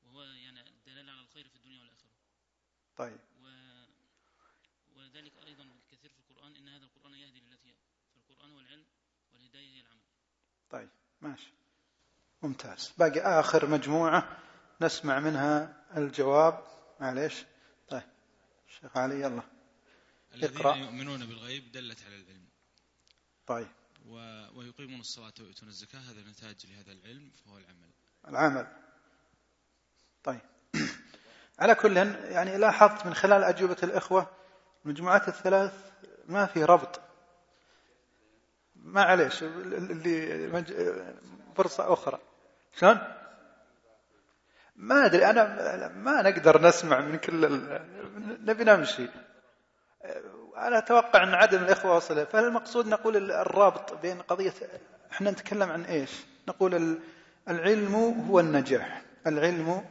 وهو 0.03 0.21
يعني 0.21 0.69
الدلالة 0.69 1.11
على 1.11 1.21
الخير 1.21 1.47
في 1.47 1.55
الدنيا 1.55 1.79
والآخرة. 1.81 2.09
طيب. 2.97 3.19
و... 3.41 3.47
وذلك 4.95 5.33
أيضا 5.45 5.69
كثير 5.91 6.11
في 6.11 6.19
القرآن 6.19 6.55
إن 6.55 6.67
هذا 6.67 6.85
القرآن 6.85 7.13
يهدي 7.13 7.39
للتي 7.39 7.75
فالقرآن 8.15 8.51
هو 8.51 8.59
العلم 8.59 8.85
والهداية 9.33 9.75
هي 9.75 9.81
العمل. 9.81 10.01
طيب 10.69 10.89
ماشي. 11.21 11.53
ممتاز. 12.41 12.93
باقي 12.97 13.19
آخر 13.19 13.65
مجموعة 13.65 14.37
نسمع 14.81 15.19
منها 15.19 15.78
الجواب 15.97 16.63
معليش. 16.99 17.45
طيب 17.89 18.01
الشيخ 18.67 18.97
علي 18.97 19.21
يلا. 19.21 19.41
اقرأ. 20.33 20.73
الذين 20.73 20.83
يؤمنون 20.83 21.25
بالغيب 21.25 21.71
دلت 21.71 22.03
على 22.05 22.15
العلم. 22.15 22.45
طيب. 23.47 23.67
و... 24.05 24.15
ويقيمون 24.59 24.99
الصلاة 24.99 25.33
ويؤتون 25.39 25.69
الزكاة 25.69 25.99
هذا 25.99 26.21
نتاج 26.21 26.65
لهذا 26.65 26.91
العلم 26.91 27.29
فهو 27.29 27.57
العمل. 27.57 27.89
العمل. 28.27 28.67
طيب. 30.23 30.41
على 31.59 31.75
كل 31.75 31.97
يعني 31.97 32.57
لاحظت 32.57 33.05
من 33.05 33.13
خلال 33.13 33.43
أجوبة 33.43 33.77
الإخوة 33.83 34.29
المجموعات 34.85 35.27
الثلاث 35.27 35.73
ما 36.27 36.45
في 36.45 36.63
ربط. 36.63 37.01
ما 38.75 39.01
عليش 39.01 39.43
اللي 39.43 40.61
فرصة 41.55 41.93
أخرى. 41.93 42.19
شلون؟ 42.79 43.18
ما 44.79 45.05
أدري 45.05 45.25
أنا 45.25 45.87
ما 45.87 46.21
نقدر 46.21 46.61
نسمع 46.61 46.99
من 46.99 47.17
كل 47.17 47.61
نبي 48.45 48.63
نمشي. 48.63 49.07
أنا 50.57 50.77
أتوقع 50.77 51.23
أن 51.23 51.33
عدم 51.33 51.63
الإخوة 51.63 51.95
وصله 51.95 52.23
فالمقصود 52.23 52.87
نقول 52.87 53.31
الرابط 53.31 54.01
بين 54.01 54.21
قضية 54.21 54.53
إحنا 55.11 55.31
نتكلم 55.31 55.71
عن 55.71 55.83
إيش؟ 55.83 56.11
نقول 56.47 56.99
العلم 57.49 57.95
هو 58.29 58.39
النجاح. 58.39 59.01
العلم 59.27 59.85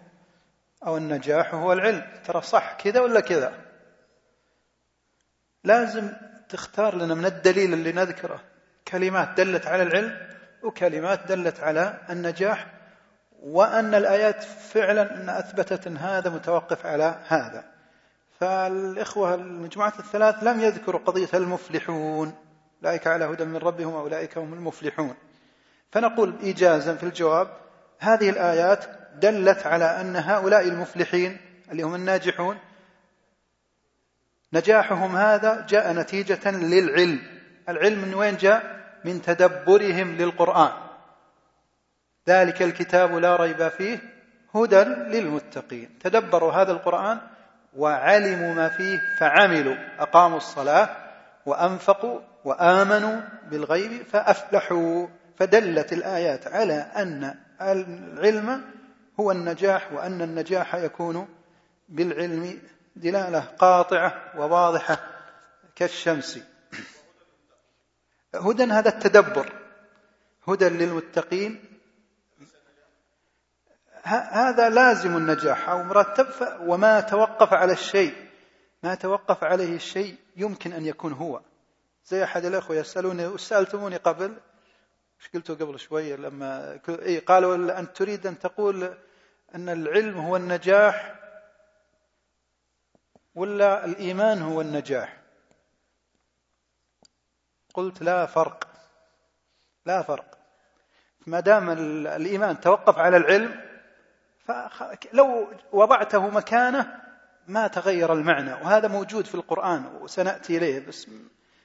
أو 0.87 0.97
النجاح 0.97 1.55
هو 1.55 1.73
العلم. 1.73 2.05
ترى 2.25 2.43
صح 2.43 2.73
كذا 2.73 3.01
ولا 3.01 3.21
كذا؟ 3.21 3.53
لازم 5.65 6.13
تختار 6.49 6.95
لنا 6.95 7.15
من 7.15 7.27
الدليل 7.27 7.73
اللي 7.73 7.93
نذكره. 7.93 8.41
كلمات 8.89 9.29
دلت 9.37 9.67
على 9.67 9.83
العلم 9.83 10.29
وكلمات 10.63 11.27
دلت 11.29 11.61
على 11.61 11.99
النجاح. 12.11 12.78
وأن 13.43 13.95
الآيات 13.95 14.43
فعلا 14.43 15.17
أن 15.17 15.29
أثبتت 15.29 15.87
أن 15.87 15.97
هذا 15.97 16.31
متوقف 16.31 16.87
على 16.87 17.19
هذا. 17.29 17.65
فالإخوة 18.41 19.35
المجموعات 19.35 19.99
الثلاث 19.99 20.43
لم 20.43 20.61
يذكروا 20.61 21.01
قضية 21.01 21.29
المفلحون. 21.35 22.35
أولئك 22.85 23.07
على 23.07 23.25
هدى 23.25 23.45
من 23.45 23.57
ربهم 23.57 23.93
وأولئك 23.95 24.39
هم 24.39 24.55
المفلحون. 24.55 25.15
فنقول 25.93 26.35
إيجازا 26.43 26.95
في 26.95 27.03
الجواب 27.03 27.49
هذه 27.99 28.31
الآيات 28.31 28.85
دلت 29.15 29.67
على 29.67 29.85
أن 29.85 30.17
هؤلاء 30.17 30.69
المفلحين 30.69 31.37
اللي 31.71 31.83
هم 31.83 31.95
الناجحون 31.95 32.59
نجاحهم 34.53 35.17
هذا 35.17 35.67
جاء 35.69 35.93
نتيجة 35.93 36.51
للعلم. 36.51 37.23
العلم 37.69 37.99
من 37.99 38.15
وين 38.15 38.37
جاء؟ 38.37 38.79
من 39.05 39.23
تدبرهم 39.23 40.17
للقرآن. 40.17 40.88
ذلك 42.29 42.63
الكتاب 42.63 43.15
لا 43.15 43.37
ريب 43.37 43.69
فيه 43.69 43.99
هدى 44.55 44.83
للمتقين. 44.85 45.99
تدبروا 45.99 46.53
هذا 46.53 46.73
القرآن 46.73 47.21
وعلموا 47.77 48.55
ما 48.55 48.69
فيه 48.69 49.01
فعملوا 49.21 49.77
أقاموا 49.99 50.37
الصلاة 50.37 50.89
وأنفقوا 51.47 52.21
وآمنوا 52.45 53.21
بالغيب 53.51 54.03
فأفلحوا. 54.03 55.07
فدلت 55.37 55.93
الآيات 55.93 56.47
على 56.47 56.75
أن 56.75 57.35
العلم 57.61 58.65
هو 59.21 59.31
النجاح 59.31 59.93
وأن 59.93 60.23
النجاح 60.23 60.75
يكون 60.75 61.29
بالعلم 61.89 62.59
دلالة 62.97 63.41
قاطعة 63.41 64.15
وواضحة 64.37 64.99
كالشمس. 65.77 66.39
هدى 68.35 68.65
هذا 68.65 68.89
التدبر 68.89 69.53
هدى 70.49 70.69
للمتقين 70.69 71.78
هذا 74.05 74.69
لازم 74.69 75.17
النجاح 75.17 75.69
أو 75.69 75.83
مرتب 75.83 76.27
وما 76.61 77.01
توقف 77.01 77.53
على 77.53 77.73
الشيء. 77.73 78.29
ما 78.83 78.95
توقف 78.95 79.45
عليه 79.45 79.77
الشيء 79.77 80.17
يمكن 80.37 80.73
أن 80.73 80.87
يكون 80.87 81.13
هو. 81.13 81.41
زي 82.05 82.25
أحد 82.25 82.45
الأخوة 82.45 82.77
يسألوني 82.77 83.39
سألتموني 83.39 83.97
قبل؟ 83.97 84.37
إيش 85.21 85.31
قلتوا 85.35 85.55
قبل 85.55 85.79
شوية 85.79 86.17
لما 86.17 86.81
قالوا 87.27 87.79
أنت 87.79 87.97
تريد 87.97 88.27
أن 88.27 88.39
تقول 88.39 88.95
أن 89.55 89.69
العلم 89.69 90.19
هو 90.19 90.37
النجاح 90.37 91.15
ولا 93.35 93.85
الإيمان 93.85 94.43
هو 94.43 94.61
النجاح. 94.61 95.17
قلت 97.75 98.03
لا 98.03 98.27
فرق. 98.27 98.69
لا 99.87 100.03
فرق. 100.03 100.39
ما 101.27 101.41
دام 101.41 101.71
الإيمان 101.71 102.61
توقف 102.61 102.99
على 102.99 103.17
العلم 103.17 103.68
فلو 104.49 105.49
وضعته 105.73 106.29
مكانه 106.29 106.87
ما 107.49 107.67
تغير 107.67 108.13
المعنى 108.13 108.53
وهذا 108.53 108.89
موجود 108.89 109.27
في 109.27 109.35
القرآن 109.35 109.87
وسنأتي 110.01 110.57
إليه 110.57 110.87
بس 110.87 111.07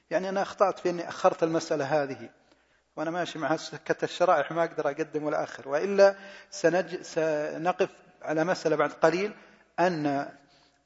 يعني 0.10 0.30
أنا 0.30 0.42
أخطأت 0.42 0.80
في 0.80 0.90
أني 0.90 1.10
أخرت 1.10 1.44
المسألة 1.44 1.86
هذه. 1.86 2.30
وأنا 2.96 3.12
ماشي 3.12 3.40
مع 3.40 3.56
سكة 3.56 4.06
الشرائح 4.06 4.52
ما 4.52 4.64
أقدر 4.64 4.90
أقدم 4.90 5.24
ولا 5.24 5.44
أخر. 5.44 5.70
وإلا 5.70 6.16
سنج... 6.50 7.02
سنقف 7.02 7.90
على 8.22 8.44
مسألة 8.44 8.76
بعد 8.76 8.92
قليل 8.92 9.34
أن 9.80 10.30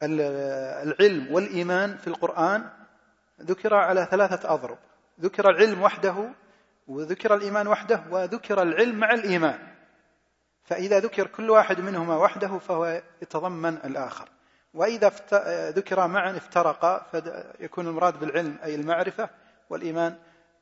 العلم 0.04 1.32
والإيمان 1.32 1.98
في 1.98 2.08
القرآن 2.08 2.70
ذكر 3.42 3.74
على 3.74 4.08
ثلاثة 4.12 4.54
أضرب. 4.54 4.78
ذكر 5.22 5.50
العلم 5.50 5.82
وحده 5.82 6.30
وذكر 6.88 7.36
الإيمان 7.36 7.68
وحده 7.68 8.04
وذكر 8.12 8.62
العلم 8.62 9.00
مع 9.00 9.14
الإيمان. 9.14 9.77
فإذا 10.68 11.00
ذكر 11.00 11.28
كل 11.28 11.50
واحد 11.50 11.82
منهما 11.82 12.18
وحده 12.18 12.58
فهو 12.58 13.02
يتضمن 13.22 13.78
الآخر. 13.78 14.30
وإذا 14.74 15.12
ذكر 15.72 16.08
معا 16.08 16.38
افترقا 16.38 17.06
فيكون 17.12 17.88
المراد 17.88 18.20
بالعلم 18.20 18.58
أي 18.64 18.76
المعرفة 18.76 19.30
والإيمان 19.70 20.16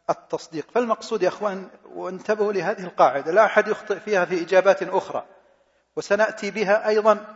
التصديق. 0.09 0.71
فالمقصود 0.71 1.23
يا 1.23 1.27
أخوان 1.27 1.69
وانتبهوا 1.85 2.53
لهذه 2.53 2.83
القاعدة 2.83 3.31
لا 3.31 3.45
أحد 3.45 3.67
يخطئ 3.67 3.99
فيها 3.99 4.25
في 4.25 4.41
إجابات 4.41 4.83
أخرى 4.83 5.25
وسنأتي 5.95 6.51
بها 6.51 6.87
أيضا. 6.87 7.35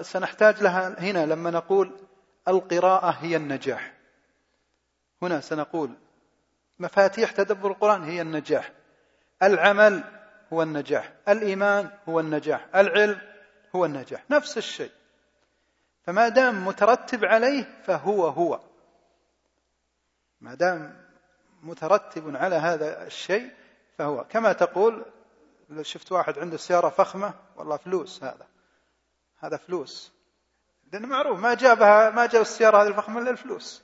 سنحتاج 0.00 0.62
لها 0.62 1.00
هنا 1.00 1.26
لما 1.26 1.50
نقول 1.50 2.00
القراءة 2.48 3.10
هي 3.10 3.36
النجاح. 3.36 3.92
هنا 5.22 5.40
سنقول 5.40 5.90
مفاتيح 6.78 7.30
تدبر 7.30 7.70
القرآن 7.70 8.02
هي 8.02 8.22
النجاح. 8.22 8.72
العمل 9.42 10.04
هو 10.52 10.62
النجاح. 10.62 11.12
الإيمان 11.28 11.90
هو 12.08 12.20
النجاح. 12.20 12.68
العلم 12.74 13.20
هو 13.76 13.84
النجاح. 13.84 14.24
نفس 14.30 14.58
الشيء. 14.58 14.90
فما 16.02 16.28
دام 16.28 16.66
مترتب 16.66 17.24
عليه 17.24 17.82
فهو 17.84 18.26
هو. 18.28 18.60
ما 20.40 20.54
دام 20.54 21.06
مترتب 21.62 22.36
على 22.36 22.56
هذا 22.56 23.06
الشيء 23.06 23.50
فهو. 23.98 24.24
كما 24.24 24.52
تقول 24.52 25.04
لو 25.68 25.82
شفت 25.82 26.12
واحد 26.12 26.38
عنده 26.38 26.56
سيارة 26.56 26.88
فخمة 26.88 27.34
والله 27.56 27.76
فلوس 27.76 28.24
هذا. 28.24 28.46
هذا 29.38 29.56
فلوس. 29.56 30.12
لأنه 30.92 31.06
معروف 31.06 31.40
ما 31.40 31.54
جابها 31.54 32.10
ما 32.10 32.26
جاب 32.26 32.42
السيارة 32.42 32.82
هذه 32.82 32.88
الفخمة 32.88 33.20
إلا 33.20 33.30
الفلوس. 33.30 33.82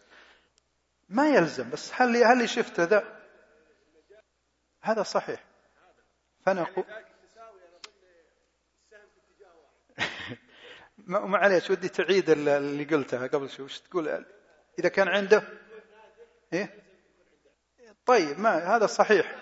ما 1.08 1.28
يلزم 1.28 1.70
بس 1.70 1.92
هل 1.94 2.16
هل 2.16 2.48
شفت 2.48 2.80
ذا؟ 2.80 3.04
هذا 4.82 5.02
صحيح. 5.02 5.45
فنقول 6.46 6.84
معليش 11.06 11.70
ودي 11.70 11.88
تعيد 11.88 12.30
اللي 12.30 12.84
قلتها 12.84 13.26
قبل 13.26 13.50
شوي. 13.50 13.64
وش 13.66 13.80
تقول؟ 13.80 14.26
إذا 14.78 14.88
كان 14.88 15.08
عنده 15.08 15.42
إيه؟ 16.52 16.74
طيب 18.06 18.40
ما 18.40 18.76
هذا 18.76 18.86
صحيح. 18.86 19.36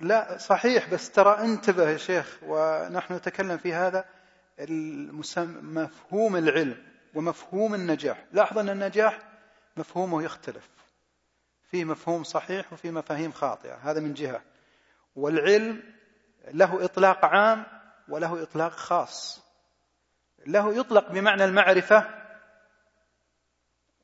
لا 0.00 0.38
صحيح 0.38 0.90
بس 0.90 1.10
ترى 1.10 1.38
انتبه 1.44 1.90
يا 1.90 1.96
شيخ 1.96 2.38
ونحن 2.42 3.14
نتكلم 3.14 3.58
في 3.58 3.72
هذا 3.72 4.04
مفهوم 5.62 6.36
العلم 6.36 6.86
ومفهوم 7.14 7.74
النجاح. 7.74 8.24
لاحظ 8.32 8.58
أن 8.58 8.68
النجاح 8.68 9.18
مفهومه 9.76 10.22
يختلف. 10.22 10.68
في 11.70 11.84
مفهوم 11.84 12.24
صحيح 12.24 12.72
وفي 12.72 12.90
مفاهيم 12.90 13.32
خاطئة. 13.32 13.74
هذا 13.74 14.00
من 14.00 14.14
جهة. 14.14 14.42
والعلم 15.20 15.82
له 16.52 16.84
إطلاق 16.84 17.24
عام 17.24 17.66
وله 18.08 18.42
إطلاق 18.42 18.72
خاص. 18.72 19.40
له 20.46 20.74
يطلق 20.74 21.12
بمعنى 21.12 21.44
المعرفة 21.44 22.06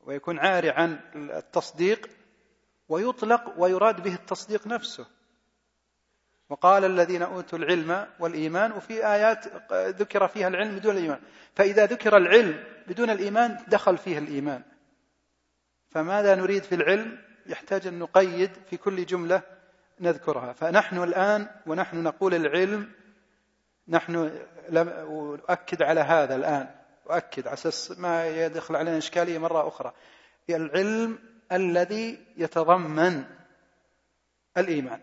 ويكون 0.00 0.38
عاري 0.38 0.70
عن 0.70 1.00
التصديق 1.14 2.10
ويطلق 2.88 3.54
ويراد 3.58 4.02
به 4.02 4.14
التصديق 4.14 4.66
نفسه. 4.66 5.06
وقال 6.48 6.84
الذين 6.84 7.22
أوتوا 7.22 7.58
العلم 7.58 8.06
والإيمان 8.18 8.72
وفي 8.72 9.06
آيات 9.06 9.72
ذكر 9.72 10.28
فيها 10.28 10.48
العلم 10.48 10.76
بدون 10.78 10.96
الإيمان. 10.96 11.20
فإذا 11.54 11.86
ذكر 11.86 12.16
العلم 12.16 12.64
بدون 12.86 13.10
الإيمان 13.10 13.64
دخل 13.68 13.98
فيه 13.98 14.18
الإيمان. 14.18 14.62
فماذا 15.90 16.34
نريد 16.34 16.62
في 16.62 16.74
العلم؟ 16.74 17.18
يحتاج 17.46 17.86
أن 17.86 17.98
نقيد 17.98 18.50
في 18.70 18.76
كل 18.76 19.06
جملة 19.06 19.55
نذكرها. 20.00 20.52
فنحن 20.52 21.02
الآن 21.02 21.48
ونحن 21.66 22.02
نقول 22.02 22.34
العلم 22.34 22.92
نحن 23.88 24.40
أؤكد 24.70 25.82
على 25.82 26.00
هذا 26.00 26.36
الآن. 26.36 26.74
أؤكد 27.10 27.46
على 27.46 27.54
أساس 27.54 27.98
ما 27.98 28.26
يدخل 28.26 28.76
علينا 28.76 28.98
إشكالية 28.98 29.38
مرة 29.38 29.68
أخرى. 29.68 29.92
العلم 30.50 31.18
الذي 31.52 32.26
يتضمن 32.36 33.24
الإيمان. 34.56 35.00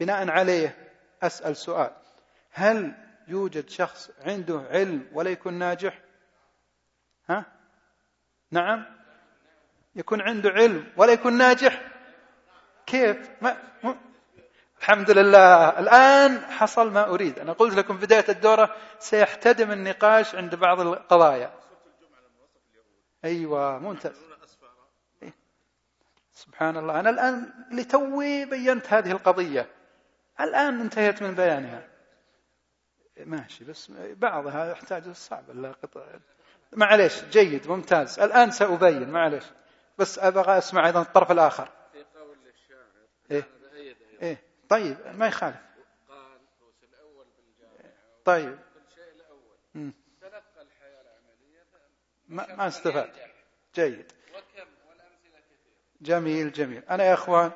بناء 0.00 0.30
عليه 0.30 0.90
أسأل 1.22 1.56
سؤال. 1.56 1.90
هل 2.50 2.94
يوجد 3.28 3.68
شخص 3.68 4.10
عنده 4.26 4.66
علم 4.70 5.08
ولا 5.12 5.30
يكون 5.30 5.54
ناجح؟ 5.54 5.98
ها؟ 7.28 7.44
نعم. 8.50 8.86
يكون 9.96 10.20
عنده 10.20 10.50
علم 10.50 10.92
ولا 10.96 11.12
يكون 11.12 11.38
ناجح؟ 11.38 11.82
كيف؟ 12.86 13.30
ما 13.42 13.56
الحمد 14.80 15.10
لله. 15.10 15.78
الآن 15.78 16.44
حصل 16.44 16.90
ما 16.90 17.08
أريد. 17.08 17.38
أنا 17.38 17.52
قلت 17.52 17.74
لكم 17.74 17.96
بداية 17.96 18.24
الدورة 18.28 18.76
سيحتدم 18.98 19.70
النقاش 19.70 20.34
عند 20.34 20.54
بعض 20.54 20.80
القضايا. 20.80 21.52
أيوة 23.24 23.78
ممتاز. 23.78 24.24
سبحان 26.32 26.76
الله. 26.76 27.00
أنا 27.00 27.10
الآن 27.10 27.52
لتوي 27.72 28.44
بينت 28.44 28.92
هذه 28.92 29.10
القضية. 29.10 29.70
الآن 30.40 30.80
انتهيت 30.80 31.22
من 31.22 31.34
بيانها. 31.34 31.88
ماشي 33.16 33.64
بس 33.64 33.92
بعضها 34.16 34.70
يحتاج 34.70 35.10
صعب 35.10 35.44
معليش 36.72 37.24
جيد 37.24 37.68
ممتاز. 37.68 38.20
الآن 38.20 38.50
سأبين 38.50 39.10
معليش. 39.10 39.44
بس 39.98 40.18
أبغى 40.18 40.58
أسمع 40.58 40.86
أيضا 40.86 41.02
الطرف 41.02 41.30
الآخر. 41.32 41.68
في 41.92 42.04
قول 42.18 42.36
الشاعر 42.46 42.90
إيه. 43.30 43.46
إيه. 44.22 44.49
طيب 44.70 44.96
ما 45.14 45.26
يخالف. 45.26 45.60
طيب. 48.24 48.58
ما, 52.28 52.56
ما 52.56 52.68
استفاد 52.68 53.10
جيد. 53.74 54.12
جميل 56.00 56.52
جميل. 56.52 56.82
أنا 56.90 57.04
يا 57.04 57.14
أخوان 57.14 57.52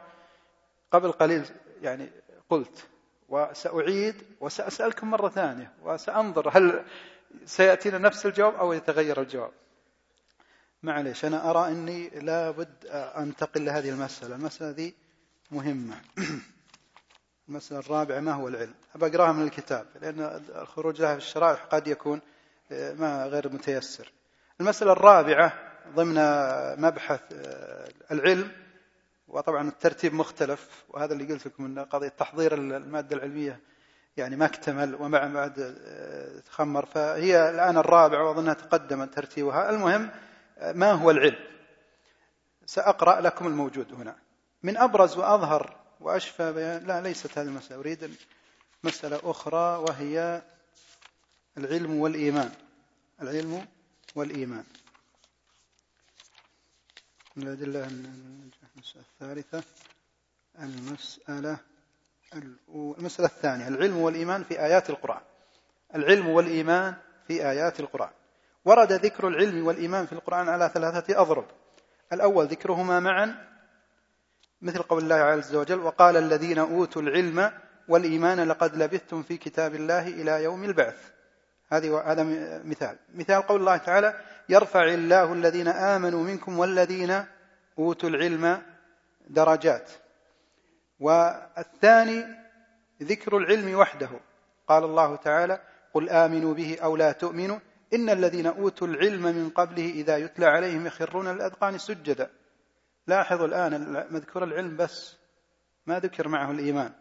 قبل 0.91 1.13
قليل 1.13 1.45
يعني 1.83 2.11
قلت 2.49 2.87
وسأعيد 3.29 4.23
وسأسألكم 4.41 5.11
مرة 5.11 5.29
ثانية 5.29 5.73
وسأنظر 5.83 6.49
هل 6.49 6.85
سيأتينا 7.45 7.99
نفس 7.99 8.27
الجواب 8.27 8.55
أو 8.55 8.73
يتغير 8.73 9.21
الجواب. 9.21 9.53
معليش 10.83 11.25
أنا 11.25 11.51
أرى 11.51 11.69
أني 11.69 12.09
لابد 12.09 12.87
أنتقل 12.93 13.65
لهذه 13.65 13.89
المسألة. 13.91 14.35
المسألة 14.35 14.71
ذي 14.71 14.95
مهمة. 15.51 16.01
المسألة 17.49 17.81
الرابعة 17.81 18.21
ما 18.21 18.33
هو 18.33 18.49
العلم؟ 18.49 18.75
أقراها 19.03 19.33
من 19.33 19.43
الكتاب 19.43 19.87
لأن 20.03 20.41
الخروج 20.55 21.01
لها 21.01 21.13
في 21.13 21.19
الشرائح 21.19 21.65
قد 21.65 21.89
يكون 21.89 22.21
آه، 22.73 22.93
ما 22.93 23.27
غير 23.27 23.53
متيسر. 23.53 24.13
المسألة 24.61 24.93
الرابعة 24.93 25.53
ضمن 25.95 26.15
مبحث 26.83 27.21
آه، 27.33 27.89
العلم 28.11 28.53
وطبعا 29.29 29.69
الترتيب 29.69 30.15
مختلف 30.15 30.85
وهذا 30.89 31.13
اللي 31.13 31.33
قلت 31.33 31.47
لكم 31.47 31.65
إن 31.65 31.79
قضية 31.79 32.09
تحضير 32.09 32.55
المادة 32.55 33.17
العلمية 33.17 33.61
يعني 34.17 34.37
ما 34.37 34.45
اكتمل 34.45 34.95
ومع 34.95 35.27
بعد 35.27 35.77
آه، 35.87 36.41
تخمر. 36.41 36.87
فهي 36.87 37.51
الآن 37.51 37.77
الرابعة 37.77 38.29
وأظنها 38.29 38.55
تقدم 38.55 39.05
ترتيبها. 39.05 39.71
المهم 39.71 40.11
ما 40.75 40.93
هو 40.93 41.11
العلم؟ 41.11 41.37
سأقرأ 42.67 43.21
لكم 43.21 43.47
الموجود 43.47 43.93
هنا. 43.93 44.17
من 44.63 44.77
أبرز 44.77 45.17
وأظهر 45.17 45.84
وأشفى 46.01 46.53
بيان 46.53 46.87
لا 46.87 47.01
ليست 47.01 47.39
هذه 47.39 47.47
المسألة. 47.47 47.81
أريد 47.81 48.17
مسألة 48.85 49.21
أخرى 49.25 49.77
وهي 49.77 50.43
العلم 51.59 51.99
والإيمان. 52.01 52.53
العلم 53.23 53.67
والإيمان. 54.15 54.65
من 57.37 57.43
الأدلة 57.43 57.87
المسألة 57.87 59.05
الثالثة 59.21 59.63
المسألة 60.59 61.59
المسألة 62.75 63.29
الثانية. 63.29 63.69
العلم 63.69 63.97
والإيمان 63.97 64.45
في 64.45 64.61
آيات 64.65 64.91
القرآن. 64.91 65.23
العلم 65.95 66.29
والإيمان 66.29 66.95
في 67.27 67.51
آيات 67.51 67.81
القرآن. 67.81 68.11
ورد 68.65 68.93
ذكر 68.93 69.29
العلم 69.29 69.67
والإيمان 69.67 70.07
في 70.07 70.13
القرآن 70.13 70.49
على 70.49 70.71
ثلاثة 70.75 71.21
أضرب. 71.21 71.47
الأول 72.13 72.47
ذكرهما 72.47 73.01
معا. 73.01 73.54
مثل 74.65 74.83
قول 74.83 75.03
الله 75.03 75.15
عز 75.15 75.55
وجل 75.55 75.81
وقال 75.81 76.17
الذين 76.17 76.59
أوتوا 76.59 77.03
العلم 77.03 77.51
والإيمان 77.89 78.49
لقد 78.49 78.77
لبثتم 78.77 79.23
في 79.23 79.37
كتاب 79.37 79.75
الله 79.75 80.09
إلى 80.09 80.45
يوم 80.45 80.65
البعث. 80.65 81.11
هذه 81.69 82.13
هذا 82.13 82.23
مثال. 82.65 82.97
مثال 83.15 83.43
قول 83.43 83.61
الله 83.61 83.77
تعالى 83.77 84.21
يرفع 84.49 84.85
الله 84.85 85.33
الذين 85.33 85.69
آمنوا 85.69 86.25
منكم 86.25 86.59
والذين 86.59 87.25
أوتوا 87.79 88.09
العلم 88.09 88.63
درجات. 89.29 89.91
والثاني 91.01 92.25
ذكر 93.03 93.37
العلم 93.37 93.75
وحده. 93.75 94.11
قال 94.69 94.85
الله 94.85 95.17
تعالى 95.17 95.61
قل 95.95 96.09
آمنوا 96.09 96.55
به 96.55 96.79
أو 96.83 96.97
لا 96.97 97.13
تؤمنوا 97.13 97.59
إن 97.95 98.11
الذين 98.11 98.47
أوتوا 98.47 98.87
العلم 98.87 99.23
من 99.23 99.51
قبله 99.51 99.91
إذا 99.91 100.17
يتلى 100.17 100.47
عليهم 100.47 100.87
يخرون 100.87 101.29
الأذقان 101.29 101.79
سجدا. 101.79 102.31
لاحظوا 103.07 103.47
الآن 103.47 103.93
مذكور 104.11 104.45
العلم 104.45 104.77
بس 104.77 105.17
ما 105.87 105.99
ذكر 105.99 106.29
معه 106.29 106.51
الإيمان. 106.51 106.93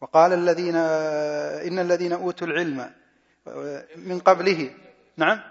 وقال 0.00 0.32
الذين 0.32 0.76
إن 0.76 1.78
الذين 1.78 2.12
أوتوا 2.12 2.46
العلم 2.46 2.94
من 3.96 4.18
قبله. 4.18 4.74
نعم. 5.16 5.42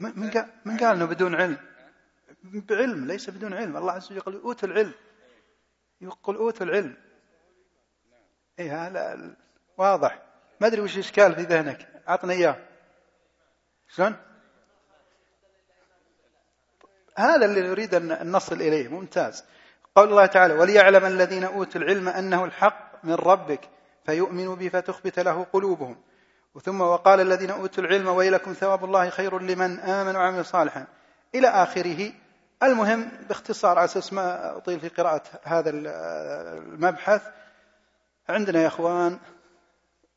من 0.00 0.30
قال 0.30 0.50
من 0.64 0.76
قال 0.76 0.96
إنه 0.96 1.04
بدون 1.04 1.34
علم؟ 1.34 1.58
بعلم 2.42 3.06
ليس 3.06 3.30
بدون 3.30 3.54
علم. 3.54 3.76
الله 3.76 3.92
عز 3.92 4.06
وجل 4.06 4.16
يقول 4.16 4.34
أوتوا 4.34 4.68
العلم. 4.68 4.94
يقول 6.00 6.36
أوتوا 6.36 6.66
العلم. 6.66 6.96
اي 8.58 8.70
هذا 8.70 9.36
واضح. 9.76 10.22
ما 10.60 10.66
أدري 10.66 10.80
وش 10.80 10.94
الإشكال 10.94 11.34
في 11.34 11.42
ذهنك. 11.42 12.02
اعطنا 12.08 12.32
إياه. 12.32 12.66
شلون؟ 13.88 14.29
هذا 17.16 17.44
اللي 17.46 17.60
نريد 17.60 17.94
ان 17.94 18.32
نصل 18.32 18.54
إليه 18.54 18.88
ممتاز. 18.88 19.44
قول 19.96 20.08
الله 20.08 20.26
تعالى 20.26 20.54
وليعلم 20.54 21.04
الذين 21.04 21.44
أوتوا 21.44 21.80
العلم 21.80 22.08
أنه 22.08 22.44
الحق 22.44 23.04
من 23.04 23.14
ربك 23.14 23.60
فيؤمنوا 24.06 24.56
به 24.56 24.68
فتخبت 24.68 25.18
له 25.18 25.46
قلوبهم. 25.52 25.96
ثم 26.62 26.80
وقال 26.80 27.20
الذين 27.20 27.50
أوتوا 27.50 27.84
العلم 27.84 28.08
ويلكم 28.08 28.52
ثواب 28.52 28.84
الله 28.84 29.10
خير 29.10 29.38
لمن 29.38 29.80
آمن 29.80 30.16
وعمل 30.16 30.44
صالحا. 30.44 30.86
إلى 31.34 31.48
آخره 31.48 32.12
المهم 32.62 33.10
باختصار 33.28 33.78
على 33.78 33.84
أساس 33.84 34.12
ما 34.12 34.56
أطيل 34.56 34.80
في 34.80 34.88
قراءة 34.88 35.22
هذا 35.42 35.70
المبحث 35.70 37.22
عندنا 38.28 38.62
يا 38.62 38.66
إخوان 38.66 39.18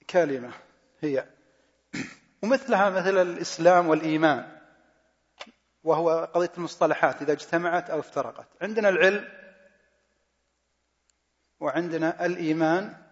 كلمة 0.10 0.50
هي 1.02 1.26
ومثلها 2.44 2.90
مثل 2.90 3.18
الإسلام 3.18 3.88
والإيمان. 3.88 4.63
وهو 5.84 6.30
قضية 6.34 6.52
المصطلحات 6.58 7.22
إذا 7.22 7.32
اجتمعت 7.32 7.90
أو 7.90 8.00
افترقت. 8.00 8.48
عندنا 8.62 8.90
العلم 8.90 9.30
وعندنا 11.60 12.26
الإيمان 12.26 13.04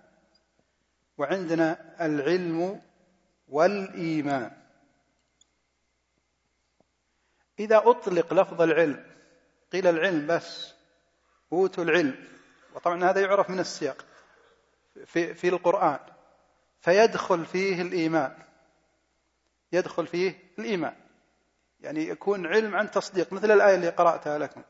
وعندنا 1.18 1.96
العلم 2.06 2.82
والإيمان. 3.48 4.52
إذا 7.60 7.78
أطلق 7.86 8.34
لفظ 8.34 8.62
العلم 8.62 9.06
قيل 9.72 9.88
العلم 9.88 10.28
بس 10.28 10.74
أوتوا 11.54 11.84
العلم. 11.84 12.28
وطبعا 12.74 13.04
هذا 13.04 13.22
يعرف 13.22 13.50
من 13.50 13.60
السياق 13.60 14.06
في 15.06 15.34
في 15.34 15.50
القرآن. 15.50 16.00
فيدخل 16.82 17.46
فيه 17.46 17.82
الإيمان. 17.82 18.44
يدخل 19.72 20.08
فيه 20.08 20.54
الإيمان. 20.60 21.11
يعني 21.82 22.08
يكون 22.08 22.48
علم 22.48 22.76
عن 22.76 22.92
تصديق 22.92 23.34
مثل 23.34 23.52
الآية 23.52 23.76
اللي 23.76 23.90
قرأتها 23.90 24.38
لكم. 24.38 24.62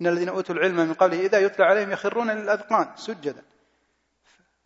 إن 0.00 0.06
الذين 0.06 0.28
أوتوا 0.28 0.54
العلم 0.54 0.76
من 0.76 0.94
قبله 0.94 1.20
إذا 1.20 1.38
يتلى 1.38 1.64
عليهم 1.64 1.90
يخرون 1.90 2.30
للاذقان 2.30 2.88
سجدا. 2.96 3.42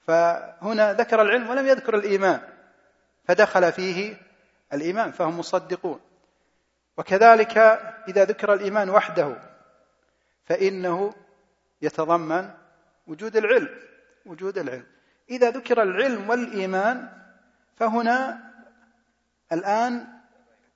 فهنا 0.07 0.93
ذكر 0.93 1.23
العلم 1.23 1.51
ولم 1.51 1.67
يذكر 1.67 1.95
الإيمان 1.95 2.41
فدخل 3.25 3.73
فيه 3.73 4.17
الإيمان 4.73 5.13
فهم 5.13 5.39
مصدقون. 5.39 6.01
وكذلك 6.97 7.59
إذا 8.09 8.25
ذكر 8.25 8.55
الإيمان 8.55 8.91
وحده 8.91 9.37
فإنه 10.45 11.15
يتضمن 11.83 12.51
وجود 13.07 13.37
العلم 13.37 13.69
وجود 14.27 14.59
العلم. 14.59 14.87
إذا 15.31 15.51
ذكر 15.51 15.83
العلم 15.83 16.31
والإيمان 16.31 17.09
فهنا 17.77 18.41
الآن 19.53 20.22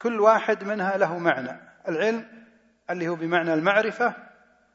كل 0.02 0.20
واحد 0.20 0.64
منها 0.64 0.96
له 0.96 1.18
معنى. 1.18 1.60
العلم 1.88 2.46
اللي 2.90 3.08
هو 3.08 3.14
بمعنى 3.14 3.54
المعرفة 3.54 4.14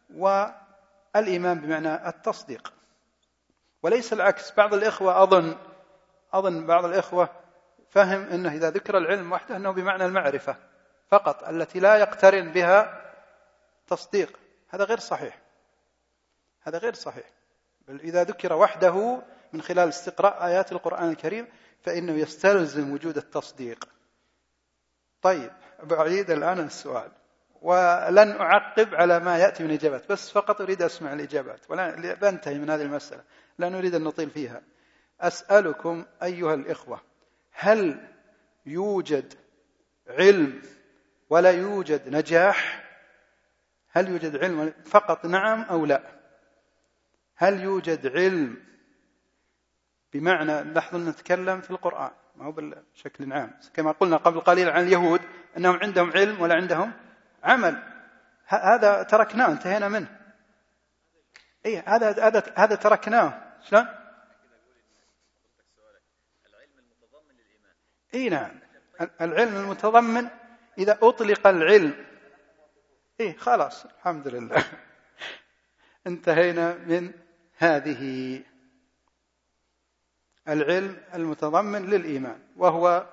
والإيمان 0.10 1.60
بمعنى 1.60 2.08
التصديق. 2.08 2.74
وليس 3.84 4.14
العكس. 4.14 4.52
بعض 4.52 4.74
الإخوة 4.74 5.24
أظن 5.24 5.56
أظن 6.34 6.66
بعض 6.68 6.86
الإخوة 6.86 7.30
فهم 7.90 8.22
إنه 8.22 8.54
إذا 8.54 8.70
ذكر 8.70 8.98
العلم 8.98 9.32
وحده 9.32 9.56
إنه 9.56 9.72
بمعنى 9.72 10.06
المعرفة 10.06 10.56
فقط 11.08 11.44
التي 11.44 11.80
لا 11.80 11.96
يقترن 11.96 12.52
بها 12.52 13.02
تصديق. 13.88 14.40
هذا 14.70 14.84
غير 14.84 15.00
صحيح. 15.00 15.42
هذا 16.64 16.78
غير 16.78 16.94
صحيح. 16.94 17.26
بل 17.88 18.00
إذا 18.00 18.24
ذكر 18.24 18.54
وحده 18.54 19.22
من 19.54 19.62
خلال 19.62 19.90
استقراء 19.90 20.46
آيات 20.46 20.72
القرآن 20.72 21.10
الكريم 21.10 21.48
فإنه 21.82 22.14
يستلزم 22.14 22.94
وجود 22.94 23.18
التصديق. 23.18 23.88
طيب 25.22 25.52
بعيد 25.84 26.32
الآن 26.32 26.60
السؤال. 26.60 27.12
ولن 27.62 28.32
أعقب 28.32 28.96
على 28.96 29.20
ما 29.20 29.38
يأتي 29.38 29.64
من 29.64 29.72
إجابات 29.72 30.12
بس 30.12 30.32
فقط 30.32 30.62
أريد 30.62 30.82
أسمع 30.82 31.14
الإجابات. 31.14 31.60
ولا 31.70 32.14
بنتهي 32.14 32.58
من 32.58 32.70
هذه 32.70 32.82
المسألة. 32.82 33.24
لا 33.58 33.70
نريد 33.70 33.96
أن 33.96 34.04
نطيل 34.04 34.30
فيها. 34.30 34.62
أسألكم 35.22 36.06
أيها 36.24 36.54
الإخوة 36.54 37.02
هل 37.52 38.08
يوجد 38.66 39.34
علم 40.08 40.62
ولا 41.30 41.52
يوجد 41.52 42.10
نجاح؟ 42.10 42.90
هل 43.92 44.10
يوجد 44.10 44.36
علم 44.44 44.74
فقط 44.86 45.26
نعم 45.26 45.62
أو 45.62 45.86
لا؟ 45.86 46.02
هل 47.36 47.62
يوجد 47.62 48.08
علم؟ 48.08 48.64
بمعنى 50.14 50.64
لاحظوا 50.64 51.00
نتكلم 51.00 51.62
في 51.62 51.72
القرآن. 51.72 52.12
ما 52.42 52.48
هو 52.48 52.52
بشكل 52.52 53.34
عام 53.34 53.60
كما 53.74 53.92
قلنا 53.92 54.18
قبل 54.18 54.40
قليل 54.40 54.70
عن 54.70 54.84
اليهود 54.84 55.22
أنهم 55.58 55.76
عندهم 55.76 56.12
علم 56.12 56.42
ولا 56.42 56.56
عندهم 56.56 56.94
عمل. 57.44 57.84
هذا 58.46 59.04
تركناه 59.04 59.52
انتهينا 59.52 59.88
منه. 59.88 60.20
اي 61.66 61.78
هذا 61.80 62.28
هذا 62.28 62.54
هذا 62.56 62.76
تركناه. 62.76 63.54
شلون؟ 63.70 63.88
اي 68.14 68.30
نعم. 68.30 68.60
العلم 69.22 69.56
المتضمن 69.56 70.28
إذا 70.78 71.00
أطلق 71.02 71.48
العلم. 71.48 72.06
اي 73.20 73.34
خلاص 73.34 73.86
الحمد 73.86 74.28
لله. 74.28 74.64
انتهينا 76.08 76.74
من 76.74 77.14
هذه 77.58 78.44
العلم 80.48 80.98
المتضمن 81.14 81.86
للإيمان 81.86 82.40
وهو 82.58 83.06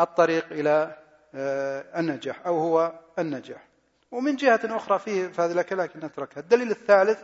الطريق 0.00 0.46
إلى 0.50 0.96
آه، 1.34 2.00
النجاح 2.00 2.46
أو 2.46 2.58
هو 2.58 2.92
النجاح. 3.18 3.68
ومن 4.10 4.36
جهة 4.36 4.60
أخرى 4.64 4.98
فيه 4.98 5.28
فهذا 5.28 5.54
لك 5.54 5.72
لكن 5.72 6.00
نتركها. 6.00 6.40
الدليل 6.40 6.70
الثالث 6.70 7.18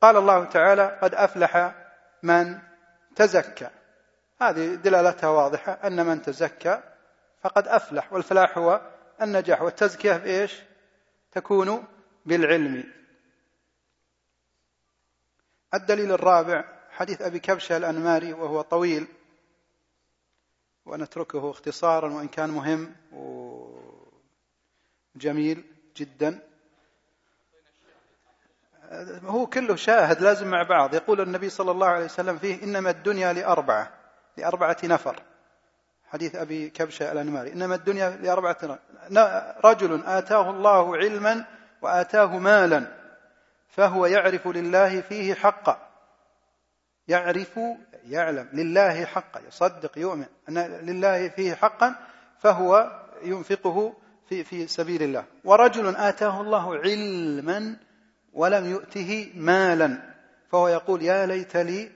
قال 0.00 0.16
الله 0.16 0.44
تعالى 0.44 0.98
قد 1.02 1.14
أفلح 1.14 1.74
من 2.22 2.58
تزكى 3.16 3.70
هذه 4.40 4.74
دلالتها 4.74 5.28
واضحة 5.28 5.72
أن 5.72 6.06
من 6.06 6.22
تزكى 6.22 6.82
فقد 7.42 7.68
أفلح 7.68 8.12
والفلاح 8.12 8.58
هو 8.58 8.80
النجاح. 9.22 9.62
والتزكية 9.62 10.16
بإيش 10.16 10.62
تكون 11.32 11.84
بالعلم. 12.26 12.84
الدليل 15.74 16.12
الرابع 16.12 16.79
حديث 17.00 17.22
أبي 17.22 17.38
كبشة 17.38 17.76
الأنماري 17.76 18.32
وهو 18.32 18.60
طويل 18.60 19.06
ونتركه 20.86 21.50
اختصارا 21.50 22.12
وإن 22.12 22.28
كان 22.28 22.50
مهم 22.50 22.94
وجميل 25.16 25.64
جدا. 25.96 26.40
هو 29.24 29.46
كله 29.46 29.76
شاهد 29.76 30.22
لازم 30.22 30.48
مع 30.48 30.62
بعض. 30.62 30.94
يقول 30.94 31.20
النبي 31.20 31.50
صلى 31.50 31.70
الله 31.70 31.86
عليه 31.86 32.04
وسلم 32.04 32.38
فيه 32.38 32.62
إنما 32.62 32.90
الدنيا 32.90 33.32
لأربعة 33.32 33.92
لأربعة 34.36 34.76
نفر. 34.84 35.22
حديث 36.06 36.36
أبي 36.36 36.70
كبشة 36.70 37.12
الأنماري. 37.12 37.52
إنما 37.52 37.74
الدنيا 37.74 38.10
لأربعة 38.10 38.58
نفر. 38.62 38.78
رجل 39.64 40.02
آتاه 40.06 40.50
الله 40.50 40.96
علما 40.96 41.44
وآتاه 41.82 42.38
مالا 42.38 42.86
فهو 43.68 44.06
يعرف 44.06 44.48
لله 44.48 45.00
فيه 45.00 45.34
حقا. 45.34 45.89
يعرف 47.08 47.60
يعلم 48.04 48.48
لله 48.52 49.04
حقا 49.04 49.40
يصدق 49.48 49.98
يؤمن 49.98 50.26
أن 50.48 50.58
لله 50.58 51.28
فيه 51.28 51.54
حقا 51.54 51.94
فهو 52.38 53.00
ينفقه 53.22 53.94
في 54.28 54.44
في 54.44 54.66
سبيل 54.66 55.02
الله. 55.02 55.24
ورجل 55.44 55.96
آتاه 55.96 56.40
الله 56.40 56.76
علما 56.76 57.76
ولم 58.32 58.70
يؤته 58.70 59.32
مالا 59.34 59.98
فهو 60.50 60.68
يقول 60.68 61.02
يا 61.02 61.26
ليت 61.26 61.56
لي 61.56 61.90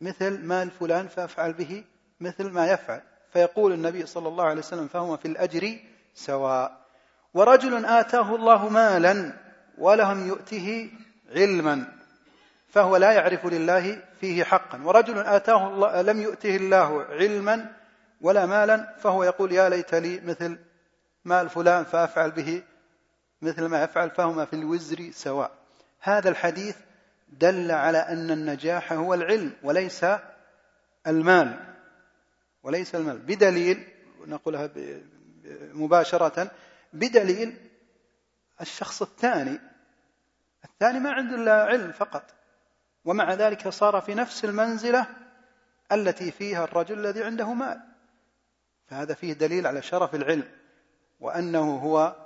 مثل 0.00 0.44
مال 0.46 0.70
فلان 0.70 1.08
فأفعل 1.08 1.52
به 1.52 1.84
مثل 2.20 2.50
ما 2.50 2.70
يفعل. 2.70 3.02
فيقول 3.32 3.72
النبي 3.72 4.06
صلى 4.06 4.28
الله 4.28 4.44
عليه 4.44 4.58
وسلم 4.58 4.88
فهما 4.88 5.16
في 5.16 5.28
الأجر 5.28 5.78
سواء. 6.14 6.86
ورجل 7.34 7.84
آتاه 7.84 8.34
الله 8.34 8.68
مالا 8.68 9.32
ولم 9.78 10.26
يؤته 10.26 10.90
علما 11.36 11.95
فهو 12.68 12.96
لا 12.96 13.12
يعرف 13.12 13.46
لله 13.46 14.02
فيه 14.20 14.44
حقا. 14.44 14.82
ورجل 14.82 15.18
آتاه 15.18 15.68
الله 15.68 16.02
لم 16.02 16.20
يؤته 16.20 16.56
الله 16.56 17.04
علما 17.04 17.72
ولا 18.20 18.46
مالا 18.46 18.94
فهو 18.98 19.24
يقول 19.24 19.52
يا 19.52 19.68
ليت 19.68 19.94
لي 19.94 20.20
مثل 20.20 20.58
مال 21.24 21.48
فلان 21.48 21.84
فأفعل 21.84 22.30
به 22.30 22.62
مثل 23.42 23.66
ما 23.66 23.82
يفعل 23.82 24.10
فهما 24.10 24.44
في 24.44 24.56
الوزر 24.56 25.10
سواء. 25.12 25.50
هذا 26.00 26.28
الحديث 26.28 26.76
دل 27.28 27.70
على 27.70 27.98
أن 27.98 28.30
النجاح 28.30 28.92
هو 28.92 29.14
العلم 29.14 29.52
وليس 29.62 30.06
المال 31.06 31.74
وليس 32.62 32.94
المال. 32.94 33.18
بدليل 33.18 33.84
نقولها 34.26 34.70
مباشرة 35.74 36.50
بدليل 36.92 37.56
الشخص 38.60 39.02
الثاني. 39.02 39.60
الثاني 40.64 41.00
ما 41.00 41.10
عنده 41.10 41.34
إلا 41.34 41.64
علم 41.64 41.92
فقط. 41.92 42.35
ومع 43.06 43.34
ذلك 43.34 43.68
صار 43.68 44.00
في 44.00 44.14
نفس 44.14 44.44
المنزلة 44.44 45.06
التي 45.92 46.30
فيها 46.30 46.64
الرجل 46.64 46.98
الذي 46.98 47.24
عنده 47.24 47.52
مال. 47.52 47.80
فهذا 48.86 49.14
فيه 49.14 49.32
دليل 49.32 49.66
على 49.66 49.82
شرف 49.82 50.14
العلم 50.14 50.48
وأنه 51.20 51.76
هو 51.76 52.16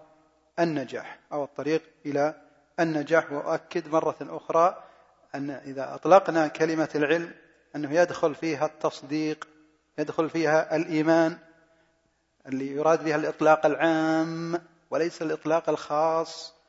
النجاح 0.58 1.18
أو 1.32 1.44
الطريق 1.44 1.82
إلى 2.06 2.34
النجاح. 2.80 3.32
وأؤكد 3.32 3.88
مرة 3.88 4.16
أخرى 4.20 4.84
أن 5.34 5.50
إذا 5.50 5.94
أطلقنا 5.94 6.48
كلمة 6.48 6.88
العلم 6.94 7.32
أنه 7.76 7.92
يدخل 7.92 8.34
فيها 8.34 8.66
التصديق 8.66 9.48
يدخل 9.98 10.30
فيها 10.30 10.76
الإيمان 10.76 11.38
اللي 12.46 12.66
يراد 12.66 13.04
بها 13.04 13.16
الإطلاق 13.16 13.66
العام 13.66 14.62
وليس 14.90 15.22
الإطلاق 15.22 15.68
الخاص. 15.68 16.59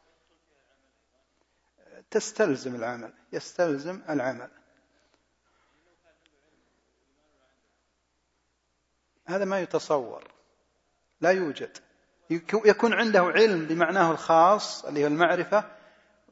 تستلزم 2.12 2.76
العمل 2.76 3.14
يستلزم 3.34 4.01
العمل. 4.09 4.49
هذا 9.26 9.45
ما 9.45 9.59
يتصور 9.59 10.32
لا 11.22 11.32
يوجد. 11.32 11.78
يكون 12.66 12.93
عنده 12.93 13.20
علم 13.22 13.66
بمعناه 13.66 14.12
الخاص 14.12 14.86
اللي 14.86 15.03
هو 15.03 15.07
المعرفة 15.07 15.64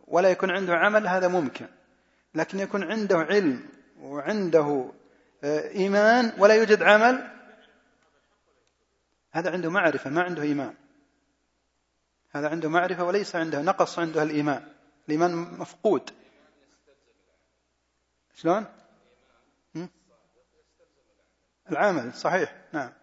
ولا 0.08 0.30
يكون 0.30 0.52
عنده 0.52 0.76
عمل 0.76 1.08
هذا 1.08 1.28
ممكن. 1.28 1.68
لكن 2.36 2.60
يكون 2.60 2.84
عنده 2.84 3.18
علم 3.18 3.70
وعنده 4.00 4.92
آه، 5.44 5.70
إيمان 5.70 6.34
ولا 6.38 6.56
يوجد 6.56 6.84
عمل 6.84 7.32
هذا 9.32 9.52
عنده 9.52 9.70
معرفة 9.70 10.10
ما 10.10 10.22
عنده 10.22 10.42
إيمان. 10.42 10.74
هذا 12.32 12.50
عنده 12.50 12.70
معرفة 12.70 13.04
وليس 13.04 13.36
عنده 13.36 13.62
نقص 13.62 14.00
عنده 14.00 14.24
الإيمان. 14.24 14.79
الإيمان 15.10 15.36
مفقود. 15.36 16.10
شلون؟ 18.34 18.66
العمل 21.72 22.14
صحيح 22.14 22.56
نعم. 22.74 22.94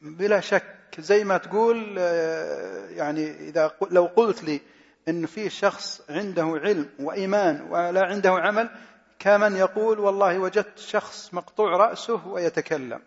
بلا 0.00 0.40
شك 0.40 0.76
زي 0.98 1.24
ما 1.24 1.38
تقول 1.38 1.96
آه، 1.98 2.88
يعني 2.88 3.30
إذا 3.30 3.76
لو 3.90 4.06
قلت 4.06 4.44
لي 4.44 4.60
أن 5.08 5.26
في 5.26 5.50
شخص 5.50 6.10
عنده 6.10 6.42
علم 6.42 6.90
وإيمان 6.98 7.60
ولا 7.70 8.04
عنده 8.04 8.30
عمل 8.30 8.70
كمن 9.18 9.56
يقول 9.56 9.98
والله 9.98 10.38
وجدت 10.38 10.78
شخص 10.78 11.34
مقطوع 11.34 11.76
رأسه 11.76 12.26
ويتكلم. 12.26 13.02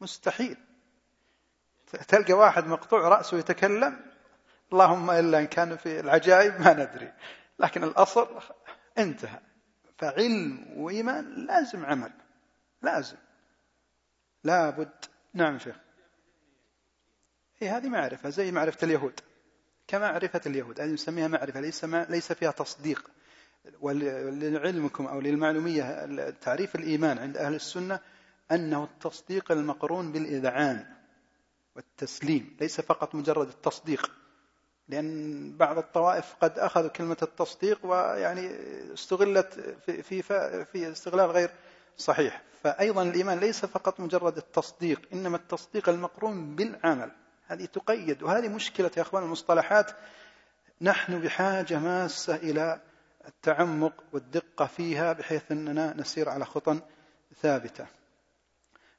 مستحيل. 0.00 0.56
تلقى 2.08 2.32
واحد 2.32 2.66
مقطوع 2.66 3.08
رأسه 3.08 3.38
يتكلم 3.38 4.05
اللهم 4.72 5.10
إلا 5.10 5.38
إن 5.38 5.46
كان 5.46 5.76
في 5.76 6.00
العجائب 6.00 6.60
ما 6.60 6.72
ندري. 6.72 7.12
لكن 7.58 7.84
الأصل 7.84 8.28
انتهى. 8.98 9.40
فعلم 9.98 10.66
وإيمان 10.76 11.46
لازم 11.46 11.86
عمل. 11.86 12.12
لازم. 12.82 13.16
لابد 14.44 15.04
نعم 15.34 15.58
شيخ. 15.58 15.76
هي 17.58 17.68
هذه 17.68 17.88
معرفة 17.88 18.28
زي 18.28 18.52
معرفة 18.52 18.78
اليهود. 18.82 19.20
كمعرفة 19.88 20.40
اليهود 20.46 20.80
هذه 20.80 20.90
نسميها 20.90 21.28
معرفة 21.28 21.60
ليس 21.60 21.84
ما 21.84 22.06
ليس 22.10 22.32
فيها 22.32 22.50
تصديق. 22.50 23.10
ولعلمكم 23.80 25.06
أو 25.06 25.20
للمعلومية 25.20 26.30
تعريف 26.30 26.74
الإيمان 26.74 27.18
عند 27.18 27.36
أهل 27.36 27.54
السنة 27.54 28.00
أنه 28.52 28.84
التصديق 28.84 29.52
المقرون 29.52 30.12
بالإذعان 30.12 30.86
والتسليم 31.76 32.56
ليس 32.60 32.80
فقط 32.80 33.14
مجرد 33.14 33.48
التصديق. 33.48 34.15
لأن 34.88 35.52
بعض 35.56 35.78
الطوائف 35.78 36.34
قد 36.40 36.58
أخذوا 36.58 36.88
كلمة 36.88 37.16
التصديق 37.22 37.78
ويعني 37.86 38.50
استغلت 38.94 39.76
في 39.86 40.22
في 40.72 40.92
استغلال 40.92 41.30
غير 41.30 41.50
صحيح. 41.96 42.42
فأيضا 42.62 43.02
الإيمان 43.02 43.38
ليس 43.38 43.64
فقط 43.64 44.00
مجرد 44.00 44.36
التصديق 44.36 45.08
إنما 45.12 45.36
التصديق 45.36 45.88
المقرون 45.88 46.56
بالعمل. 46.56 47.10
هذه 47.46 47.64
تقيد 47.64 48.22
وهذه 48.22 48.48
مشكلة 48.48 48.90
يا 48.96 49.02
أخوان 49.02 49.22
المصطلحات. 49.22 49.90
نحن 50.80 51.20
بحاجة 51.20 51.78
ماسة 51.78 52.36
إلى 52.36 52.80
التعمق 53.26 54.04
والدقة 54.12 54.66
فيها 54.66 55.12
بحيث 55.12 55.42
أننا 55.52 55.94
نسير 55.96 56.28
على 56.28 56.44
خطى 56.44 56.80
ثابتة. 57.42 57.86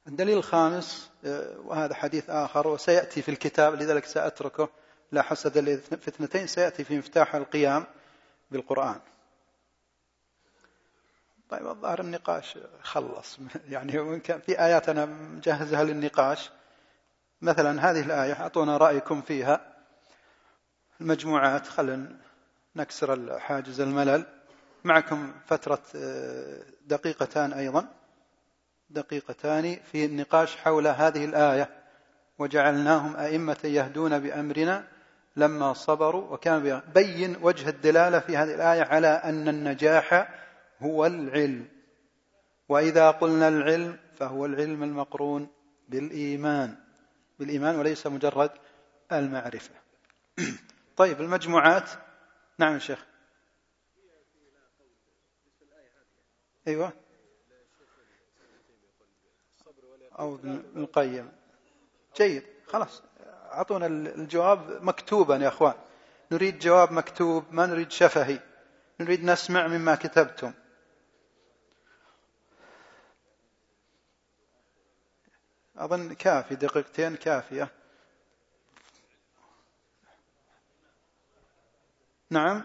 الدليل 0.06 0.38
الخامس 0.38 1.10
آه، 1.24 1.58
وهذا 1.64 1.94
حديث 1.94 2.30
آخر 2.30 2.68
وسيأتي 2.68 3.22
في 3.22 3.30
الكتاب 3.30 3.74
لذلك 3.74 4.04
سأتركه. 4.04 4.68
لا 5.12 5.22
حسد 5.22 5.78
في 5.78 6.08
اثنتين 6.08 6.46
سيأتي 6.46 6.84
في 6.84 6.98
مفتاح 6.98 7.34
القيام 7.34 7.86
بالقرآن. 8.50 9.00
طيب 11.48 11.66
الظاهر 11.66 12.00
النقاش 12.00 12.58
خلص. 12.82 13.38
يعني 13.68 13.98
وإن 13.98 14.20
كان 14.20 14.40
في 14.40 14.60
آيات 14.60 14.88
أنا 14.88 15.04
مجهزها 15.04 15.84
للنقاش. 15.84 16.50
مثلا 17.42 17.90
هذه 17.90 18.00
الآية 18.00 18.32
أعطونا 18.32 18.76
رأيكم 18.76 19.22
فيها. 19.22 19.76
المجموعات 21.00 21.66
خلينا 21.66 22.16
نكسر 22.76 23.38
حاجز 23.38 23.80
الملل. 23.80 24.26
معكم 24.84 25.34
فترة 25.46 25.82
آه، 25.96 26.62
دقيقتان 26.86 27.52
أيضا. 27.52 27.88
دقيقتان 28.90 29.76
في 29.92 30.04
النقاش 30.04 30.56
حول 30.56 30.86
هذه 30.86 31.24
الآية. 31.24 31.78
وجعلناهم 32.38 33.16
أئمة 33.16 33.58
يهدون 33.64 34.18
بأمرنا 34.18 34.97
لما 35.38 35.72
صبروا 35.72 36.32
وكان 36.32 36.82
بين 36.94 37.36
وجه 37.42 37.68
الدلالة 37.68 38.18
في 38.18 38.36
هذه 38.36 38.54
الآية 38.54 38.82
على 38.82 39.08
أن 39.08 39.48
النجاح 39.48 40.28
هو 40.80 41.06
العلم. 41.06 41.68
وإذا 42.68 43.10
قلنا 43.10 43.48
العلم 43.48 43.98
فهو 44.16 44.46
العلم 44.46 44.82
المقرون 44.82 45.48
بالإيمان. 45.88 46.76
بالإيمان 47.38 47.76
وليس 47.76 48.06
مجرد 48.06 48.50
المعرفة. 49.12 49.74
طيب 50.96 51.20
المجموعات. 51.20 51.90
نعم 52.58 52.78
شيخ. 52.78 53.06
أيوة. 56.68 56.92
أو 60.18 60.34
ابن 60.34 60.62
القيم. 60.76 61.32
جيد 62.16 62.42
خلاص. 62.66 63.02
أعطونا 63.52 63.86
الجواب 63.86 64.82
مكتوبا 64.84 65.36
يا 65.36 65.48
أخوان. 65.48 65.74
نريد 66.32 66.58
جواب 66.58 66.92
مكتوب 66.92 67.44
ما 67.50 67.66
نريد 67.66 67.90
شفهي. 67.90 68.40
نريد 69.00 69.24
نسمع 69.24 69.66
مما 69.66 69.94
كتبتم. 69.94 70.52
أظن 75.76 76.12
كافي 76.12 76.54
دقيقتين 76.54 77.16
كافية. 77.16 77.68
نعم. 82.30 82.64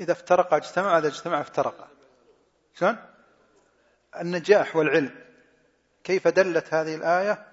إذا 0.00 0.12
افترق 0.12 0.54
اجتمع 0.54 0.98
إذا 0.98 1.08
اجتمع 1.08 1.40
افترق. 1.40 1.90
شلون؟ 2.74 2.96
النجاح 4.20 4.76
والعلم. 4.76 5.29
كيف 6.04 6.28
دلت 6.28 6.74
هذه 6.74 6.94
الآية 6.94 7.46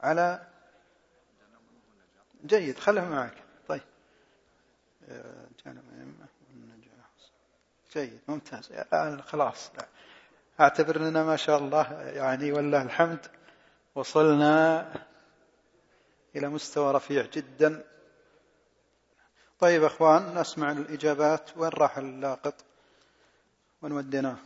على 0.00 0.46
جيد 2.46 2.78
خلها 2.78 3.08
معك. 3.08 3.34
طيب. 3.68 3.82
جيد 7.92 8.20
ممتاز. 8.28 8.72
خلاص. 9.20 9.70
أعتبر 10.60 10.98
لنا 10.98 11.24
ما 11.24 11.36
شاء 11.36 11.58
الله 11.58 11.92
يعني 12.02 12.52
والله 12.52 12.82
الحمد 12.82 13.26
وصلنا 13.94 14.86
إلى 16.36 16.48
مستوى 16.48 16.92
رفيع 16.94 17.26
جدا. 17.26 17.84
طيب 19.58 19.84
أخوان 19.84 20.38
نسمع 20.38 20.72
الإجابات. 20.72 21.56
وين 21.56 21.70
راح 21.70 21.98
اللاقط؟ 21.98 22.54
وين 23.82 23.92
وديناه؟ 23.92 24.36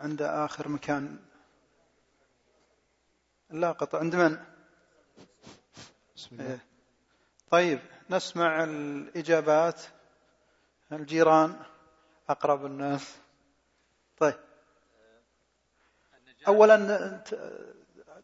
عند 0.00 0.22
آخر 0.22 0.68
مكان. 0.68 1.18
اللاقط 3.50 3.94
عند 3.94 4.16
من؟ 4.16 4.38
بسم 6.16 6.36
الله. 6.40 6.50
إيه. 6.50 6.64
طيب 7.50 7.80
نسمع 8.10 8.64
الإجابات. 8.64 9.82
الجيران 10.92 11.56
أقرب 12.28 12.66
الناس. 12.66 13.16
طيب. 14.18 14.34
أولا 16.48 16.76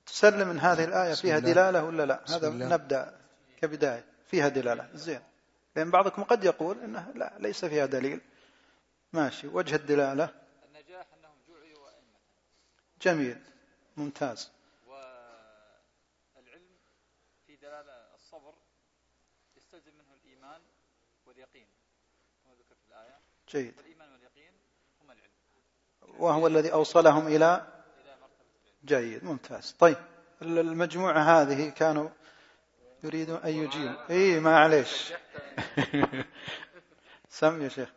تسلم 0.07 0.49
من 0.49 0.61
هذه 0.61 0.85
الآية 0.85 1.14
فيها 1.14 1.39
دلالة 1.39 1.85
ولا 1.85 2.07
لا؟ 2.07 2.24
هذا 2.29 2.51
نبدأ 2.51 3.20
كبداية. 3.57 4.05
فيها 4.27 4.49
دلالة. 4.49 4.89
زين. 4.95 5.20
لأن 5.77 5.91
بعضكم 5.91 6.22
قد 6.22 6.45
يقول 6.45 6.79
إنه 6.81 7.12
لا 7.14 7.33
ليس 7.39 7.64
فيها 7.64 7.87
دليل. 7.87 8.20
ماشي. 9.12 9.47
وجه 9.47 9.74
الدلالة 9.77 10.29
النجاح 10.68 11.07
أنهم 11.18 11.37
جعلوا 11.49 11.89
أئمة 11.89 12.18
جميل 13.03 13.38
ممتاز. 13.97 14.51
والعلم 14.86 16.76
في 17.47 17.57
دلالة 17.57 18.14
الصبر 18.14 18.55
يستلزم 19.57 19.92
منه 19.94 20.14
الإيمان 20.24 20.61
واليقين 21.26 21.66
كما 22.42 22.53
ذكر 22.55 22.74
في 22.74 22.88
الآية. 22.88 23.18
جيد. 23.49 23.76
والإيمان 23.76 24.12
واليقين 24.12 24.53
هما 25.03 25.12
العلم. 25.12 25.30
وهو 26.18 26.47
الذي 26.47 26.72
أوصلهم 26.72 27.26
إلى 27.26 27.66
جيد 28.84 29.24
ممتاز. 29.24 29.72
طيب 29.78 29.97
المجموعة 30.42 31.18
هذه 31.18 31.68
كانوا 31.68 32.09
يريدون 33.03 33.36
أن 33.36 33.51
يجيبوا 33.51 34.11
إي 34.11 34.40
ما 34.40 34.59
عليش. 34.59 35.12
سم 37.28 37.62
يا 37.62 37.68
شيخ. 37.68 37.95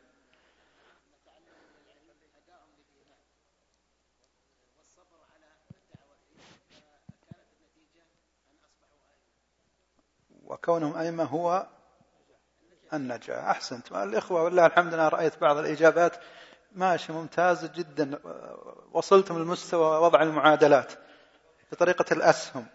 وكونهم 10.49 10.97
أئمة 10.97 11.23
هو 11.23 11.67
النجاح 12.93 13.45
أحسنت. 13.45 13.91
الإخوة 13.91 14.43
والله 14.43 14.65
الحمد 14.65 14.93
أنا 14.93 15.09
رأيت 15.09 15.37
بعض 15.41 15.57
الإجابات. 15.57 16.15
ماشي 16.71 17.13
ممتاز 17.13 17.65
جدا. 17.65 18.19
وصلتم 18.91 19.39
لمستوى 19.39 19.97
وضع 19.97 20.21
المعادلات 20.21 20.93
بطريقة 21.71 22.05
الأسهم. 22.13 22.65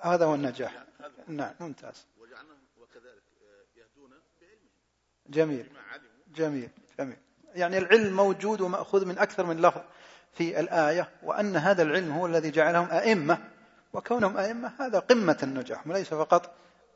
هذا 0.00 0.24
هو 0.24 0.34
النجاح. 0.34 0.84
نعم 1.26 1.54
ممتاز. 1.60 2.06
وكذلك 2.80 3.22
يهدون 3.76 4.10
بعلمهم 4.40 4.68
جميل. 5.26 5.72
جميل 6.28 6.70
جميل. 6.98 7.16
يعني 7.54 7.78
العلم 7.78 8.16
موجود 8.16 8.60
ومأخوذ 8.60 9.06
من 9.06 9.18
أكثر 9.18 9.46
من 9.46 9.60
لفظ 9.60 9.80
في 10.32 10.60
الآية 10.60 11.10
وأن 11.22 11.56
هذا 11.56 11.82
العلم 11.82 12.12
هو 12.12 12.26
الذي 12.26 12.50
جعلهم 12.50 12.90
أئمة 12.90 13.38
وكونهم 13.92 14.36
أئمة 14.36 14.72
هذا 14.80 14.98
قمة 14.98 15.38
النجاح 15.42 15.86
وليس 15.86 16.08
فقط 16.08 16.50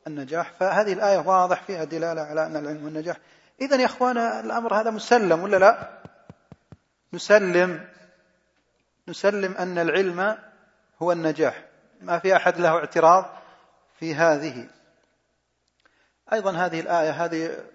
النجاح. 0.07 0.51
فهذه 0.59 0.93
الآية 0.93 1.17
واضح 1.17 1.63
فيها 1.63 1.83
دلالة 1.83 2.21
على 2.21 2.45
أن 2.45 2.55
العلم 2.55 2.85
والنجاح 2.85 3.17
إذا 3.61 3.75
يا 3.75 3.85
أخوانا 3.85 4.39
الأمر 4.39 4.73
هذا 4.81 4.91
مسلم 4.91 5.43
ولا 5.43 5.57
لا؟ 5.57 5.99
نسلم 7.13 7.87
نسلم 9.07 9.53
أن 9.53 9.77
العلم 9.77 10.37
هو 11.01 11.11
النجاح. 11.11 11.65
ما 12.01 12.19
في 12.19 12.35
أحد 12.35 12.57
له 12.57 12.69
اعتراض 12.69 13.25
في 13.99 14.15
هذه. 14.15 14.67
أيضا 16.33 16.51
هذه 16.51 16.79
الآية 16.79 17.11
هذه 17.11 17.65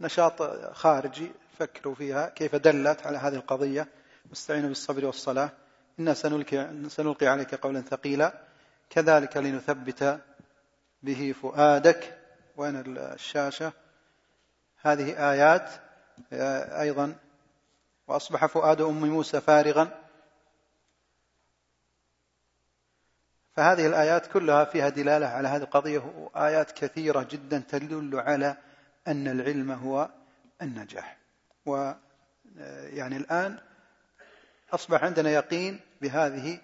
نشاط 0.00 0.42
خارجي 0.72 1.32
فكروا 1.58 1.94
فيها 1.94 2.28
كيف 2.28 2.54
دلت 2.54 3.06
على 3.06 3.18
هذه 3.18 3.34
القضية. 3.34 3.88
واستعينوا 4.30 4.68
بالصبر 4.68 5.04
والصلاة. 5.04 5.50
إنا 6.00 6.14
سنلقي, 6.14 6.88
سنلقي 6.88 7.26
عليك 7.26 7.54
قولا 7.54 7.80
ثقيلا. 7.80 8.42
كذلك 8.90 9.36
لنثبت 9.36 10.20
به 11.02 11.34
فؤادك. 11.42 12.18
وين 12.56 12.82
الشاشة؟ 12.96 13.72
هذه 14.82 15.30
آيات 15.32 15.70
أيضا. 16.80 17.16
وأصبح 18.08 18.46
فؤاد 18.46 18.80
أم 18.80 19.04
موسى 19.04 19.40
فارغا. 19.40 20.04
فهذه 23.56 23.86
الآيات 23.86 24.26
كلها 24.26 24.64
فيها 24.64 24.88
دلالة 24.88 25.26
على 25.26 25.48
هذه 25.48 25.62
القضية 25.62 25.98
وآيات 25.98 26.70
كثيرة 26.70 27.26
جدا 27.30 27.62
تدل 27.68 28.20
على 28.20 28.56
أن 29.08 29.28
العلم 29.28 29.70
هو 29.72 30.10
النجاح. 30.62 31.18
ويعني 31.66 33.16
الآن 33.16 33.58
أصبح 34.72 35.04
عندنا 35.04 35.30
يقين 35.30 35.80
بهذه 36.00 36.60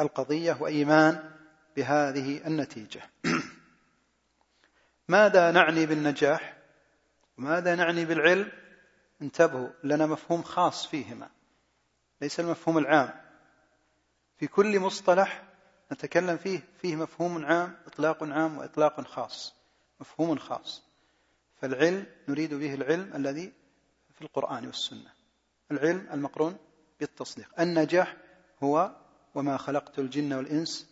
القضية 0.00 0.56
وإيمان 0.60 1.30
بهذه 1.76 2.46
النتيجة. 2.46 3.02
ماذا 5.08 5.50
نعني 5.50 5.86
بالنجاح؟ 5.86 6.56
وماذا 7.38 7.74
نعني 7.74 8.04
بالعلم؟ 8.04 8.52
انتبهوا 9.22 9.68
لنا 9.84 10.06
مفهوم 10.06 10.42
خاص 10.42 10.86
فيهما. 10.86 11.30
ليس 12.20 12.40
المفهوم 12.40 12.78
العام. 12.78 13.10
في 14.36 14.46
كل 14.46 14.80
مصطلح 14.80 15.42
نتكلم 15.92 16.36
فيه 16.36 16.60
فيه 16.82 16.96
مفهوم 16.96 17.46
عام 17.46 17.76
إطلاق 17.86 18.22
عام 18.22 18.58
وإطلاق 18.58 19.00
خاص. 19.00 19.54
مفهوم 20.00 20.38
خاص. 20.38 20.82
فالعلم 21.56 22.06
نريد 22.28 22.54
به 22.54 22.74
العلم 22.74 23.12
الذي 23.14 23.52
في 24.14 24.22
القرآن 24.22 24.66
والسنة. 24.66 25.12
العلم 25.70 26.08
المقرون 26.12 26.58
بالتصديق. 27.00 27.60
النجاح 27.60 28.16
هو 28.62 28.90
وما 29.34 29.56
خلقت 29.56 29.98
الجن 29.98 30.32
والإنس 30.32 30.86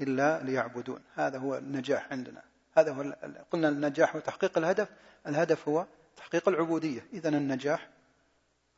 إلا 0.00 0.42
ليعبدون. 0.42 1.00
هذا 1.14 1.38
هو 1.38 1.56
النجاح 1.58 2.12
عندنا. 2.12 2.42
هذا 2.76 2.92
هو 2.92 3.16
قلنا 3.50 3.68
النجاح 3.68 4.16
وتحقيق 4.16 4.58
الهدف. 4.58 4.88
الهدف 5.26 5.68
هو 5.68 5.86
تحقيق 6.16 6.48
العبودية. 6.48 7.06
إذا 7.12 7.28
النجاح 7.28 7.88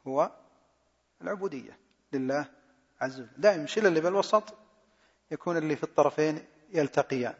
هو 0.07 0.31
العبودية 1.23 1.79
لله 2.13 2.47
عز 3.01 3.21
وجل. 3.21 3.29
دائما 3.39 3.67
شيل 3.67 3.87
اللي 3.87 4.01
بالوسط 4.01 4.55
يكون 5.31 5.57
اللي 5.57 5.77
في 5.77 5.83
الطرفين 5.83 6.45
يلتقيان 6.73 7.35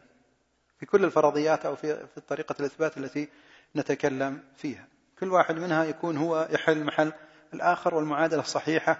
في 0.79 0.85
كل 0.85 1.05
الفرضيات 1.05 1.65
أو 1.65 1.75
في, 1.75 2.07
في 2.07 2.21
طريقة 2.21 2.55
الإثبات 2.59 2.97
التي 2.97 3.27
نتكلم 3.75 4.43
فيها. 4.55 4.87
كل 5.19 5.31
واحد 5.31 5.55
منها 5.55 5.83
يكون 5.83 6.17
هو 6.17 6.47
يحل 6.51 6.83
محل 6.83 7.13
الآخر 7.53 7.95
والمعادلة 7.95 8.43
صحيحة 8.43 8.99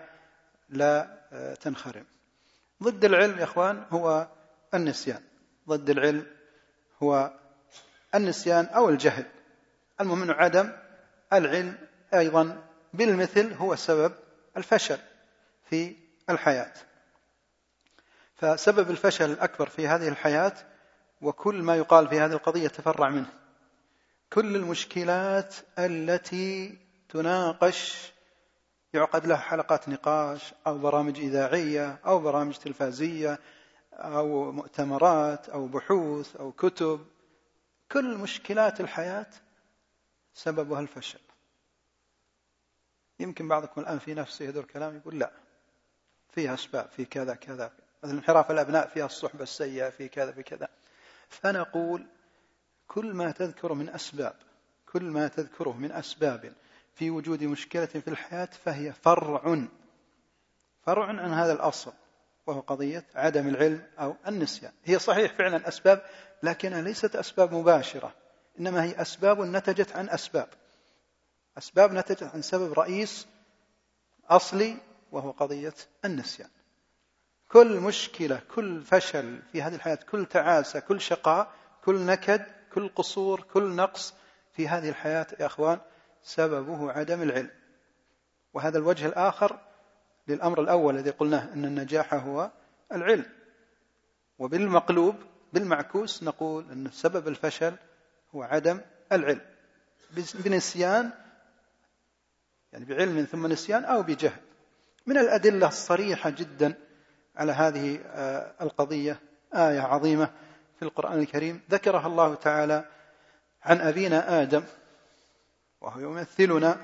لا 0.69 1.17
آه، 1.31 1.53
تنخرم. 1.53 2.05
ضد 2.83 3.05
العلم 3.05 3.39
يا 3.39 3.43
إخوان 3.43 3.85
هو 3.89 4.27
النسيان. 4.73 5.21
ضد 5.69 5.89
العلم 5.89 6.25
هو 7.03 7.33
النسيان 8.15 8.65
أو 8.65 8.89
الجهل. 8.89 9.25
المهم 10.01 10.23
أنه 10.23 10.33
عدم 10.33 10.71
العلم 11.33 11.77
أيضا 12.13 12.63
بالمثل 12.93 13.53
هو 13.53 13.75
سبب 13.75 14.13
الفشل 14.57 14.99
في 15.69 15.95
الحياة. 16.29 16.73
فسبب 18.35 18.91
الفشل 18.91 19.31
الأكبر 19.31 19.69
في 19.69 19.87
هذه 19.87 20.07
الحياة 20.07 20.53
وكل 21.21 21.55
ما 21.55 21.75
يقال 21.75 22.07
في 22.07 22.19
هذه 22.19 22.31
القضية 22.31 22.67
تفرع 22.67 23.09
منه. 23.09 23.29
كل 24.33 24.55
المشكلات 24.55 25.55
التي 25.79 26.77
تناقش 27.09 28.11
يعقد 28.97 29.25
لها 29.25 29.37
حلقات 29.37 29.89
نقاش 29.89 30.53
أو 30.67 30.77
برامج 30.77 31.19
إذاعية 31.19 31.99
أو 32.05 32.19
برامج 32.19 32.57
تلفازية 32.57 33.39
أو 33.93 34.51
مؤتمرات 34.51 35.49
أو 35.49 35.67
بحوث 35.67 36.35
أو 36.35 36.51
كتب. 36.51 37.05
كل 37.91 38.17
مشكلات 38.17 38.81
الحياة 38.81 39.27
سببها 40.33 40.79
الفشل. 40.79 41.19
يمكن 43.19 43.47
بعضكم 43.47 43.81
الآن 43.81 43.99
في 43.99 44.13
نفسه 44.13 44.45
يدور 44.45 44.65
كلام 44.65 44.95
يقول 44.95 45.19
لا 45.19 45.31
فيها 46.29 46.53
أسباب 46.53 46.89
في 46.89 47.05
كذا 47.05 47.35
كذا. 47.35 47.71
مثل 48.03 48.13
انحراف 48.13 48.51
الأبناء 48.51 48.87
فيها 48.87 49.05
الصحبة 49.05 49.43
السيئة 49.43 49.89
في 49.89 50.07
كذا 50.07 50.31
في 50.31 50.43
كذا. 50.43 50.69
فنقول 51.29 52.07
كل 52.87 53.13
ما 53.13 53.31
تذكره 53.31 53.73
من 53.73 53.89
أسباب 53.89 54.35
كل 54.93 55.03
ما 55.03 55.27
تذكره 55.27 55.77
من 55.77 55.91
أسباب 55.91 56.53
في 56.97 57.09
وجود 57.09 57.43
مشكلة 57.43 57.85
في 57.85 58.07
الحياة 58.07 58.49
فهي 58.65 58.93
فرع 58.93 59.67
فرع 60.85 61.05
عن 61.05 61.33
هذا 61.33 61.53
الأصل 61.53 61.93
وهو 62.47 62.59
قضية 62.59 63.05
عدم 63.15 63.47
العلم 63.47 63.87
أو 63.99 64.15
النسيان. 64.27 64.71
هي 64.83 64.99
صحيح 64.99 65.33
فعلا 65.33 65.67
أسباب 65.67 66.01
لكنها 66.43 66.81
ليست 66.81 67.15
أسباب 67.15 67.53
مباشرة 67.53 68.13
إنما 68.59 68.83
هي 68.83 69.01
أسباب 69.01 69.41
نتجت 69.41 69.95
عن 69.95 70.09
أسباب. 70.09 70.47
أسباب 71.57 71.93
نتجت 71.93 72.23
عن 72.23 72.41
سبب 72.41 72.79
رئيس 72.79 73.27
أصلي 74.29 74.77
وهو 75.11 75.31
قضية 75.31 75.73
النسيان. 76.05 76.49
كل 77.47 77.79
مشكلة 77.79 78.41
كل 78.55 78.83
فشل 78.83 79.41
في 79.51 79.61
هذه 79.61 79.75
الحياة 79.75 79.99
كل 80.11 80.25
تعاسة 80.25 80.79
كل 80.79 81.01
شقاء 81.01 81.51
كل 81.83 82.05
نكد 82.05 82.45
كل 82.73 82.89
قصور 82.89 83.41
كل 83.41 83.75
نقص 83.75 84.13
في 84.53 84.67
هذه 84.67 84.89
الحياة 84.89 85.27
يا 85.39 85.45
أخوان 85.45 85.79
سببه 86.27 86.91
عدم 86.91 87.21
العلم. 87.21 87.49
وهذا 88.53 88.77
الوجه 88.77 89.05
الآخر 89.05 89.59
للأمر 90.27 90.61
الأول 90.61 90.95
الذي 90.95 91.09
قلناه 91.09 91.53
أن 91.53 91.65
النجاح 91.65 92.13
هو 92.13 92.51
العلم. 92.91 93.25
وبالمقلوب 94.39 95.15
بالمعكوس 95.53 96.23
نقول 96.23 96.71
أن 96.71 96.89
سبب 96.91 97.27
الفشل 97.27 97.75
هو 98.35 98.43
عدم 98.43 98.81
العلم. 99.11 99.41
بنسيان 100.33 101.11
يعني 102.73 102.85
بعلم 102.85 103.23
ثم 103.23 103.47
نسيان 103.47 103.85
أو 103.85 104.03
بجهل. 104.03 104.41
من 105.05 105.17
الأدلة 105.17 105.67
الصريحة 105.67 106.29
جدا 106.29 106.73
على 107.35 107.51
هذه 107.51 107.99
آه، 108.05 108.53
القضية 108.61 109.19
آية 109.53 109.79
عظيمة 109.79 110.29
في 110.79 110.85
القرآن 110.85 111.19
الكريم 111.19 111.61
ذكرها 111.71 112.07
الله 112.07 112.35
تعالى 112.35 112.85
عن 113.63 113.81
أبينا 113.81 114.41
آدم 114.41 114.63
وهو 115.81 115.99
يمثلنا 115.99 116.77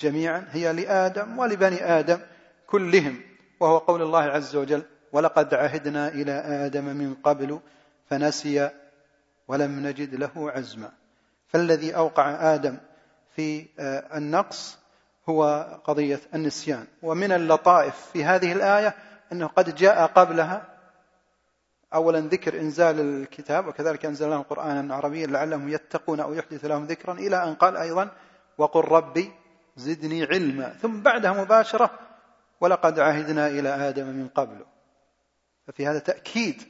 جميعا 0.00 0.48
هي 0.50 0.72
لآدم 0.72 1.38
ولبني 1.38 1.84
آدم 1.84 2.18
كلهم 2.66 3.20
وهو 3.60 3.78
قول 3.78 4.02
الله 4.02 4.22
عز 4.22 4.56
وجل 4.56 4.82
ولقد 5.12 5.54
عهدنا 5.54 6.08
إلى 6.08 6.32
آدم 6.32 6.84
من 6.84 7.14
قبل 7.14 7.60
فنسي 8.10 8.70
ولم 9.48 9.86
نجد 9.86 10.14
له 10.14 10.50
عزما. 10.50 10.92
فالذي 11.48 11.96
أوقع 11.96 12.54
آدم 12.54 12.76
في 13.36 13.66
آه، 13.78 14.16
النقص 14.18 14.78
هو 15.28 15.66
قضية 15.84 16.20
النسيان. 16.34 16.86
ومن 17.02 17.32
اللطائف 17.32 17.94
في 18.12 18.24
هذه 18.24 18.52
الآية 18.52 18.94
أنه 19.32 19.46
قد 19.46 19.74
جاء 19.74 20.06
قبلها 20.06 20.75
أولا 21.96 22.20
ذكر 22.20 22.60
إنزال 22.60 23.00
الكتاب 23.00 23.66
وكذلك 23.66 24.06
أنزل 24.06 24.30
لهم 24.30 24.42
قرآنا 24.42 24.94
عربيا 24.94 25.26
لعلهم 25.26 25.68
يتقون 25.68 26.20
أو 26.20 26.34
يحدث 26.34 26.64
لهم 26.64 26.84
ذكرا 26.84 27.14
إلى 27.14 27.44
أن 27.44 27.54
قال 27.54 27.76
أيضا 27.76 28.10
وقل 28.58 28.80
ربي 28.80 29.32
زدني 29.76 30.24
علما. 30.24 30.68
ثم 30.68 31.02
بعدها 31.02 31.32
مباشرة 31.32 31.90
ولقد 32.60 32.98
عهدنا 32.98 33.48
إلى 33.48 33.68
آدم 33.68 34.06
من 34.06 34.28
قبل. 34.28 34.64
ففي 35.66 35.86
هذا 35.86 35.98
تأكيد 35.98 36.62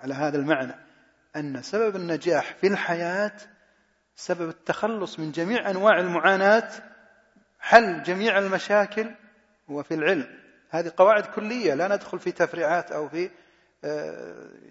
على 0.00 0.14
هذا 0.14 0.38
المعنى 0.38 0.74
أن 1.36 1.62
سبب 1.62 1.96
النجاح 1.96 2.54
في 2.54 2.66
الحياة 2.66 3.36
سبب 4.16 4.48
التخلص 4.48 5.18
من 5.18 5.32
جميع 5.32 5.70
أنواع 5.70 6.00
المعاناة 6.00 6.70
حل 7.60 8.02
جميع 8.02 8.38
المشاكل 8.38 9.10
هو 9.70 9.82
في 9.82 9.94
العلم. 9.94 10.26
هذه 10.70 10.92
قواعد 10.96 11.26
كلية 11.26 11.74
لا 11.74 11.88
ندخل 11.88 12.18
في 12.18 12.32
تفريعات 12.32 12.92
أو 12.92 13.08
في 13.08 13.30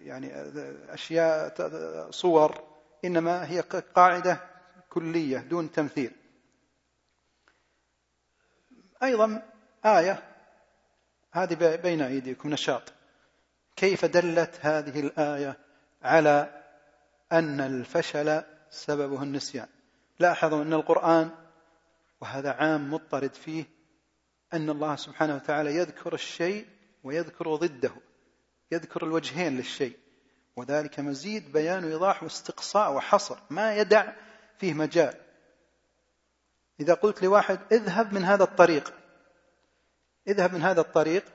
يعني 0.03 0.33
آه، 0.33 0.93
أشياء 0.93 1.53
صور 2.11 2.63
إنما 3.05 3.49
هي 3.49 3.59
قاعدة 3.95 4.39
كلية 4.89 5.37
دون 5.37 5.71
تمثيل. 5.71 6.11
أيضا 9.03 9.41
آية 9.85 10.23
هذه 11.31 11.75
بين 11.75 12.01
أيديكم 12.01 12.49
نشاط. 12.49 12.93
كيف 13.75 14.05
دلت 14.05 14.59
هذه 14.61 14.99
الآية 14.99 15.57
على 16.03 16.63
أن 17.31 17.61
الفشل 17.61 18.43
سببه 18.69 19.23
النسيان؟ 19.23 19.67
لاحظوا 20.19 20.63
أن 20.63 20.73
القرآن 20.73 21.31
وهذا 22.21 22.51
عام 22.51 22.93
مضطرد 22.93 23.33
فيه 23.33 23.65
أن 24.53 24.69
الله 24.69 24.95
سبحانه 24.95 25.35
وتعالى 25.35 25.75
يذكر 25.75 26.13
الشيء 26.13 26.67
ويذكر 27.03 27.55
ضده. 27.55 27.93
يذكر 28.73 29.03
الوجهين 29.03 29.57
للشيء. 29.57 29.97
وذلك 30.55 30.99
مزيد 30.99 31.51
بيان 31.51 31.85
وإيضاح 31.85 32.23
واستقصاء 32.23 32.93
وحصر. 32.93 33.37
ما 33.49 33.75
يدع 33.75 34.13
فيه 34.57 34.73
مجال. 34.73 35.13
إذا 36.79 36.93
قلت 36.93 37.23
لواحد 37.23 37.59
اذهب 37.71 38.13
من 38.13 38.23
هذا 38.23 38.43
الطريق. 38.43 38.93
اذهب 40.27 40.53
من 40.53 40.61
هذا 40.61 40.81
الطريق. 40.81 41.25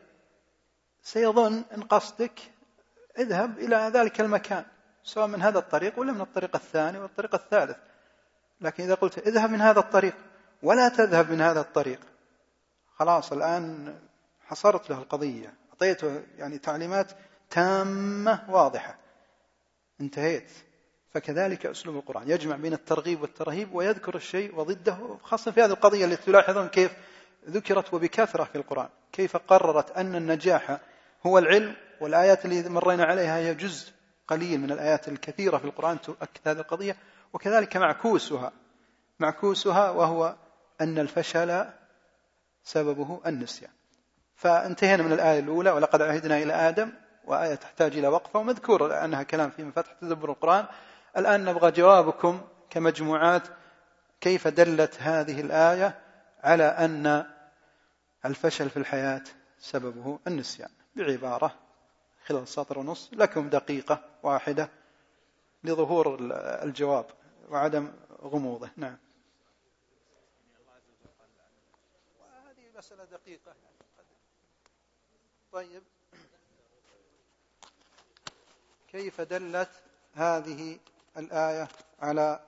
سيظن 1.03 1.65
أن 1.75 1.83
قصدك 1.83 2.41
اذهب 3.19 3.59
إلى 3.59 3.91
ذلك 3.95 4.21
المكان. 4.21 4.65
سواء 5.05 5.27
من 5.27 5.43
هذا 5.43 5.59
الطريق 5.59 5.99
ولا 5.99 6.13
من 6.13 6.21
الطريق 6.21 6.57
الثاني 6.57 6.99
والطريق 6.99 7.35
الثالث. 7.35 7.77
لكن 8.61 8.85
إذا 8.85 8.95
قلت 8.95 9.19
اذهب 9.19 9.51
من 9.51 9.61
هذا 9.61 9.81
الطريق 9.81 10.15
ولا 10.63 10.89
تذهب 10.89 11.31
من 11.31 11.41
هذا 11.41 11.61
الطريق. 11.61 12.01
خلاص 12.97 13.33
الآن 13.33 13.99
حصرت 14.41 14.91
له 14.91 14.99
القضية. 14.99 15.55
أعطيته 15.83 16.23
يعني 16.39 16.59
تعليمات 16.59 17.13
تامة 17.51 18.45
واضحة. 18.49 18.99
انتهيت. 20.01 20.51
فكذلك 21.11 21.67
أسلوب 21.67 21.97
القرآن. 21.97 22.31
يجمع 22.31 22.57
بين 22.57 22.73
الترغيب 22.73 23.23
والترهيب 23.23 23.75
ويذكر 23.75 24.17
الشيء 24.17 24.55
وضده 24.55 25.19
خاصة 25.23 25.51
في 25.51 25.63
هذه 25.63 25.71
القضية 25.71 26.05
التي 26.05 26.25
تلاحظون 26.25 26.69
كيف 26.69 26.93
ذكرت 27.49 27.95
وبكثرة 27.95 28.45
في 28.45 28.57
القرآن. 28.57 28.89
كيف 29.13 29.37
قررت 29.37 29.91
أن 29.91 30.15
النجاح 30.15 30.81
هو 31.27 31.39
العلم 31.39 31.77
والآيات 32.01 32.45
اللي 32.45 32.69
مرينا 32.69 33.05
عليها 33.05 33.37
هي 33.39 33.55
جزء 33.55 33.93
قليل 34.29 34.61
من 34.61 34.73
الآيات 34.73 35.09
الكثيرة 35.09 35.59
في 35.59 35.65
القرآن 35.65 36.01
تؤكد 36.01 36.49
هذه 36.49 36.59
القضية. 36.59 36.97
وكذلك 37.33 37.77
معكوسها 37.77 38.53
معكوسها 39.19 39.91
وهو 39.91 40.37
أن 40.81 40.99
الفشل 40.99 41.65
سببه 42.65 43.21
النسيان. 43.27 43.78
فانتهينا 44.39 45.03
من 45.03 45.13
الآية 45.13 45.39
الأولى 45.39 45.71
ولقد 45.71 46.03
عهدنا 46.03 46.39
إلى 46.39 46.53
آدم 46.53 46.93
وآية 47.25 47.55
تحتاج 47.55 47.97
إلى 47.97 48.09
وقفة 48.09 48.39
ومذكور 48.39 49.05
أنها 49.05 49.23
كلام 49.23 49.51
في 49.51 49.65
مفتح 49.65 49.93
تدبر 49.93 50.31
القرآن. 50.31 50.67
الآن 51.17 51.45
نبغى 51.45 51.71
جوابكم 51.71 52.41
كمجموعات 52.71 53.43
كيف 54.21 54.49
دلت 54.49 55.03
هذه 55.03 55.41
الآية 55.41 56.01
على 56.45 56.65
أن 56.65 57.27
الفشل 58.25 58.71
في 58.71 58.77
الحياة 58.77 59.25
سببه 59.59 60.19
النسيان. 60.27 60.71
بعبارة 60.97 61.55
خلال 62.27 62.49
سطر 62.49 62.79
ونص 62.79 63.11
لكم 63.13 63.49
دقيقة 63.49 64.05
واحدة 64.23 64.69
لظهور 65.65 66.17
الجواب 66.63 67.07
وعدم 67.49 67.93
غموضه. 68.23 68.71
نعم. 68.77 68.97
وهذه 72.21 72.79
مسألة 72.79 73.05
دقيقة. 73.05 73.68
طيب. 75.53 75.83
كيف 78.89 79.21
دلت 79.21 79.71
هذه 80.15 80.79
الآية 81.17 81.69
على 82.01 82.41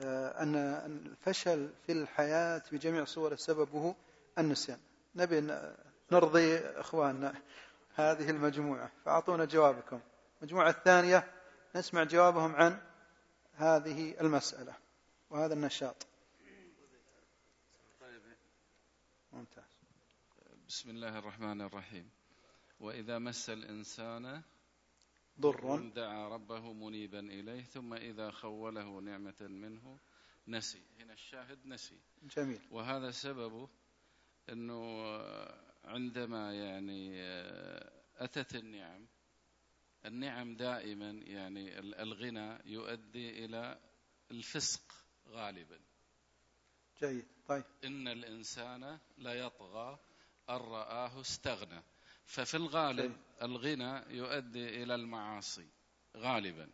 آه، 0.00 0.42
أن 0.42 0.56
الفشل 0.56 1.70
في 1.86 1.92
الحياة 1.92 2.62
بجميع 2.72 3.04
صور 3.04 3.36
سببه 3.36 3.94
النسيان؟ 4.38 4.78
نبي 5.14 5.40
نرضي 6.12 6.58
إخواننا 6.58 7.34
هذه 7.94 8.30
المجموعة 8.30 8.90
فأعطونا 9.04 9.44
جوابكم. 9.44 10.00
المجموعة 10.42 10.70
الثانية 10.70 11.32
نسمع 11.76 12.04
جوابهم 12.04 12.56
عن 12.56 12.80
هذه 13.54 14.20
المسألة 14.20 14.74
وهذا 15.30 15.54
النشاط. 15.54 16.06
ممتاز. 19.32 19.64
بسم 20.68 20.90
الله 20.90 21.18
الرحمن 21.18 21.60
الرحيم. 21.60 22.23
وإذا 22.80 23.18
مس 23.18 23.50
الإنسان 23.50 24.42
ضر. 25.40 25.88
دعا 25.88 26.28
ربه 26.28 26.72
منيبا 26.72 27.20
إليه 27.20 27.62
ثم 27.62 27.94
إذا 27.94 28.30
خوله 28.30 29.00
نعمة 29.00 29.40
منه 29.40 29.98
نسي. 30.48 30.82
هنا 30.98 31.12
الشاهد 31.12 31.66
نسي. 31.66 32.00
جميل. 32.22 32.60
وهذا 32.70 33.10
سببه 33.10 33.68
أنه 34.48 35.16
عندما 35.84 36.54
يعني 36.54 37.22
أتت 38.16 38.54
النعم 38.54 39.06
النعم 40.06 40.56
دائما 40.56 41.10
يعني 41.10 41.78
الغنى 41.78 42.58
يؤدي 42.64 43.44
إلى 43.44 43.78
الفسق 44.30 44.94
غالبا. 45.28 45.80
جيد. 47.00 47.26
طيب. 47.46 47.64
إن 47.84 48.08
الإنسان 48.08 48.98
لا 49.18 49.34
يطغى 49.34 49.98
أن 50.50 50.56
رآه 50.56 51.20
استغنى. 51.20 51.82
ففي 52.26 52.56
الغالب 52.56 53.00
جيد. 53.00 53.16
الغنى 53.42 54.16
يؤدي 54.16 54.82
إلى 54.82 54.94
المعاصي 54.94 55.66
غالبا. 56.16 56.68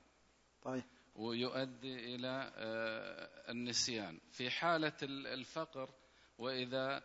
طيب. 0.62 0.84
ويؤدي 1.14 2.14
إلى 2.14 2.52
آه، 2.56 3.50
النسيان. 3.50 4.20
في 4.32 4.50
حالة 4.50 4.92
ال- 5.02 5.26
الفقر 5.26 5.90
وإذا 6.38 7.02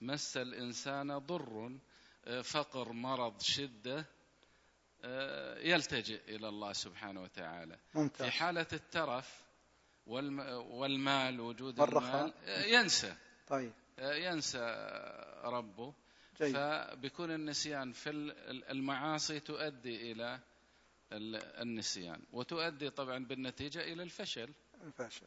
مس 0.00 0.36
الإنسان 0.36 1.18
ضر 1.18 1.78
آه، 2.24 2.40
فقر 2.40 2.92
مرض 2.92 3.40
شدة 3.40 4.04
آه، 5.04 5.58
يلتجئ 5.58 6.36
إلى 6.36 6.48
الله 6.48 6.72
سبحانه 6.72 7.22
وتعالى. 7.22 7.78
في 7.92 7.98
ممتاز 7.98 8.28
حالة 8.30 8.66
الترف 8.72 9.42
والم- 10.06 10.48
والمال 10.70 11.40
وجود. 11.40 11.80
المال 11.80 12.32
ينسى. 12.46 13.16
طيب. 13.48 13.72
ينسى 13.98 14.58
ربه. 15.44 15.94
جيد 16.42 16.54
فبيكون 16.56 17.30
النسيان 17.30 17.92
في 17.92 18.10
ال- 18.10 18.70
المعاصي 18.70 19.40
تؤدي 19.40 20.12
إلى 20.12 20.38
ال- 21.12 21.60
النسيان 21.62 22.20
وتؤدي 22.32 22.90
طبعا 22.90 23.24
بالنتيجة 23.24 23.80
إلى 23.80 24.02
الفشل. 24.02 24.48
الفشل. 24.86 25.26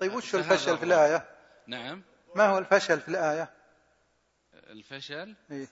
طيب 0.00 0.14
وش 0.14 0.34
الفشل 0.34 0.78
في. 0.78 0.84
الآية؟ 0.84 1.28
نعم. 1.66 2.02
ما 2.36 2.46
هو 2.46 2.58
الفشل 2.58 3.00
في 3.00 3.08
الآية؟ 3.08 3.50
الفشل؟ 4.54 5.34
إيه؟ 5.50 5.68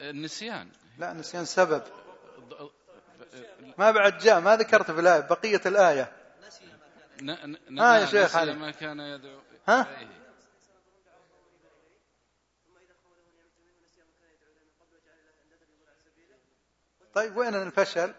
النسيان. 0.00 0.68
لا 0.98 1.12
نسيان 1.12 1.44
سبب. 1.44 1.82
ما 3.78 3.90
بعد 3.90 4.18
جاء 4.18 4.40
ما 4.40 4.56
ذكرت 4.56 4.90
في 4.90 5.00
الآية 5.00 5.20
بقية 5.20 5.60
الآية. 5.66 6.02
ها 6.02 6.52
يا 7.22 7.56
نعم، 7.70 8.06
شيخ 8.06 8.36
نسي. 8.36 8.52
ما 8.52 8.70
كان 8.70 9.00
يدعو 9.00 9.40
ها؟ 9.68 9.96
إليه. 10.02 10.25
طيب 17.16 17.36
وين 17.36 17.54
الفشل؟ 17.54 18.14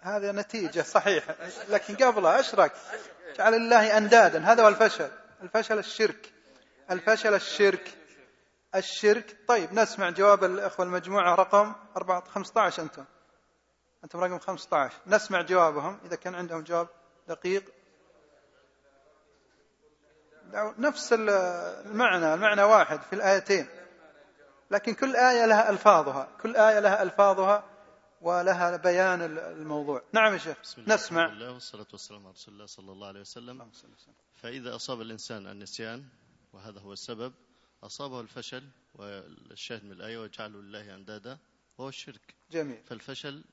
هذا 0.00 0.32
نتيجة 0.32 0.82
صحيح 0.82 1.24
لكن 1.68 1.96
قبلها 1.96 2.40
أشرك 2.40 2.72
جعل 3.36 3.54
الله 3.54 3.98
أندادا 3.98 4.38
هذا 4.52 4.62
هو 4.64 4.68
الفشل. 4.68 5.10
الفشل 5.42 5.78
الشرك. 5.78 6.32
الفشل 6.90 7.34
الشرك. 7.34 7.94
الشرك. 8.74 9.36
طيب 9.48 9.72
نسمع 9.72 10.10
جواب 10.10 10.44
الأخوة 10.44 10.86
المجموعة 10.86 11.34
رقم 11.34 11.74
4 11.96 12.24
15 12.24 12.82
أنتم. 12.82 13.04
أنتم 14.04 14.20
رقم 14.20 14.38
15 14.38 14.94
نسمع 15.06 15.42
جوابهم 15.42 16.00
إذا 16.04 16.16
كان 16.16 16.34
عندهم 16.34 16.62
جواب 16.62 16.88
دقيق. 17.28 17.64
نفس 20.78 21.12
ال- 21.12 21.30
المعنى 21.86 22.34
المعنى 22.34 22.62
واحد 22.62 23.00
في 23.02 23.12
الآيتين. 23.12 23.66
لكن 24.70 24.94
كل 24.94 25.16
آية 25.16 25.46
لها 25.46 25.70
ألفاظها 25.70 26.28
كل 26.42 26.56
آية 26.56 26.78
لها 26.80 27.02
ألفاظها 27.02 27.64
ولها 28.20 28.76
بيان 28.76 29.22
ال- 29.22 29.38
الموضوع. 29.38 30.02
نعم 30.12 30.32
يا 30.32 30.38
شيخ 30.38 30.60
بسم 30.62 30.82
الله 30.82 30.94
نسمع. 30.94 31.24
الحمد 31.24 31.36
لله 31.36 31.52
والصلاة 31.52 31.86
والسلام 31.92 32.20
على 32.26 32.32
رسول 32.32 32.54
الله 32.54 32.66
صلى 32.66 32.92
الله 32.92 33.06
عليه 33.06 33.20
وسلم. 33.20 33.70
فإذا 34.34 34.74
أصاب 34.76 35.00
الإنسان 35.00 35.46
النسيان 35.46 36.04
وهذا 36.52 36.80
هو 36.80 36.92
السبب 36.92 37.32
أصابه 37.82 38.20
الفشل 38.20 38.64
والشاهد 38.94 39.84
من 39.84 39.92
الآية 39.92 40.18
وجعلوا 40.18 40.62
لله 40.62 40.94
أندادا 40.94 41.38
وهو 41.78 41.88
الشرك. 41.88 42.34
جميل. 42.50 42.82
فالفشل 42.86 43.44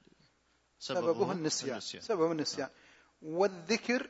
سببه 0.79 1.31
النسيان. 1.31 1.79
سببه 1.79 2.31
النسيان. 2.31 2.69
والذكر 3.21 4.09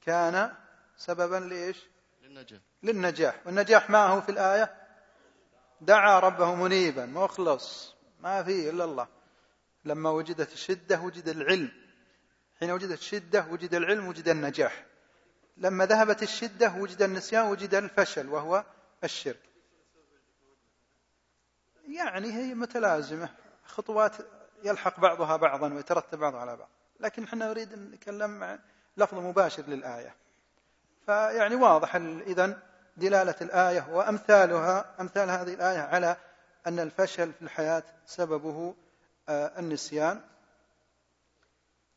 كان 0.00 0.52
سببا 0.96 1.36
لإيش؟ 1.36 1.76
للنجاة. 2.22 2.60
للنجاح. 2.82 3.46
والنجاح 3.46 3.90
ما 3.90 4.06
هو 4.06 4.20
في 4.20 4.28
الآية؟ 4.28 4.83
دعا 5.84 6.20
ربه 6.20 6.54
منيبا 6.54 7.06
مخلص 7.06 7.94
ما 8.20 8.42
فيه 8.42 8.70
إلا 8.70 8.84
الله. 8.84 9.08
لما 9.84 10.10
وجدت 10.10 10.52
الشدة 10.52 11.00
وجد 11.00 11.28
العلم. 11.28 11.72
حين 12.60 12.70
وجدت 12.70 12.98
الشدة 12.98 13.46
وجد 13.50 13.74
العلم 13.74 14.08
وجد 14.08 14.28
النجاح. 14.28 14.86
لما 15.56 15.86
ذهبت 15.86 16.22
الشدة 16.22 16.74
وجد 16.78 17.02
النسيان 17.02 17.46
وجد 17.46 17.74
الفشل 17.74 18.28
وهو 18.28 18.64
الشرك. 19.04 19.40
يعني 21.88 22.32
هي 22.32 22.54
متلازمة 22.54 23.28
خطوات 23.64 24.16
يلحق 24.64 25.00
بعضها 25.00 25.36
بعضا 25.36 25.74
ويترتب 25.74 26.18
بعضها 26.18 26.40
على 26.40 26.56
بعض. 26.56 26.68
لكن 27.00 27.24
إحنا 27.24 27.46
نريد 27.46 27.72
أن 27.72 27.90
نتكلم 27.90 28.44
عن 28.44 28.58
لفظ 28.96 29.18
مباشر 29.18 29.62
للآية. 29.62 30.14
فيعني 31.06 31.54
واضح 31.54 31.96
إذا 32.26 32.62
دلالة 32.96 33.34
الآية 33.40 33.88
وأمثالها 33.90 34.94
أمثال 35.00 35.30
هذه 35.30 35.54
الآية 35.54 35.80
على 35.80 36.16
أن 36.66 36.78
الفشل 36.78 37.32
في 37.32 37.42
الحياة 37.42 37.82
سببه 38.06 38.74
آه، 39.28 39.58
النسيان. 39.58 40.20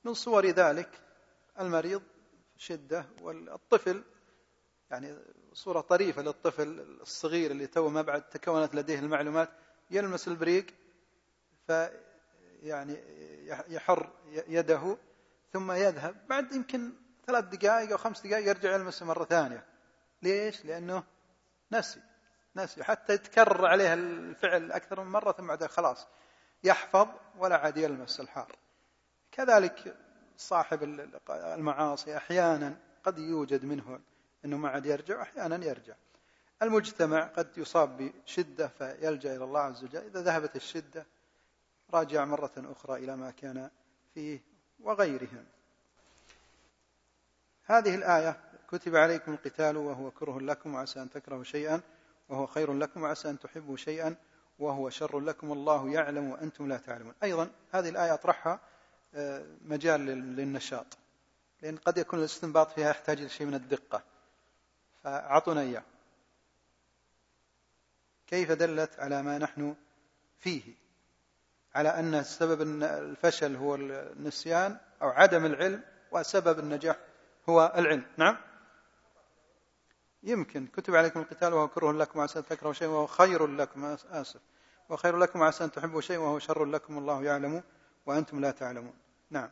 من 0.03 0.13
صور 0.13 0.45
ذلك 0.45 0.89
المريض 1.59 2.01
شدة 2.57 3.05
والطفل 3.21 4.03
يعني 4.91 5.17
صورة 5.53 5.81
طريفة 5.81 6.21
للطفل 6.21 6.97
الصغير 7.01 7.51
اللي 7.51 7.67
تو 7.67 7.89
ما 7.89 8.01
بعد 8.01 8.29
تكونت 8.29 8.75
لديه 8.75 8.99
المعلومات 8.99 9.49
يلمس 9.91 10.27
البريق 10.27 10.65
ف 11.67 11.71
يعني 12.63 12.97
يحر 13.67 14.09
يده 14.47 14.97
ثم 15.53 15.71
يذهب. 15.71 16.27
بعد 16.29 16.51
يمكن 16.51 16.91
ثلاث 17.27 17.45
دقائق 17.45 17.91
أو 17.91 17.97
خمس 17.97 18.27
دقائق 18.27 18.47
يرجع 18.47 18.75
يلمسه 18.75 19.05
مرة 19.05 19.23
ثانية. 19.25 19.65
ليش؟ 20.21 20.65
لأنه 20.65 21.03
نسي 21.71 22.01
نسي. 22.55 22.83
حتى 22.83 23.13
يتكرر 23.13 23.65
عليه 23.65 23.93
الفعل 23.93 24.71
أكثر 24.71 25.03
من 25.03 25.11
مرة 25.11 25.31
ثم 25.31 25.47
بعدها 25.47 25.67
خلاص 25.67 26.07
يحفظ 26.63 27.07
ولا 27.37 27.57
عاد 27.57 27.77
يلمس 27.77 28.19
الحار. 28.19 28.55
كذلك 29.31 29.97
صاحب 30.37 30.83
المعاصي 31.29 32.17
أحيانا 32.17 32.77
قد 33.03 33.19
يوجد 33.19 33.65
منه 33.65 33.99
أنه 34.45 34.57
ما 34.57 34.69
عاد 34.69 34.85
يرجع 34.85 35.21
أحيانا 35.21 35.65
يرجع. 35.65 35.95
المجتمع 36.61 37.23
قد 37.23 37.57
يصاب 37.57 37.97
بشدة 37.97 38.67
فيلجأ 38.67 39.35
إلى 39.35 39.43
الله 39.43 39.59
عز 39.59 39.83
وجل. 39.83 40.03
إذا 40.05 40.21
ذهبت 40.21 40.55
الشدة 40.55 41.05
راجع 41.93 42.25
مرة 42.25 42.51
أخرى 42.57 43.03
إلى 43.03 43.15
ما 43.15 43.31
كان 43.31 43.69
فيه 44.13 44.41
وغيرهم. 44.79 45.45
هذه 47.63 47.95
الآية 47.95 48.39
كتب 48.67 48.95
عليكم 48.95 49.33
القتال 49.33 49.77
وهو 49.77 50.11
كره 50.11 50.39
لكم 50.39 50.73
وعسى 50.73 51.01
أن 51.01 51.09
تكرهوا 51.09 51.43
شيئا 51.43 51.81
وهو 52.29 52.47
خير 52.47 52.73
لكم 52.73 53.01
وعسى 53.01 53.29
أن 53.29 53.39
تحبوا 53.39 53.77
شيئا 53.77 54.15
وهو 54.59 54.89
شر 54.89 55.19
لكم 55.19 55.49
والله 55.49 55.89
يعلم 55.89 56.29
وأنتم 56.29 56.67
لا 56.67 56.77
تعلمون. 56.77 57.13
أيضا 57.23 57.49
هذه 57.71 57.89
الآية 57.89 58.13
أطرحها 58.13 58.59
مجال 59.61 60.01
للنشاط 60.35 60.97
لأن 61.61 61.77
قد 61.77 61.97
يكون 61.97 62.19
الاستنباط 62.19 62.71
فيها 62.71 62.89
يحتاج 62.89 63.19
إلى 63.19 63.29
شيء 63.29 63.47
من 63.47 63.53
الدقة. 63.53 64.03
فأعطونا 65.03 65.61
إياه. 65.61 65.83
كيف 68.27 68.51
دلت 68.51 68.99
على 68.99 69.23
ما 69.23 69.37
نحن 69.37 69.75
فيه؟ 70.39 70.73
على 71.75 71.89
أن 71.89 72.23
سبب 72.23 72.61
الفشل 72.83 73.55
هو 73.55 73.75
النسيان 73.75 74.77
أو 75.01 75.09
عدم 75.09 75.45
العلم 75.45 75.83
وسبب 76.11 76.59
النجاح 76.59 76.97
هو 77.49 77.73
العلم. 77.75 78.05
نعم؟ 78.17 78.37
يمكن. 80.27 80.67
كتب 80.67 80.95
عليكم 80.95 81.19
القتال 81.19 81.53
وهو 81.53 81.67
كره 81.67 81.91
لكم 81.91 82.19
عسى 82.19 82.39
أن 82.39 82.45
تكرهوا 82.45 82.73
شيئا 82.73 82.89
وهو 82.89 83.07
خير 83.07 83.47
لكم. 83.47 83.85
آسف. 84.11 84.41
وخير 84.89 85.17
لكم 85.17 85.43
عسى 85.43 85.63
أن 85.63 85.71
تحبوا 85.71 86.01
شيئا 86.01 86.17
وهو 86.17 86.39
شر 86.39 86.65
لكم 86.65 86.95
والله 86.95 87.23
يعلم 87.23 87.63
وأنتم 88.05 88.39
لا 88.39 88.51
تعلمون. 88.51 88.93
نعم. 89.29 89.49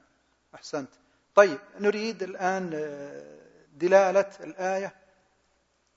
أحسنت. 0.55 0.89
طيب 1.35 1.59
نريد 1.79 2.23
الآن 2.23 2.69
دلالة 3.73 4.31
الآية 4.39 4.95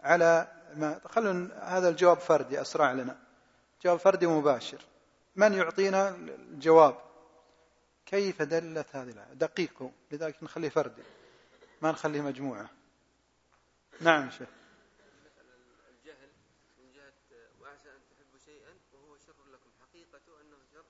على 0.00 0.48
ما 0.74 1.00
خلونا 1.04 1.78
هذا 1.78 1.88
الجواب 1.88 2.18
فردي 2.18 2.60
أسرع 2.60 2.92
لنا. 2.92 3.18
جواب 3.84 3.98
فردي 3.98 4.26
مباشر 4.26 4.84
من 5.36 5.52
يعطينا 5.52 6.08
الجواب؟ 6.08 6.98
كيف 8.06 8.42
دلت 8.42 8.96
هذه 8.96 9.10
الآية؟ 9.10 9.32
دقيق 9.32 9.90
لذلك 10.12 10.42
نخليه 10.42 10.68
فردي. 10.68 11.02
ما 11.82 11.90
نخليه 11.90 12.20
مجموعة. 12.20 12.70
نعم 14.00 14.30
شيخ 14.30 14.48
الجهل 15.90 16.30
من 16.78 16.92
جهة 16.92 17.12
وعسى 17.60 17.88
أن 17.88 18.00
تحبوا 18.10 18.38
شيئا 18.44 18.72
وهو 18.92 19.16
شر 19.26 19.58
حقيقته 19.80 20.40
أنه 20.40 20.56
شر 20.72 20.84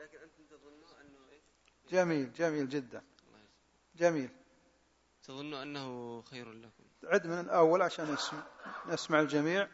لكن 0.00 0.18
أنتم 0.18 0.44
تظنوا 0.50 1.00
أنه 1.00 1.18
إيش؟ 1.32 1.44
جميل 1.90 2.32
جميل 2.32 2.68
جدا. 2.68 3.02
جميل. 3.96 4.30
تظنوا 5.22 5.62
أنه 5.62 6.22
خير 6.22 6.52
لكم. 6.52 6.84
عد 7.04 7.26
من 7.26 7.40
الأول 7.40 7.82
عشان 7.82 8.12
نسمع, 8.12 8.42
نسمع 8.88 9.20
الجميع. 9.20 9.68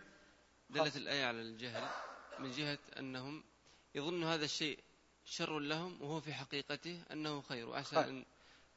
دلت 0.70 0.96
الآية 0.96 1.24
على 1.24 1.40
الجهل 1.40 1.82
من 2.38 2.50
جهة 2.50 2.78
أنهم 2.98 3.44
يظن 3.94 4.24
هذا 4.24 4.44
الشيء 4.44 4.78
شر 5.24 5.58
لهم 5.58 6.02
وهو 6.02 6.20
في 6.20 6.34
حقيقته 6.34 7.02
أنه 7.12 7.40
خير. 7.40 7.68
وعسى 7.68 7.96
خير. 7.96 8.24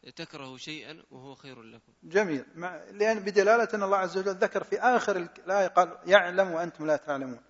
أن 0.08 0.14
تكرهوا 0.16 0.58
شيئا 0.58 1.04
وهو 1.12 1.36
خير 1.36 1.62
لكم. 1.62 1.94
جميل. 2.04 2.46
مع 2.56 2.84
لأن 2.92 3.20
بدلالة 3.20 3.68
أن 3.74 3.84
الله 3.84 3.98
عز 3.98 4.18
وجل 4.18 4.36
ذكر 4.36 4.64
في 4.64 4.80
آخر 4.80 5.18
الآية 5.18 5.68
قال 5.68 5.98
يعلم 6.06 6.52
وأنتم 6.52 6.88
لا 6.88 6.96
تعلمون. 6.96 7.42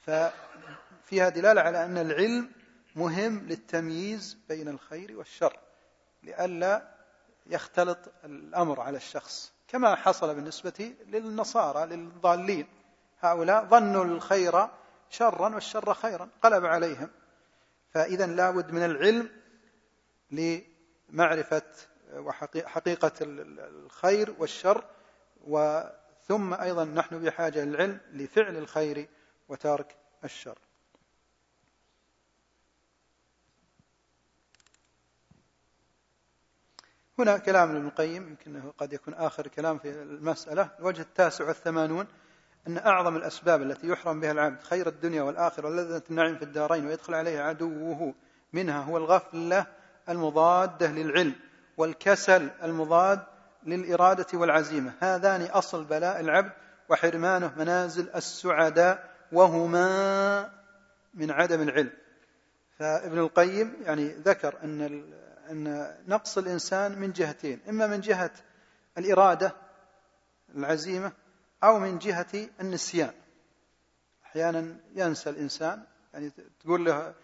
ففيها 0.00 1.28
دلالة 1.28 1.60
على 1.60 1.84
أن 1.84 1.98
العلم 1.98 2.61
مهم 2.96 3.38
للتمييز 3.48 4.38
بين 4.48 4.68
الخير 4.68 5.18
والشر 5.18 5.58
لئلا 6.22 6.94
يختلط 7.46 7.98
الأمر 8.24 8.80
على 8.80 8.96
الشخص. 8.96 9.52
كما 9.68 9.94
حصل 9.94 10.34
بالنسبة 10.34 10.94
للنصارى 11.06 11.96
للضالين. 11.96 12.66
هؤلاء 13.20 13.64
ظنوا 13.64 14.04
الخير 14.04 14.68
شرا 15.10 15.54
والشر 15.54 15.94
خيرا 15.94 16.28
قلب 16.42 16.66
عليهم. 16.66 17.10
فإذا 17.90 18.26
لا 18.26 18.50
بد 18.50 18.70
من 18.72 18.84
العلم 18.84 19.30
لمعرفة 20.30 21.62
وحقيقة 22.14 23.12
الخير 23.20 24.34
والشر. 24.38 24.84
وثم 25.46 26.54
أيضا 26.54 26.84
نحن 26.84 27.22
بحاجة 27.22 27.64
للعلم 27.64 28.00
لفعل 28.12 28.56
الخير 28.56 29.08
وترك 29.48 29.96
الشر. 30.24 30.58
هنا 37.22 37.38
كلام 37.38 37.76
ابن 37.76 37.86
القيم 37.86 38.28
يمكن 38.28 38.70
قد 38.78 38.92
يكون 38.92 39.14
آخر 39.14 39.46
كلام 39.46 39.78
في 39.78 39.90
المسألة 39.90 40.70
الوجه 40.80 41.02
التاسع 41.02 41.46
والثمانون 41.46 42.06
أن 42.66 42.78
أعظم 42.78 43.16
الأسباب 43.16 43.62
التي 43.62 43.88
يحرم 43.88 44.20
بها 44.20 44.32
العبد 44.32 44.62
خير 44.62 44.88
الدنيا 44.88 45.22
والآخرة 45.22 45.68
ولذة 45.68 46.02
النعيم 46.10 46.36
في 46.36 46.42
الدارين 46.42 46.86
ويدخل 46.86 47.14
عليه 47.14 47.40
عدوه 47.40 48.14
منها 48.52 48.82
هو 48.82 48.96
الغفلة 48.96 49.66
المضادة 50.08 50.86
للعلم 50.86 51.34
والكسل 51.76 52.50
المضاد 52.62 53.20
للإرادة 53.66 54.26
والعزيمة. 54.34 54.92
هذان 55.00 55.42
أصل 55.42 55.84
بلاء 55.84 56.20
العبد 56.20 56.52
وحرمانه 56.88 57.52
منازل 57.56 58.10
السعداء 58.14 59.10
وهما 59.32 60.50
من 61.14 61.30
عدم 61.30 61.62
العلم. 61.62 61.90
فابن 62.78 63.18
القيم 63.18 63.76
يعني 63.84 64.08
ذكر 64.08 64.54
أن 64.64 64.82
أن 65.50 65.94
نقص 66.06 66.38
الإنسان 66.38 66.98
من 66.98 67.12
جهتين 67.12 67.60
إما 67.68 67.86
من 67.86 68.00
جهة 68.00 68.30
الإرادة 68.98 69.56
العزيمة 70.54 71.12
أو 71.64 71.78
من 71.78 71.98
جهة 71.98 72.48
النسيان. 72.60 73.14
أحيانا 74.24 74.76
ينسى 74.94 75.30
الإنسان 75.30 75.84
يعني 76.14 76.32
تقول 76.60 76.84
له 76.84 77.14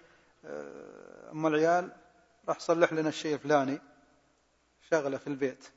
آه، 0.45 1.31
أم 1.33 1.47
العيال 1.47 1.93
راح 2.49 2.61
صلح 2.61 2.93
لنا 2.93 3.09
الشيء 3.09 3.35
الفلاني 3.35 3.81
شغلة 4.91 5.19
في 5.19 5.27
البيت. 5.27 5.69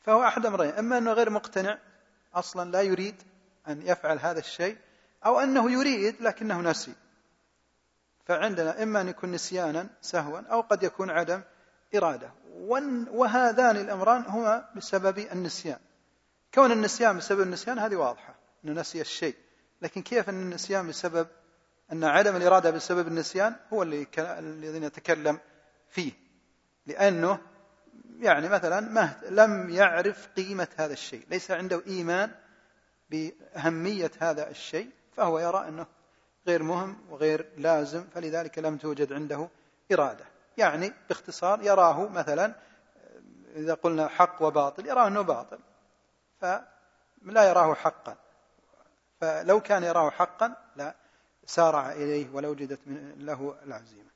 فهو 0.00 0.24
أحد 0.24 0.46
أمرين 0.46 0.70
إما 0.70 0.98
أنه 0.98 1.12
غير 1.12 1.30
مقتنع 1.30 1.78
أصلا 2.34 2.70
لا 2.70 2.82
يريد 2.82 3.22
أن 3.68 3.82
يفعل 3.82 4.18
هذا 4.18 4.38
الشيء 4.38 4.76
أو 5.26 5.40
أنه 5.40 5.70
يريد 5.70 6.22
لكنه 6.22 6.60
نسي. 6.60 6.94
فعندنا 8.24 8.82
إما 8.82 9.00
أن 9.00 9.08
يكون 9.08 9.32
نسيانا 9.32 9.88
سهوا 10.00 10.40
أو 10.40 10.60
قد 10.60 10.82
يكون 10.82 11.10
عدم 11.10 11.42
إرادة. 11.94 12.32
وهذان 13.12 13.76
الأمران 13.76 14.24
هما 14.26 14.68
بسبب 14.76 15.18
النسيان. 15.18 15.78
كون 16.54 16.72
النسيان 16.72 17.16
بسبب 17.16 17.40
النسيان 17.40 17.78
هذه 17.78 17.96
واضحة 17.96 18.34
أنه 18.64 18.80
نسي 18.80 19.00
الشيء. 19.00 19.34
لكن 19.82 20.02
كيف 20.02 20.28
أن 20.28 20.40
النسيان 20.40 20.88
بسبب 20.88 21.26
أن 21.92 22.04
عدم 22.04 22.36
الإرادة 22.36 22.70
بسبب 22.70 23.08
النسيان 23.08 23.56
هو 23.72 23.82
اللي 23.82 24.06
الذي 24.18 24.78
نتكلم 24.78 25.38
فيه. 25.88 26.12
لأنه 26.86 27.38
يعني 28.20 28.48
مثلا 28.48 28.80
ما 28.80 29.20
لم 29.30 29.70
يعرف 29.70 30.28
قيمة 30.36 30.68
هذا 30.76 30.92
الشيء. 30.92 31.26
ليس 31.30 31.50
عنده 31.50 31.82
إيمان 31.86 32.30
بأهمية 33.10 34.10
هذا 34.20 34.50
الشيء 34.50 34.90
فهو 35.16 35.38
يرى 35.38 35.68
أنه 35.68 35.86
غير 36.46 36.62
مهم 36.62 36.96
وغير 37.10 37.46
لازم 37.56 38.04
فلذلك 38.14 38.58
لم 38.58 38.76
توجد 38.76 39.12
عنده 39.12 39.48
إرادة. 39.92 40.31
يعني 40.58 40.92
باختصار 41.08 41.62
يراه 41.62 42.08
مثلا 42.08 42.54
إذا 43.54 43.74
قلنا 43.74 44.08
حق 44.08 44.42
وباطل 44.42 44.86
يراه 44.86 45.06
أنه 45.06 45.22
باطل 45.22 45.58
فلا 46.40 47.48
يراه 47.48 47.74
حقا. 47.74 48.16
فلو 49.20 49.60
كان 49.60 49.82
يراه 49.82 50.10
حقا 50.10 50.56
لا 50.76 50.94
سارع 51.46 51.92
إليه 51.92 52.30
ولو 52.30 52.50
وجدت 52.50 52.80
له 53.16 53.58
العزيمة. 53.62 54.10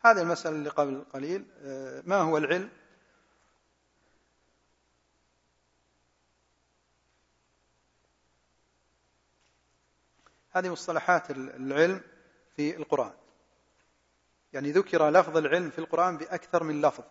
هذه 0.00 0.20
المسألة 0.20 0.56
اللي 0.56 0.70
قبل 0.70 1.04
قليل. 1.12 1.44
ما 2.06 2.16
هو 2.16 2.38
العلم؟ 2.38 2.70
هذه 10.50 10.70
مصطلحات 10.70 11.30
العلم 11.30 12.00
في 12.56 12.76
القرآن. 12.76 13.12
يعني 14.54 14.72
ذكر 14.72 15.10
لفظ 15.10 15.36
العلم 15.36 15.70
في 15.70 15.78
القرآن 15.78 16.16
بأكثر 16.16 16.62
من 16.64 16.80
لفظ. 16.80 17.04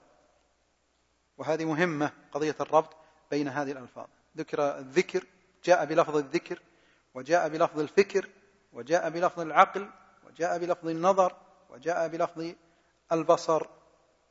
وهذه 1.38 1.66
مهمة 1.66 2.12
قضية 2.32 2.56
الربط 2.62 2.96
بين 3.32 3.48
هذه 3.48 3.72
الألفاظ. 3.72 4.08
ذكر 4.38 4.78
الذكر 4.78 5.24
جاء 5.64 5.86
بلفظ 5.86 6.18
الذكر 6.18 6.60
وجاء 7.14 7.50
بلفظ 7.50 7.80
الفكر 7.80 8.30
وجاء 8.74 9.10
بلفظ 9.10 9.40
العقل 9.40 9.90
وجاء 10.28 10.58
بلفظ 10.58 10.88
النظر 10.88 11.36
وجاء 11.70 12.08
بلفظ 12.08 12.54
البصر 13.12 13.68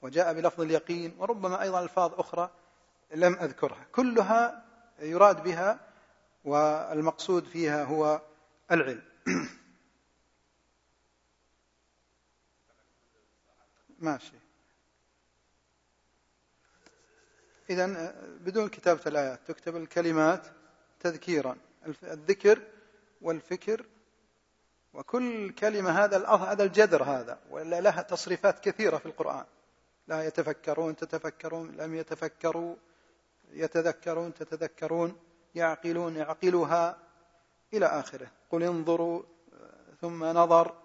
وجاء 0.03 0.33
بلفظ 0.33 0.61
اليقين 0.61 1.17
وربما 1.19 1.63
أيضا 1.63 1.81
ألفاظ 1.81 2.15
أخرى 2.15 2.51
لم 3.15 3.35
أذكرها. 3.35 3.87
كلها 3.93 4.65
يراد 4.99 5.43
بها 5.43 5.81
والمقصود 6.45 7.45
فيها 7.45 7.85
هو 7.85 8.21
العلم. 8.71 9.03
ماشي. 14.03 14.33
إذا 17.71 18.15
بدون 18.41 18.69
كتابة 18.69 19.01
الآيات 19.07 19.41
تكتب 19.47 19.77
الكلمات 19.77 20.47
تذكيرا. 21.01 21.57
الذكر 22.03 22.63
والفكر 23.23 23.87
وكل 24.93 25.51
كلمة 25.51 25.91
هذا 25.91 26.27
هذا 26.29 26.65
الجذر 26.65 27.03
هذا 27.03 27.39
ولا 27.51 27.81
لها 27.81 28.03
تصريفات 28.03 28.61
كثيرة 28.61 28.99
في 28.99 29.07
القرآن. 29.07 29.45
لا 30.09 30.27
يتفكرون 30.27 30.97
تتفكرون 30.97 31.71
لم 31.77 31.95
يتفكروا 31.95 32.77
يتذكرون 33.51 34.35
تتذكرون 34.35 35.17
يعقلون 35.55 36.17
يعقلها 36.17 36.99
إلى 37.75 37.87
آخره. 37.87 38.31
قل 38.51 38.63
انظروا 38.63 39.23
ثم 40.01 40.25
نظر 40.25 40.77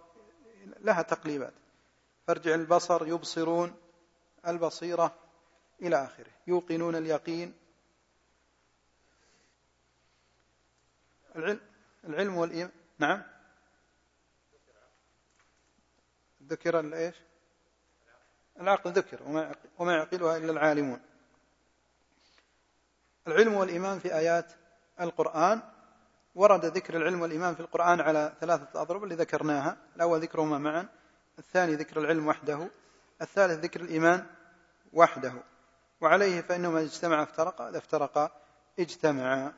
لها 0.80 1.02
تقليبات. 1.02 1.54
فارجع 2.28 2.56
البصر 2.56 3.08
يبصرون 3.08 3.76
البصيرة 4.48 5.16
إلى 5.82 6.06
آخره 6.06 6.32
يوقنون 6.48 6.96
اليقين. 6.96 7.54
العلم 11.36 11.60
العلم 12.04 12.38
والإيمان 12.38 12.72
نعم. 13.00 13.24
ذكر 16.44 16.80
الإيش؟ 16.80 17.16
العقل 18.60 18.92
ذكر 18.92 19.24
وما 19.80 19.94
يعقلها 19.94 20.38
إلا 20.38 20.52
العالمون. 20.52 21.02
العلم 23.28 23.54
والإيمان 23.54 24.00
في 24.00 24.16
آيات 24.16 24.54
القرآن. 25.02 25.62
ورد 26.36 26.66
ذكر 26.66 26.98
العلم 26.98 27.22
والإيمان 27.22 27.56
في 27.56 27.60
القرآن 27.60 28.02
على 28.02 28.34
ثلاثة 28.40 28.82
أضرب 28.82 29.04
اللي 29.04 29.16
ذكرناها. 29.16 29.78
الأول 29.96 30.20
ذكرهما 30.20 30.58
معا. 30.58 30.90
الثاني 31.40 31.76
ذكر 31.76 32.00
العلم 32.00 32.28
وحده 32.28 32.70
الثالث 33.22 33.60
ذكر 33.60 33.82
الإيمان 33.82 34.26
وحده. 34.94 35.34
وعليه 36.02 36.42
فانهما 36.42 36.82
اجتمعا 36.82 37.24
افترقا 37.24 37.70
اذا 37.70 37.78
افترقا 37.78 38.32
اجتمعا 38.80 39.54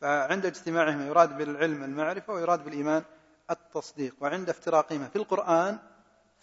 فعند 0.00 0.46
اجتماعهما 0.46 1.06
يراد 1.06 1.36
بالعلم 1.36 1.84
المعرفة 1.84 2.32
ويراد 2.32 2.64
بالإيمان 2.64 3.04
التصديق. 3.50 4.14
وعند 4.20 4.48
افتراقهما 4.48 5.08
في 5.08 5.16
القرآن 5.16 5.78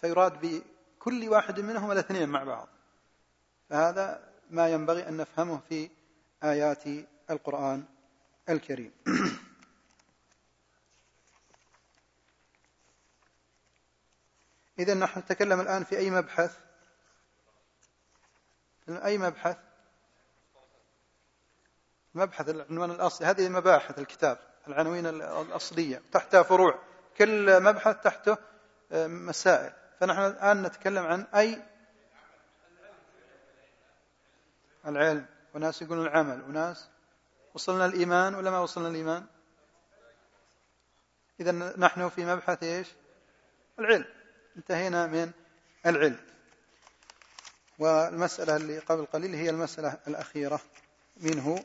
فيراد 0.00 0.40
بكل 0.40 1.28
واحد 1.28 1.60
منهما 1.60 1.92
الاثنين 1.92 2.28
مع 2.28 2.44
بعض. 2.44 2.68
فهذا 3.70 4.32
ما 4.50 4.68
ينبغي 4.68 5.08
أن 5.08 5.16
نفهمه 5.16 5.60
في 5.68 5.90
آيات 6.42 6.84
القرآن 7.30 7.84
الكريم. 8.48 8.92
إذا 14.78 14.94
نحن 14.94 15.18
نتكلم 15.18 15.60
الآن 15.60 15.84
في 15.84 15.98
أي 15.98 16.10
مبحث؟ 16.10 16.58
أي 18.88 19.18
مبحث؟ 19.18 19.56
مبحث 22.14 22.48
العنوان 22.48 22.90
الأصلي 22.90 23.26
هذه 23.26 23.48
مباحث 23.48 23.98
الكتاب 23.98 24.38
العناوين 24.68 25.06
الأصلية 25.06 26.02
تحتها 26.12 26.42
فروع. 26.42 26.78
كل 27.18 27.62
مبحث 27.62 27.96
تحته 28.00 28.36
آه، 28.92 29.06
مسائل. 29.06 29.72
فنحن 30.00 30.20
الآن 30.20 30.62
نتكلم 30.62 31.06
عن 31.06 31.26
أي؟ 31.34 31.62
العلم. 34.86 35.26
وناس 35.54 35.82
يقولون 35.82 36.06
العمل. 36.06 36.42
وناس؟ 36.42 36.88
وصلنا 37.54 37.86
الإيمان 37.86 38.34
ولا 38.34 38.50
ما 38.50 38.58
وصلنا 38.58 38.88
الإيمان؟ 38.88 39.26
إذا 41.40 41.52
نحن 41.78 42.08
في 42.08 42.24
مبحث 42.24 42.62
إيش؟ 42.62 42.88
العلم. 43.78 44.21
انتهينا 44.56 45.06
من 45.06 45.32
العلم. 45.86 46.20
والمسألة 47.78 48.56
اللي 48.56 48.78
قبل 48.78 49.06
قليل 49.06 49.34
هي 49.34 49.50
المسألة 49.50 49.98
الأخيرة 50.06 50.60
منه. 51.16 51.64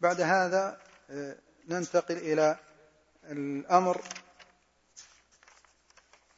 بعد 0.00 0.20
هذا 0.20 0.80
آه، 1.10 1.36
ننتقل 1.68 2.16
إلى 2.16 2.58
الأمر 3.24 4.02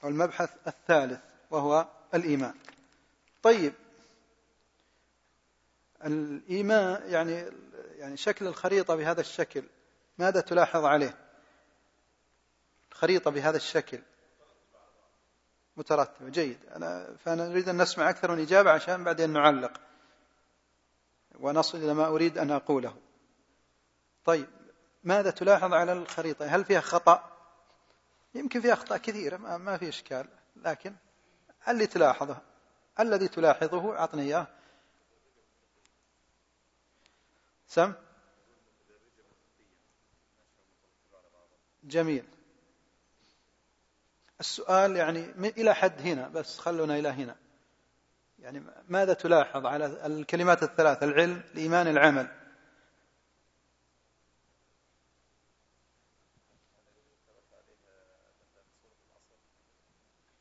أو 0.05 0.09
المبحث 0.09 0.51
الثالث 0.66 1.20
وهو 1.51 1.89
الإيمان. 2.14 2.55
طيب 3.43 3.74
الإيمان 6.05 7.03
يعني 7.12 7.45
يعني 7.99 8.16
شكل 8.16 8.47
الخريطة 8.47 8.95
بهذا 8.95 9.20
الشكل 9.20 9.62
ماذا 10.18 10.41
تلاحظ 10.41 10.85
عليه؟ 10.85 11.30
خريطة 13.01 13.30
بهذا 13.30 13.57
الشكل. 13.57 14.03
مترتبة. 15.76 16.28
جيد. 16.28 16.66
أنا 16.66 17.16
فأنا 17.24 17.48
نريد 17.48 17.68
أن 17.68 17.82
نسمع 17.82 18.11
أكثر 18.11 18.32
من 18.32 18.42
إجابة 18.42 18.70
عشان 18.70 19.05
بعدين 19.05 19.30
نعلق. 19.30 19.80
ونصل 21.40 21.78
إلى 21.78 21.94
ما 21.94 22.07
أريد 22.07 22.38
أن 22.38 22.51
أقوله. 22.51 22.96
طيب. 24.24 24.48
ماذا 25.05 25.30
تلاحظ 25.30 25.72
على 25.72 25.92
الخريطة؟ 25.92 26.46
هل 26.46 26.64
فيها 26.64 26.80
خطأ؟ 26.80 27.36
يمكن 28.34 28.61
فيها 28.61 28.72
أخطاء 28.72 28.98
كثيرة 28.98 29.36
ما 29.36 29.76
في 29.76 29.88
إشكال. 29.88 30.28
لكن 30.57 30.96
اللي 31.68 31.86
تلاحظه 31.86 32.42
الذي 33.01 33.28
تلاحظه 33.28 33.98
أعطني 33.98 34.22
إياه. 34.22 34.46
سم؟ 37.66 37.92
جميل. 41.84 42.39
السؤال 44.41 44.97
يعني 44.97 45.24
إلى 45.49 45.74
حد 45.74 46.01
هنا 46.01 46.28
بس 46.28 46.59
خلونا 46.59 46.99
إلى 46.99 47.09
هنا. 47.09 47.36
يعني 48.38 48.64
ماذا 48.88 49.12
تلاحظ 49.14 49.66
على 49.66 50.07
الكلمات 50.07 50.62
الثلاث 50.62 51.03
العلم 51.03 51.43
الإيمان 51.55 51.88
العمل. 51.88 52.28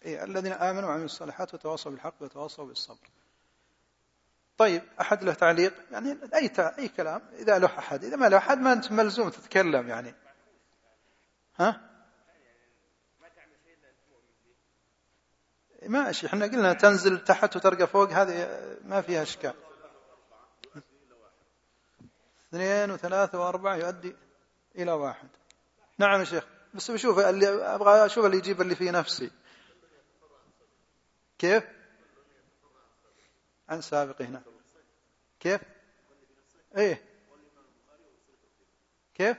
إيه 0.05 0.23
الذين 0.23 0.51
آمنوا 0.51 0.89
وعملوا 0.89 1.05
الصالحات 1.05 1.53
وتواصوا 1.53 1.91
بالحق 1.91 2.15
وتواصوا 2.21 2.65
بالصبر. 2.65 3.09
طيب 4.57 4.83
أحد 5.01 5.23
له 5.23 5.33
تعليق؟ 5.33 5.73
يعني 5.91 6.17
أي 6.35 6.51
أي 6.57 6.89
كلام؟ 6.89 7.21
إذا 7.33 7.59
له 7.59 7.67
أحد. 7.79 8.03
إذا 8.03 8.15
ما 8.15 8.29
له 8.29 8.37
أحد 8.37 8.57
ما 8.57 8.73
أنت 8.73 8.91
ملزوم 8.91 9.29
تتكلم 9.29 9.87
يعني. 9.87 10.15
ها؟ 11.55 11.88
ماشي 15.81 16.27
إحنا 16.27 16.45
قلنا 16.45 16.73
تنزل 16.73 17.23
تحت 17.23 17.55
وترقى 17.55 17.87
فوق 17.87 18.09
هذه 18.09 18.47
ما 18.83 19.01
فيها 19.01 19.21
إشكال. 19.21 19.53
اثنين 22.49 22.91
وثلاثة 22.91 23.39
وأربعة 23.39 23.75
يؤدي 23.75 24.15
إلى 24.75 24.91
واحد. 24.91 25.29
نعم 25.97 26.19
يا 26.19 26.25
شيخ 26.25 26.43
بس 26.73 26.91
بشوف 26.91 27.19
اللي 27.19 27.47
أبغى 27.75 28.05
أشوف 28.05 28.25
اللي 28.25 28.37
يجيب 28.37 28.61
اللي 28.61 28.75
في 28.75 28.91
نفسي. 28.91 29.31
كيف؟ 31.37 31.63
عن 33.69 33.81
سابق 33.81 34.21
هنا. 34.21 34.41
كيف؟ 35.39 35.61
إيه. 36.77 37.05
كيف؟ 39.13 39.37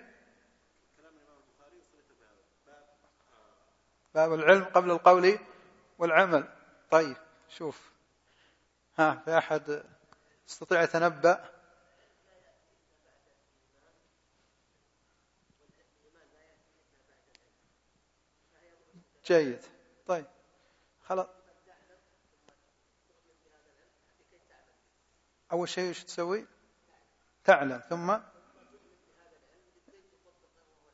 باب 4.14 4.34
العلم 4.34 4.64
قبل 4.64 4.90
القول 4.90 5.38
والعمل. 6.00 6.48
طيب 6.90 7.16
شوف. 7.48 7.92
ها 8.98 9.14
في 9.24 9.38
أحد 9.38 9.84
يستطيع 10.48 10.82
يتنبأ؟ 10.82 11.50
جيد. 19.24 19.60
طيب 20.06 20.26
خلاص. 21.04 21.26
أول 25.52 25.68
شيء 25.68 25.88
إيش 25.88 26.04
تسوي؟ 26.04 26.46
تعلم. 27.44 27.78
ثم؟ 27.78 28.18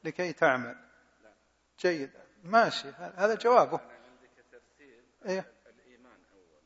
لكي 0.05 0.33
تعمل. 0.33 0.77
جيد. 1.81 2.11
ماشي 2.45 2.89
هذا 2.89 3.35
جوابه. 3.35 3.96
إيه؟ 5.27 5.53
الإيمان 5.67 6.21
اولا. 6.33 6.61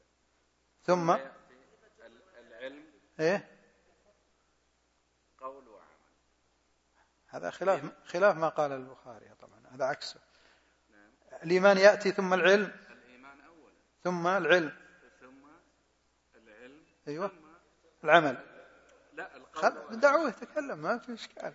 ثم؟ 0.82 1.10
العلم. 2.38 2.84
إيه؟ 3.20 3.48
قول 5.38 5.68
وعمل. 5.68 5.86
هذا 7.26 7.50
خلاف 7.50 8.04
خلاف 8.04 8.36
ما 8.36 8.48
قال 8.48 8.72
البخاري 8.72 9.34
طبعا. 9.40 9.60
هذا 9.70 9.84
عكسه. 9.84 10.20
نعم. 10.90 11.10
الإيمان 11.42 11.78
يأتي 11.78 12.12
ثم 12.12 12.34
العلم. 12.34 12.72
الإيمان 12.90 13.40
اولا. 13.40 13.74
ثم 14.04 14.26
العلم. 14.26 14.76
ثم 15.20 15.46
العلم. 16.36 16.84
أيوه. 17.08 17.28
ثم 17.28 18.04
العمل. 18.04 18.46
لا 19.12 19.36
القول 19.36 20.00
دعوة 20.00 20.28
يتكلم 20.28 20.78
ما 20.78 20.98
في 20.98 21.14
إشكال. 21.14 21.54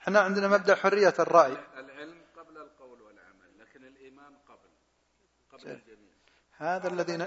إحنا 0.00 0.20
عندنا 0.20 0.48
مبدأ 0.48 0.74
حرية 0.74 1.14
الرأي. 1.18 1.52
العلم 1.52 2.22
قبل 2.36 2.56
القول 2.56 3.02
والعمل 3.02 3.58
لكن 3.58 3.84
الإيمان 3.84 4.36
قبل 4.36 4.70
قبل 5.52 5.70
الجميع. 5.70 6.09
هذا 6.60 6.88
الذي 6.88 7.16
ن... 7.16 7.26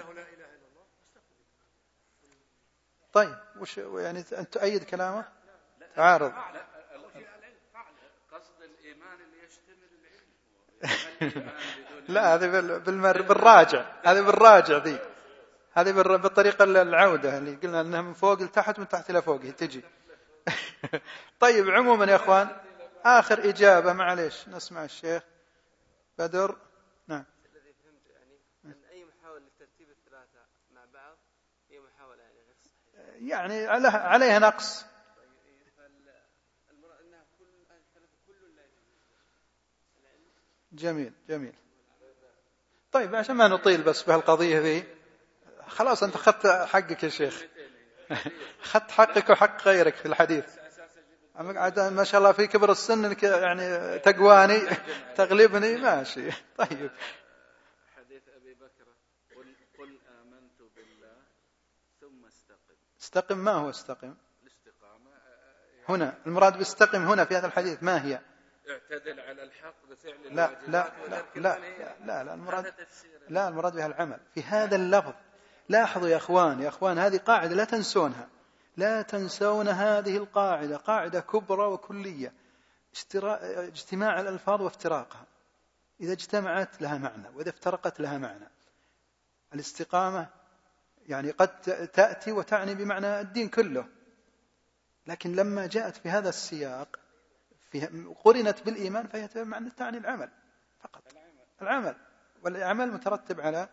طيب 3.14 3.38
وش 3.60 3.78
يعني 3.78 4.20
أنت 4.20 4.34
تؤيد 4.34 4.84
كلامه؟ 4.84 5.26
تعارض. 5.96 6.34
لا 12.10 12.36
هذه 12.36 12.48
بالمر 12.78 13.22
بالراجع. 13.22 13.86
هذه 14.06 14.22
بالراجع 14.22 14.78
ذي. 14.78 15.00
هذه 15.74 15.92
بالطريقة 15.92 16.64
العودة 16.64 17.38
اللي 17.38 17.56
قلنا 17.56 17.82
أنها 17.82 18.02
من 18.02 18.14
فوق 18.14 18.42
لتحت 18.42 18.80
من 18.80 18.88
تحت 18.88 19.10
إلى 19.10 19.22
فوق 19.22 19.40
تجي. 19.40 19.84
طيب 21.40 21.70
عموما 21.70 22.06
يا 22.06 22.16
أخوان 22.16 22.48
آخر 23.06 23.50
إجابة 23.50 23.94
معليش 23.94 24.48
نسمع 24.48 24.84
الشيخ 24.84 25.24
بدر. 26.18 26.58
يعني 33.24 33.68
عليها 33.68 34.40
نقص. 34.40 34.86
جميل 40.72 41.14
جميل. 41.30 41.54
طيب 42.92 43.16
عشان 43.16 43.36
ما 43.36 43.48
نطيل 43.48 43.84
بس 43.84 44.04
بهالقضية 44.04 44.60
ذي 44.60 44.84
خلاص 45.68 46.04
أنت 46.04 46.16
أخذت 46.16 46.48
حقك 46.48 47.04
يا 47.04 47.10
شيخ. 47.10 47.44
أخذت 48.64 48.92
حقك 48.92 49.30
وحق 49.30 49.68
غيرك 49.68 49.96
في 49.96 50.06
الحديث. 50.06 50.46
ما 51.36 52.04
شاء 52.04 52.20
الله 52.22 52.32
في 52.32 52.48
كبر 52.48 52.72
السن 52.72 53.16
يعني 53.24 54.00
تقواني 54.00 54.60
تغلبني 55.16 55.78
ماشي. 55.78 56.30
طيب. 56.58 56.92
استقم 63.14 63.38
ما 63.38 63.51
هو 63.51 63.70
استقم 63.70 64.16
الاستقامة 64.43 65.11
هنا 65.89 66.18
المراد 66.26 66.57
باستقم 66.57 67.07
هنا 67.07 67.26
في 67.26 67.38
هذا 67.38 67.47
الحديث 67.47 67.84
ما 67.84 68.05
هي؟ 68.05 68.22
اعتدل 68.70 69.20
على 69.20 69.43
الحق 69.43 69.76
بفعل 69.89 70.36
لا 70.36 70.49
لا 70.68 70.91
لا 71.09 71.24
لا 71.36 71.59
لا 72.05 72.24
لا 72.24 72.34
المراد 72.34 72.74
لا 73.30 73.47
المراد 73.47 73.76
بها 73.76 73.86
العمل. 73.86 74.20
في 74.34 74.43
هذا 74.43 74.76
اللفظ 74.76 75.14
لاحظوا 75.70 76.07
يا 76.07 76.18
أخوان 76.18 76.61
يا 76.61 76.70
أخوان 76.70 76.99
هذه 76.99 77.18
قاعدة 77.18 77.55
لا 77.55 77.64
تنسونها. 77.64 78.28
لا 78.78 79.01
تنسون 79.01 79.68
هذه 79.68 80.18
القاعدة 80.18 80.78
قاعدة 80.78 81.20
كبرى 81.20 81.66
وكلية 81.66 82.34
اجتماع 83.57 84.20
الألفاظ 84.20 84.61
وافتراقها. 84.61 85.26
إذا 86.01 86.14
اجتمعت 86.14 86.82
لها 86.82 86.97
معنى 86.97 87.30
وإذا 87.36 87.49
افترقت 87.49 87.99
لها 87.99 88.18
معنى. 88.18 88.49
الاستقامة 89.53 90.43
يعني 91.08 91.32
قد 91.32 91.62
تأتي 91.93 92.32
وتعني 92.32 92.76
بمعنى 92.76 93.20
الدين 93.20 93.49
كله. 93.49 93.86
لكن 95.08 95.36
لما 95.36 95.68
جاءت 95.68 95.97
في 95.97 96.10
هذا 96.10 96.30
السياق 96.30 96.99
في 97.72 97.86
قرنت 98.24 98.62
بالإيمان 98.66 99.08
فهي 99.08 99.30
بمعنى 99.36 99.70
تعني 99.70 99.97
العمل 99.97 100.30
فقط. 100.80 101.04
العمل. 101.62 101.95
والعمل 102.43 102.91
مترتب 102.91 103.41
على 103.41 103.70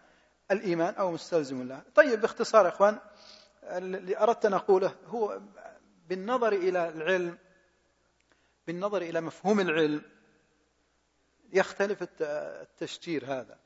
الإيمان 0.50 0.94
أو 0.94 1.10
مستلزم 1.12 1.68
له 1.68 1.82
طيب 1.94 2.20
باختصار 2.20 2.64
يا 2.64 2.70
إخوان 2.70 2.98
اللي 3.62 4.18
أردت 4.18 4.44
أن 4.46 4.52
أقوله 4.52 4.94
هو 5.06 5.40
بالنظر 6.08 6.52
إلى 6.52 6.88
العلم 6.88 7.38
بالنظر 8.66 9.02
إلى 9.02 9.20
مفهوم 9.20 9.60
العلم 9.60 10.02
يختلف 11.52 12.08
التشجير 12.20 13.24
هذا. 13.24 13.58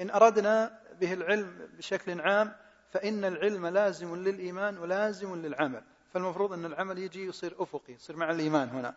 إن 0.00 0.10
أردنا 0.10 0.80
به 1.00 1.12
العلم 1.12 1.68
بشكل 1.76 2.20
عام 2.20 2.56
فإن 2.90 3.24
العلم 3.24 3.66
لازم 3.66 4.16
للإيمان 4.16 4.78
ولازم 4.78 5.34
للعمل. 5.34 5.82
فالمفروض 6.12 6.52
أن 6.52 6.64
العمل 6.64 6.98
يجي 6.98 7.26
يصير 7.26 7.54
أفقي 7.58 7.92
يصير 7.92 8.16
مع 8.16 8.30
الإيمان 8.30 8.68
هنا. 8.68 8.94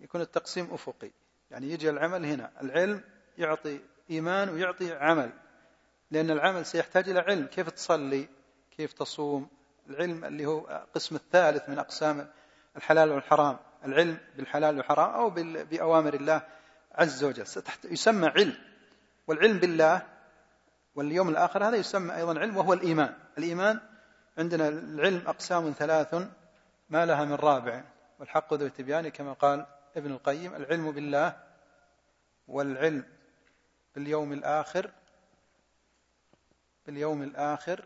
يكون 0.00 0.20
التقسيم 0.20 0.74
أفقي. 0.74 1.10
يعني 1.50 1.70
يجي 1.70 1.90
العمل 1.90 2.24
هنا. 2.24 2.52
العلم 2.62 3.04
يعطي 3.38 3.80
إيمان 4.10 4.48
ويعطي 4.48 4.92
عمل. 4.92 5.32
لأن 6.10 6.30
العمل 6.30 6.66
سيحتاج 6.66 7.08
إلى 7.08 7.20
علم. 7.20 7.46
كيف 7.46 7.70
تصلي؟ 7.70 8.28
كيف 8.76 8.92
تصوم؟ 8.92 9.48
العلم 9.90 10.24
اللي 10.24 10.46
هو 10.46 10.86
قسم 10.94 11.16
الثالث 11.16 11.68
من 11.68 11.78
أقسام 11.78 12.30
الحلال 12.76 13.10
والحرام. 13.10 13.58
العلم 13.84 14.18
بالحلال 14.36 14.76
والحرام 14.76 15.10
أو 15.10 15.30
بأوامر 15.64 16.14
الله 16.14 16.42
عز 16.92 17.24
وجل. 17.24 17.44
يسمى 17.84 18.26
علم. 18.28 18.54
والعلم 19.26 19.58
بالله 19.58 20.17
واليوم 20.98 21.28
الآخر 21.28 21.68
هذا 21.68 21.76
يسمى 21.76 22.14
أيضا 22.14 22.40
علم 22.40 22.56
وهو 22.56 22.72
الإيمان. 22.72 23.14
الإيمان 23.38 23.80
عندنا 24.38 24.68
العلم 24.68 25.22
أقسام 25.26 25.72
ثلاث 25.72 26.14
ما 26.90 27.06
لها 27.06 27.24
من 27.24 27.34
رابع 27.34 27.84
والحق 28.18 28.54
ذو 28.54 28.66
التبيان 28.66 29.08
كما 29.08 29.32
قال 29.32 29.66
ابن 29.96 30.10
القيم 30.12 30.54
العلم 30.54 30.90
بالله 30.90 31.36
والعلم 32.48 33.04
باليوم 33.94 34.32
الآخر 34.32 34.90
باليوم 36.86 37.22
الآخر 37.22 37.84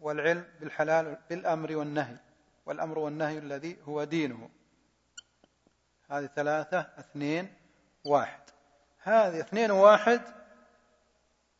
والعلم 0.00 0.44
بالحلال 0.60 1.18
بالأمر 1.30 1.76
والنهي 1.76 2.16
والأمر 2.66 2.98
والنهي 2.98 3.38
الذي 3.38 3.76
هو 3.88 4.04
دينه. 4.04 4.50
هذه 6.10 6.26
ثلاثة 6.26 6.80
اثنين 6.98 7.54
واحد. 8.04 8.40
هذه 8.98 9.40
اثنين 9.40 9.70
واحد 9.70 10.41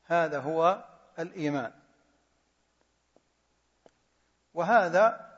هذا 0.05 0.39
هو 0.39 0.85
الإيمان. 1.19 1.73
وهذا 4.55 5.33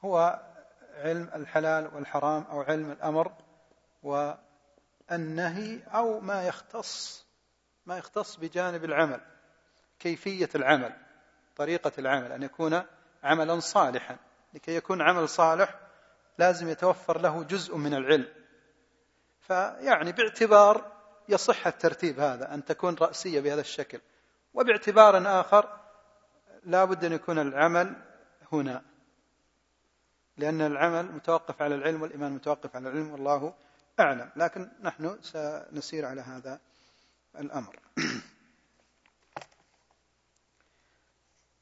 هو 0.00 0.40
علم 0.94 1.30
الحلال 1.34 1.94
والحرام 1.94 2.42
أو 2.42 2.62
علم 2.62 2.90
الأمر 2.90 3.32
والنهي 4.02 5.80
أو 5.94 6.20
ما 6.20 6.46
يختص 6.46 7.26
ما 7.86 7.98
يختص 7.98 8.36
بجانب 8.36 8.84
العمل 8.84 9.20
كيفية 9.98 10.48
العمل 10.54 10.92
طريقة 11.56 11.92
العمل 11.98 12.32
أن 12.32 12.42
يكون 12.42 12.82
عملا 13.22 13.60
صالحا. 13.60 14.16
لكي 14.54 14.76
يكون 14.76 15.02
عمل 15.02 15.28
صالح 15.28 15.80
لازم 16.38 16.68
يتوفر 16.68 17.20
له 17.20 17.42
جزء 17.42 17.76
من 17.76 17.94
العلم. 17.94 18.28
فيعني 19.40 20.12
باعتبار 20.12 20.97
يصح 21.28 21.66
الترتيب 21.66 22.20
هذا 22.20 22.54
أن 22.54 22.64
تكون 22.64 22.94
رأسية 22.94 23.40
بهذا 23.40 23.60
الشكل. 23.60 24.00
وباعتبار 24.54 25.40
آخر 25.40 25.80
لا 26.64 26.84
بد 26.84 27.04
أن 27.04 27.12
يكون 27.12 27.38
العمل 27.38 27.96
هنا. 28.52 28.82
لأن 30.36 30.60
العمل 30.60 31.12
متوقف 31.12 31.62
على 31.62 31.74
العلم 31.74 32.02
والإيمان 32.02 32.32
متوقف 32.32 32.76
على 32.76 32.88
العلم 32.88 33.10
والله 33.10 33.54
أعلم. 34.00 34.30
لكن 34.36 34.70
نحن 34.80 35.18
سنسير 35.22 36.04
على 36.04 36.20
هذا 36.20 36.60
الأمر. 37.38 37.78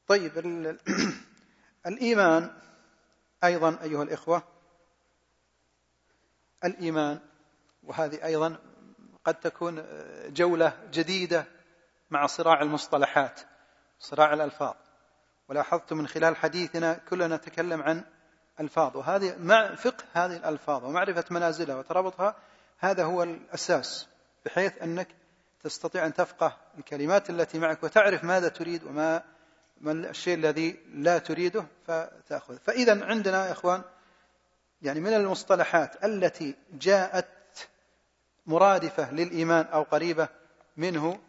طيب 0.07 0.37
الإيمان 1.87 2.51
أيضا 3.43 3.77
أيها 3.83 4.03
الإخوة 4.03 4.43
الإيمان 6.65 7.19
وهذه 7.83 8.25
أيضا 8.25 8.57
قد 9.27 9.35
تكون 9.35 9.85
جولة 10.27 10.73
جديدة 10.91 11.45
مع 12.09 12.25
صراع 12.25 12.61
المصطلحات 12.61 13.41
صراع 13.99 14.33
الألفاظ. 14.33 14.73
ولاحظت 15.49 15.93
من 15.93 16.07
خلال 16.07 16.35
حديثنا 16.35 16.93
كلنا 16.93 17.35
نتكلم 17.35 17.81
عن 17.81 18.03
ألفاظ 18.59 18.97
وهذه 18.97 19.35
مع 19.39 19.75
فقه 19.75 20.03
هذه 20.13 20.35
الألفاظ 20.35 20.83
ومعرفة 20.85 21.25
منازلها 21.31 21.75
وترابطها 21.75 22.35
هذا 22.79 23.03
هو 23.03 23.23
الأساس 23.23 24.07
بحيث 24.45 24.81
أنك 24.81 25.07
تستطيع 25.63 26.05
أن 26.05 26.13
تفقه 26.13 26.57
الكلمات 26.77 27.29
التي 27.29 27.59
معك 27.59 27.83
وتعرف 27.83 28.23
ماذا 28.23 28.49
تريد 28.49 28.83
وما 28.83 29.23
ما 29.81 29.91
الشيء 29.91 30.35
الذي 30.35 30.79
لا 30.93 31.17
تريده 31.17 31.65
فتأخذ. 31.87 32.57
فإذا 32.57 33.05
عندنا 33.05 33.47
يا 33.47 33.51
إخوان 33.51 33.81
يعني 34.81 34.99
من 34.99 35.13
المصطلحات 35.13 36.05
التي 36.05 36.55
جاءت 36.71 37.36
مرادفة 38.47 39.11
للإيمان 39.11 39.65
أو 39.65 39.83
قريبة 39.83 40.29
منه 40.77 41.19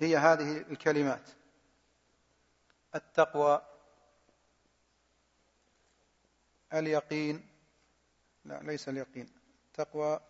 هي 0.00 0.16
هذه 0.16 0.56
الكلمات. 0.58 1.28
التقوى 2.94 3.62
اليقين 6.72 7.48
لا 8.44 8.62
ليس 8.62 8.88
اليقين. 8.88 9.32
تقوى 9.74 10.20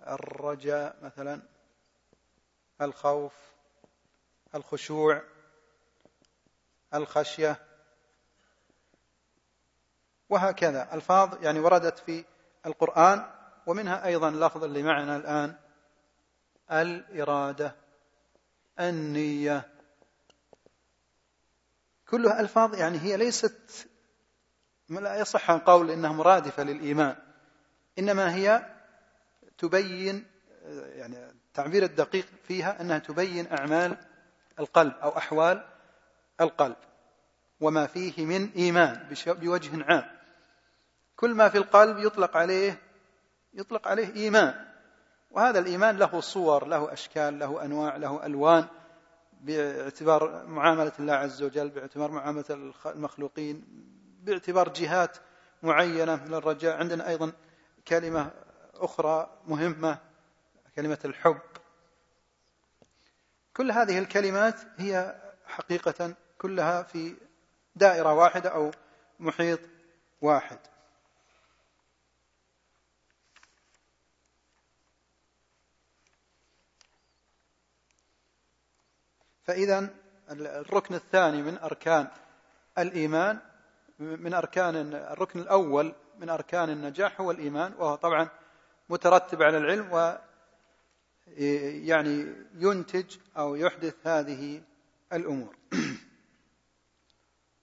الرجاء 0.00 0.96
مثلا 1.02 1.42
الخوف 2.80 3.32
الخشوع 4.54 5.22
الخشية 6.94 7.66
وهكذا. 10.28 10.94
الفاظ 10.94 11.44
يعني 11.44 11.60
وردت 11.60 11.98
في 11.98 12.24
القرآن 12.66 13.33
ومنها 13.66 14.06
أيضا 14.06 14.30
لفظ 14.30 14.64
اللي 14.64 14.82
معنا 14.82 15.16
الآن 15.16 15.56
الإرادة 16.70 17.74
النية. 18.80 19.68
كلها 22.08 22.40
ألفاظ 22.40 22.74
يعني 22.74 22.98
هي 22.98 23.16
ليست 23.16 23.88
لا 24.88 25.20
يصح 25.20 25.50
أن 25.50 25.58
قول 25.58 25.90
إنها 25.90 26.12
مرادفة 26.12 26.62
للإيمان 26.62 27.16
إنما 27.98 28.34
هي 28.34 28.74
تبين 29.58 30.26
يعني 30.72 31.16
التعبير 31.30 31.82
الدقيق 31.82 32.26
فيها 32.48 32.80
أنها 32.80 32.98
تبين 32.98 33.52
أعمال 33.52 33.96
القلب 34.58 34.92
أو 35.02 35.16
أحوال 35.18 35.66
القلب 36.40 36.76
وما 37.60 37.86
فيه 37.86 38.26
من 38.26 38.50
إيمان 38.56 39.14
بوجه 39.26 39.84
عام. 39.84 40.04
كل 41.16 41.34
ما 41.34 41.48
في 41.48 41.58
القلب 41.58 41.98
يطلق 41.98 42.36
عليه 42.36 42.78
يطلق 43.54 43.88
عليه 43.88 44.14
إيمان. 44.14 44.54
وهذا 45.30 45.58
الإيمان 45.58 45.96
له 45.96 46.20
صور 46.20 46.66
له 46.66 46.92
أشكال 46.92 47.38
له 47.38 47.64
أنواع 47.64 47.96
له 47.96 48.26
ألوان 48.26 48.66
باعتبار 49.40 50.46
معاملة 50.46 50.92
الله 50.98 51.12
عز 51.12 51.42
وجل 51.42 51.68
باعتبار 51.68 52.10
معاملة 52.10 52.44
المخلوقين 52.86 53.64
باعتبار 54.22 54.68
جهات 54.68 55.16
معينة 55.62 56.24
من 56.24 56.34
الرجاء 56.34 56.76
عندنا 56.76 57.08
أيضا 57.08 57.32
كلمة 57.88 58.30
أخرى 58.74 59.38
مهمة 59.46 59.98
كلمة 60.76 60.98
الحب. 61.04 61.40
كل 63.56 63.70
هذه 63.70 63.98
الكلمات 63.98 64.60
هي 64.76 65.20
حقيقة 65.46 66.14
كلها 66.38 66.82
في 66.82 67.16
دائرة 67.76 68.12
واحدة 68.12 68.50
أو 68.50 68.70
محيط 69.20 69.60
واحد. 70.20 70.58
فإذا 79.44 79.88
الركن 80.30 80.94
الثاني 80.94 81.42
من 81.42 81.58
أركان 81.58 82.08
الإيمان 82.78 83.38
من 83.98 84.34
أركان 84.34 84.94
الركن 84.94 85.40
الأول 85.40 85.94
من 86.18 86.28
أركان 86.28 86.70
النجاح 86.70 87.20
هو 87.20 87.30
الإيمان 87.30 87.74
وهو 87.78 87.94
طبعا 87.94 88.28
مترتب 88.88 89.42
على 89.42 89.58
العلم 89.58 89.92
و 89.92 90.18
يعني 91.26 92.34
ينتج 92.54 93.16
أو 93.36 93.54
يحدث 93.54 94.06
هذه 94.06 94.62
الأمور. 95.12 95.56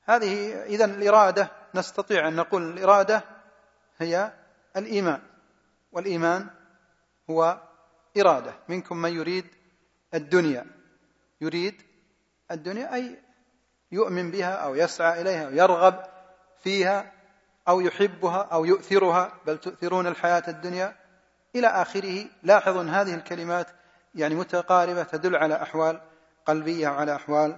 هذه 0.10 0.64
إذا 0.64 0.86
الإرادة 0.86 1.52
نستطيع 1.76 2.28
أن 2.28 2.36
نقول 2.36 2.74
الإرادة 2.74 3.24
هي 3.98 4.34
الإيمان 4.78 5.22
والإيمان 5.92 6.50
هو 7.30 7.62
إرادة. 8.18 8.54
منكم 8.70 8.98
من 8.98 9.14
يريد 9.14 9.46
الدنيا. 10.14 10.81
يريد 11.42 11.82
الدنيا 12.52 12.94
أي 12.94 13.20
يؤمن 13.92 14.32
بها 14.32 14.54
أو 14.54 14.76
يسعى 14.76 15.22
إليها 15.22 15.48
أو 15.48 15.52
يرغب 15.52 16.04
فيها 16.64 17.12
أو 17.68 17.82
يحبها 17.82 18.42
أو 18.42 18.66
يؤثرها 18.66 19.34
بل 19.46 19.58
تؤثرون 19.58 20.08
الحياة 20.08 20.44
الدنيا 20.48 20.96
إلى 21.56 21.68
آخره. 21.68 22.26
لاحظوا 22.44 22.82
أن 22.82 22.90
هذه 22.90 23.16
الكلمات 23.16 23.68
يعني 24.16 24.36
متقاربة 24.36 25.04
تدل 25.04 25.36
على 25.36 25.62
أحوال 25.62 26.02
قلبية 26.46 26.90
وعلى 26.90 27.16
أحوال 27.16 27.58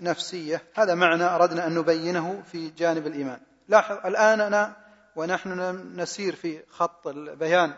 نفسية. 0.00 0.62
هذا 0.74 0.94
معنى 0.94 1.24
أردنا 1.24 1.66
أن 1.66 1.74
نبينه 1.74 2.42
في 2.42 2.70
جانب 2.70 3.06
الإيمان. 3.06 3.40
لاحظ 3.68 4.06
الآن 4.06 4.40
أنا 4.40 4.76
ونحن 5.16 5.60
نسير 6.00 6.34
في 6.34 6.62
خط 6.68 7.06
البيان 7.06 7.74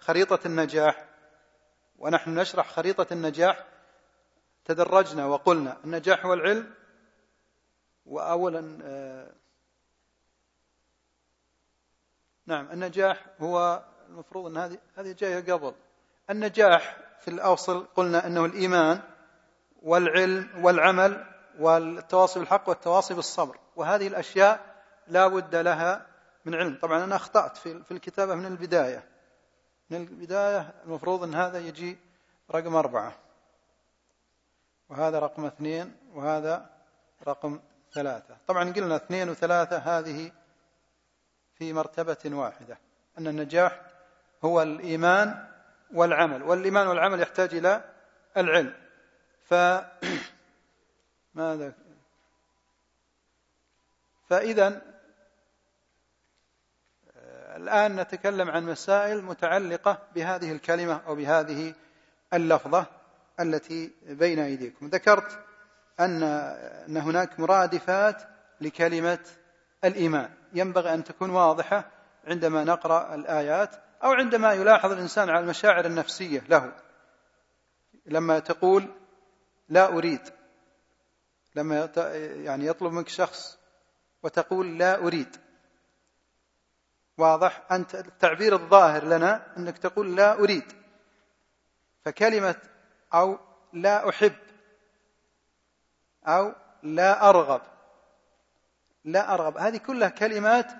خريطة 0.00 0.38
النجاح 0.46 1.04
ونحن 1.98 2.38
نشرح 2.38 2.70
خريطة 2.70 3.06
النجاح 3.12 3.64
تدرجنا 4.66 5.26
وقلنا 5.26 5.76
النجاح 5.84 6.26
هو 6.26 6.34
العلم 6.34 6.74
وأولا 8.06 8.78
آه، 8.82 9.32
نعم 12.46 12.70
النجاح 12.70 13.26
هو 13.40 13.84
المفروض 14.08 14.46
أن 14.46 14.56
هذه 14.56 14.78
هذه 14.96 15.12
جاية 15.12 15.52
قبل. 15.52 15.74
النجاح 16.30 16.96
في 17.20 17.28
الأوصل 17.28 17.86
قلنا 17.94 18.26
أنه 18.26 18.44
الإيمان 18.44 19.00
والعلم 19.82 20.64
والعمل 20.64 21.24
والتواصي 21.58 22.38
بالحق 22.38 22.68
والتواصي 22.68 23.14
بالصبر. 23.14 23.58
وهذه 23.76 24.06
الأشياء 24.06 24.82
لا 25.08 25.28
بد 25.28 25.54
لها 25.54 26.06
من 26.44 26.54
علم. 26.54 26.78
طبعا 26.82 27.04
أنا 27.04 27.16
أخطأت 27.16 27.56
في 27.56 27.90
الكتابة 27.90 28.34
من 28.34 28.46
البداية. 28.46 29.04
من 29.90 29.96
البداية 29.96 30.74
المفروض 30.84 31.22
أن 31.22 31.34
هذا 31.34 31.58
يجي 31.58 31.98
رقم 32.50 32.76
أربعة. 32.76 33.25
وهذا 34.88 35.18
رقم 35.18 35.44
اثنين 35.44 35.96
وهذا 36.14 36.70
رقم 37.26 37.60
ثلاثة. 37.92 38.36
طبعا 38.46 38.72
قلنا 38.72 38.96
اثنين 38.96 39.28
وثلاثة 39.28 39.78
هذه 39.78 40.32
في 41.54 41.72
مرتبة 41.72 42.18
واحدة 42.24 42.78
أن 43.18 43.26
النجاح 43.26 43.80
هو 44.44 44.62
الإيمان 44.62 45.48
والعمل 45.94 46.42
والإيمان 46.42 46.86
والعمل 46.86 47.20
يحتاج 47.20 47.54
إلى 47.54 47.84
العلم. 48.36 48.74
ف 49.44 49.54
ماذا؟ 51.34 51.72
فإذا 54.28 54.82
الآن 57.56 57.96
نتكلم 58.00 58.50
عن 58.50 58.66
مسائل 58.66 59.22
متعلقة 59.22 59.98
بهذه 60.14 60.52
الكلمة 60.52 61.00
أو 61.06 61.14
بهذه 61.14 61.74
اللفظة. 62.34 62.95
التي 63.40 63.92
بين 64.02 64.38
أيديكم. 64.38 64.86
ذكرت 64.86 65.44
أن 66.00 66.22
أن 66.88 66.96
هناك 66.96 67.40
مرادفات 67.40 68.22
لكلمة 68.60 69.24
الإيمان. 69.84 70.30
ينبغي 70.52 70.94
أن 70.94 71.04
تكون 71.04 71.30
واضحة 71.30 71.90
عندما 72.24 72.64
نقرأ 72.64 73.14
الآيات 73.14 73.70
أو 74.04 74.12
عندما 74.12 74.52
يلاحظ 74.52 74.92
الإنسان 74.92 75.30
على 75.30 75.40
المشاعر 75.40 75.84
النفسية 75.84 76.40
له. 76.48 76.72
لما 78.06 78.38
تقول 78.38 78.88
لا 79.68 79.88
أريد 79.88 80.20
لما 81.54 81.90
يعني 82.44 82.66
يطلب 82.66 82.92
منك 82.92 83.08
شخص 83.08 83.58
وتقول 84.22 84.78
لا 84.78 84.98
أريد. 84.98 85.36
واضح؟ 87.18 87.72
أنت 87.72 87.94
التعبير 87.94 88.54
الظاهر 88.54 89.04
لنا 89.04 89.56
أنك 89.56 89.78
تقول 89.78 90.16
لا 90.16 90.38
أريد. 90.38 90.72
فكلمة 92.04 92.56
أو 93.20 93.38
لا 93.72 94.08
أحب 94.08 94.36
أو 96.26 96.54
لا 96.82 97.28
أرغب. 97.28 97.62
لا 99.04 99.34
أرغب. 99.34 99.56
هذه 99.56 99.76
كلها 99.76 100.08
كلمات 100.08 100.72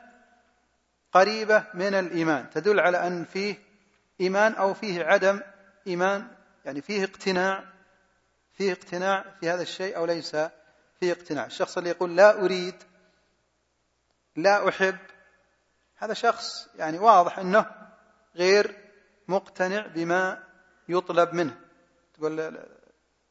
قريبة 1.12 1.64
من 1.74 1.94
الإيمان. 1.94 2.50
تدل 2.50 2.80
على 2.80 3.06
أن 3.06 3.24
فيه 3.24 3.56
إيمان 4.20 4.52
أو 4.52 4.74
فيه 4.74 5.04
عدم 5.04 5.40
إيمان 5.86 6.28
يعني 6.64 6.80
فيه 6.80 7.04
اقتناع 7.04 7.64
فيه 8.52 8.72
اقتناع 8.72 9.24
في 9.40 9.50
هذا 9.50 9.62
الشيء 9.62 9.96
أو 9.96 10.06
ليس 10.06 10.36
فيه 11.00 11.12
اقتناع. 11.12 11.46
الشخص 11.46 11.76
اللي 11.78 11.90
يقول 11.90 12.16
لا 12.16 12.44
أريد 12.44 12.74
لا 14.36 14.68
أحب 14.68 14.98
هذا 15.96 16.14
شخص 16.14 16.68
يعني 16.74 16.98
واضح 16.98 17.38
أنه 17.38 17.66
غير 18.36 18.76
مقتنع 19.28 19.86
بما 19.86 20.44
يطلب 20.88 21.34
منه. 21.34 21.65
تقول 22.18 22.58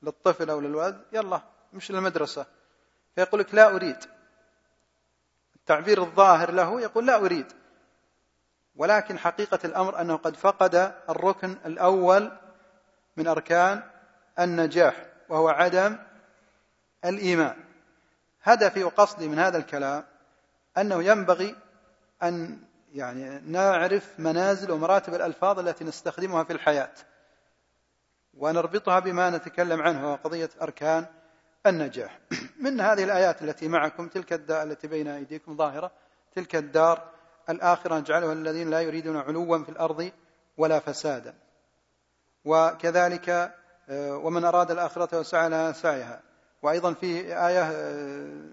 للطفل 0.02 0.50
أو 0.50 0.60
للولد 0.60 1.02
يلا 1.12 1.42
مش 1.74 1.92
للمدرسة. 1.92 2.46
فيقول 3.16 3.40
لك 3.40 3.56
لا 3.56 3.76
أريد. 3.76 3.98
التعبير 5.56 6.02
الظاهر 6.02 6.52
له 6.52 6.82
يقول 6.82 7.06
لا 7.06 7.16
أريد. 7.16 7.54
ولكن 8.76 9.20
حقيقة 9.20 9.60
الأمر 9.66 10.02
أنه 10.02 10.16
قد 10.16 10.36
فقد 10.36 10.94
الركن 11.10 11.58
الأول 11.66 12.32
من 13.18 13.28
أركان 13.28 13.84
النجاح 14.40 15.06
وهو 15.30 15.50
عدم 15.50 15.98
الإيمان. 17.06 17.56
هدفي 18.44 18.84
وقصدي 18.84 19.28
من 19.28 19.40
هذا 19.40 19.58
الكلام 19.58 20.04
أنه 20.78 21.04
ينبغي 21.04 21.56
أن 22.24 22.60
يعني 22.94 23.40
نعرف 23.52 24.20
منازل 24.20 24.72
ومراتب 24.72 25.14
الألفاظ 25.14 25.60
التي 25.60 25.84
نستخدمها 25.84 26.44
في 26.44 26.54
الحياة. 26.54 26.94
ونربطها 28.40 29.00
بما 29.00 29.30
نتكلم 29.30 29.82
عنه 29.82 30.16
قضية 30.16 30.50
أركان 30.62 31.06
النجاح. 31.68 32.20
من 32.64 32.82
هذه 32.82 33.04
الآيات 33.04 33.42
التي 33.42 33.68
معكم 33.68 34.08
تلك 34.08 34.34
الدار 34.34 34.64
التي 34.64 34.88
بين 34.88 35.08
أيديكم 35.08 35.58
ظاهرة 35.58 35.92
تلك 36.36 36.56
الدار 36.56 37.10
الآخرة 37.50 38.00
نجعلها 38.00 38.34
الذين 38.34 38.70
لا 38.70 38.82
يريدون 38.82 39.18
علوا 39.18 39.64
في 39.64 39.70
الأرض 39.70 40.12
ولا 40.58 40.80
فسادا. 40.80 41.34
وكذلك 42.46 43.56
آه، 43.90 44.18
ومن 44.18 44.46
أراد 44.46 44.72
الآخرة 44.72 45.20
وسعى 45.20 45.50
لها 45.50 45.72
سعيها. 45.72 46.22
وأيضا 46.62 46.94
في 46.94 47.20
آية 47.48 47.64
آه، 47.64 48.50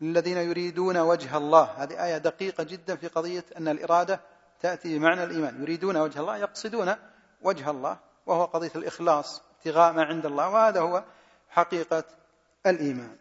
للذين 0.00 0.36
يريدون 0.36 0.96
وجه 0.96 1.36
الله. 1.36 1.62
هذه 1.62 2.04
آية 2.04 2.18
دقيقة 2.18 2.64
جدا 2.64 2.96
في 2.96 3.08
قضية 3.08 3.44
أن 3.58 3.68
الإرادة 3.68 4.20
تأتي 4.60 4.98
بمعنى 4.98 5.24
الإيمان. 5.24 5.62
يريدون 5.62 5.96
وجه 5.96 6.20
الله 6.20 6.36
يقصدون 6.36 6.94
وجه 7.42 7.70
الله. 7.70 8.07
وهو 8.28 8.44
قضية 8.44 8.72
الإخلاص 8.76 9.42
ابتغاء 9.56 9.92
ما 9.92 10.04
عند 10.04 10.26
الله 10.26 10.48
وهذا 10.48 10.80
هو 10.80 11.04
حقيقة 11.48 12.04
الإيمان. 12.66 13.16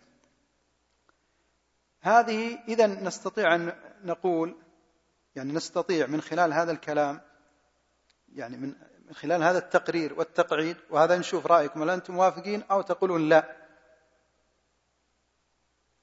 هذه 2.01 2.59
إذا 2.67 2.87
نستطيع 2.87 3.55
أن 3.55 3.73
نقول 4.03 4.55
يعني 5.35 5.53
نستطيع 5.53 6.07
من 6.07 6.21
خلال 6.21 6.53
هذا 6.53 6.71
الكلام 6.71 7.21
يعني 8.33 8.57
من 8.57 8.73
خلال 9.13 9.43
هذا 9.43 9.57
التقرير 9.57 10.13
والتقعيد 10.19 10.77
وهذا 10.89 11.17
نشوف 11.17 11.45
رأيكم 11.45 11.81
هل 11.81 11.89
أنتم 11.89 12.13
موافقين 12.13 12.63
أو 12.71 12.81
تقولون 12.81 13.29
لا؟ 13.29 13.55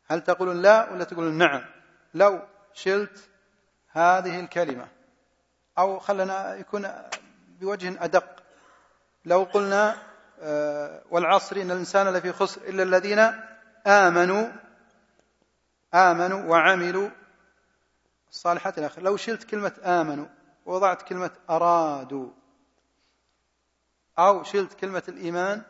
هل 0.07 0.21
تقولون 0.21 0.63
لا 0.63 0.93
ولا 0.93 1.05
تقولون 1.05 1.39
نعم؟ 1.39 1.65
لو 2.15 2.43
شلت 2.73 3.31
هذه 3.89 4.41
الكلمة 4.41 4.89
أو 5.79 5.99
خلنا 5.99 6.55
يكون 6.55 6.89
بوجه 7.61 8.05
أدق 8.05 8.34
لو 9.25 9.43
قلنا 9.43 9.97
آه، 10.41 11.03
والعصر 11.11 11.57
إن 11.57 11.71
الإنسان 11.71 12.09
لفي 12.09 12.33
خسر 12.33 12.61
إلا 12.63 12.83
الذين 12.83 13.19
آمنوا 13.87 14.49
آمنوا 15.95 16.51
وعملوا 16.51 17.11
الصالحات 18.31 18.79
الآخر 18.79 19.03
لو 19.03 19.17
شلت 19.17 19.45
كلمة 19.45 19.73
آمنوا 19.85 20.27
ووضعت 20.67 21.03
كلمة 21.03 21.31
أرادوا 21.51 22.31
أو 24.19 24.43
شلت 24.43 24.75
كلمة 24.75 25.03
الإيمان 25.09 25.63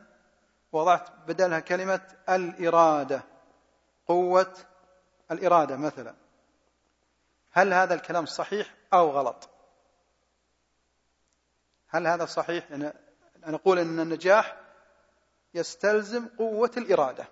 ووضعت 0.73 1.11
بدلها 1.27 1.61
كلمة 1.61 2.01
الإرادة 2.29 3.23
قوة 4.07 4.57
الإرادة 5.31 5.77
مثلا 5.77 6.15
هل 7.51 7.73
هذا 7.73 7.95
الكلام 7.95 8.27
صحيح 8.27 8.75
أو 8.93 9.11
غلط؟ 9.11 9.49
هل 11.89 12.07
هذا 12.07 12.25
صحيح؟ 12.25 12.71
يعني 12.71 12.93
أنا 13.47 13.57
أقول 13.57 13.79
أن 13.79 14.01
النجاح 14.01 14.57
يستلزم 15.55 16.29
قوة 16.39 16.71
الإرادة 16.77 17.29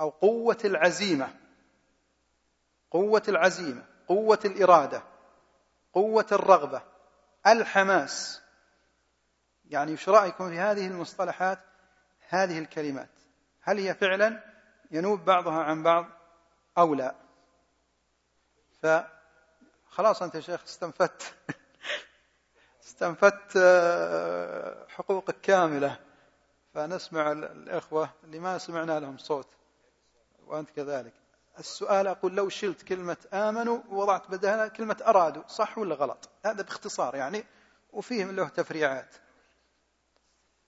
أو 0.00 0.10
قوة 0.10 0.58
العزيمة. 0.64 1.34
قوة 2.90 3.22
العزيمة 3.28 3.86
قوة 4.08 4.38
الإرادة 4.44 5.02
قوة 5.92 6.26
الرغبة 6.32 6.82
الحماس. 7.46 8.42
يعني 9.64 9.92
إيش 9.92 10.08
رأيكم 10.08 10.50
في 10.50 10.58
هذه 10.58 10.86
المصطلحات؟ 10.86 11.58
هذه 12.28 12.58
الكلمات. 12.58 13.10
هل 13.60 13.78
هي 13.78 13.94
فعلا 13.94 14.44
ينوب 14.90 15.24
بعضها 15.24 15.62
عن 15.62 15.82
بعض 15.82 16.06
أو 16.78 16.94
لا؟ 16.94 17.14
فخلاص 18.82 20.22
أنت 20.22 20.34
يا 20.34 20.40
شيخ 20.40 20.62
استنفدت. 20.62 21.34
استنفدت 22.86 23.52
آه، 23.56 24.86
حقوقك 24.88 25.40
كاملة. 25.42 25.98
فنسمع 26.74 27.32
الإخوة 27.32 28.10
اللي 28.24 28.38
ما 28.38 28.58
سمعنا 28.58 29.00
لهم 29.00 29.18
صوت. 29.18 29.48
وأنت 30.46 30.70
كذلك. 30.70 31.12
السؤال 31.58 32.06
أقول 32.06 32.36
لو 32.36 32.48
شلت 32.48 32.82
كلمة 32.82 33.16
آمنوا 33.32 33.78
ووضعت 33.90 34.30
بدلها 34.30 34.68
كلمة 34.68 34.96
أرادوا 35.06 35.42
صح 35.48 35.78
ولا 35.78 35.94
غلط؟ 35.94 36.28
هذا 36.44 36.62
باختصار 36.62 37.14
يعني 37.14 37.44
وفيه 37.92 38.24
له 38.24 38.48
تفريعات. 38.48 39.14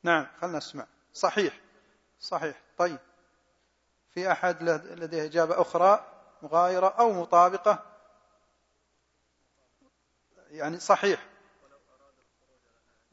نعم 0.03 0.27
خلنا 0.41 0.59
نسمع. 0.59 0.87
صحيح. 1.15 1.61
صحيح. 2.21 2.63
طيب. 2.79 2.99
في 4.11 4.33
أحد 4.33 4.63
لديه 4.63 5.25
إجابة 5.25 5.61
أخرى 5.61 6.07
مغايرة 6.43 6.89
أو 6.89 7.13
مطابقة؟ 7.13 7.83
يعني 10.51 10.79
صحيح. 10.79 11.27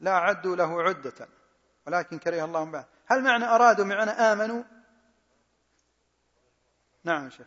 لا 0.04 0.12
عدوا 0.12 0.56
له 0.56 0.82
عدة 0.82 1.28
ولكن 1.86 2.18
كره 2.18 2.44
الله 2.44 2.64
بعد. 2.64 2.86
هل 3.06 3.22
معنى 3.22 3.44
أرادوا 3.44 3.84
معنى 3.84 4.10
آمنوا؟ 4.10 4.62
نعم 7.04 7.30
شيخ. 7.30 7.46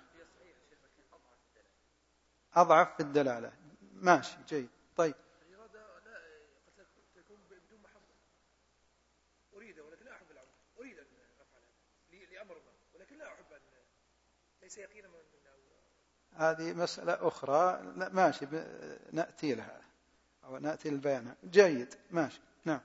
أضعف 2.53 2.95
في 2.95 2.99
الدلالة. 2.99 3.53
ماشي 3.93 4.37
جيد. 4.47 4.69
طيب. 4.95 5.15
ليس 14.61 14.77
يقينا 14.77 15.09
هذه 16.33 16.73
مسألة 16.73 17.27
أخرى. 17.27 17.81
ماشي 17.95 18.45
نأتي 19.11 19.55
لها 19.55 19.81
أو 20.43 20.57
نأتي 20.57 20.89
للبيان. 20.89 21.35
جيد 21.43 21.95
ماشي 22.11 22.41
نعم 22.65 22.81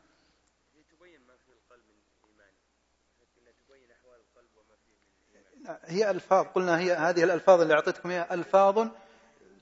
هي 5.85 6.11
ألفاظ. 6.11 6.47
قلنا 6.47 6.79
هي 6.79 6.93
هذه 6.93 7.25
الألفاظ 7.25 7.61
اللي 7.61 7.75
أعطيتكم 7.75 8.11
هي 8.11 8.27
ألفاظ 8.31 8.89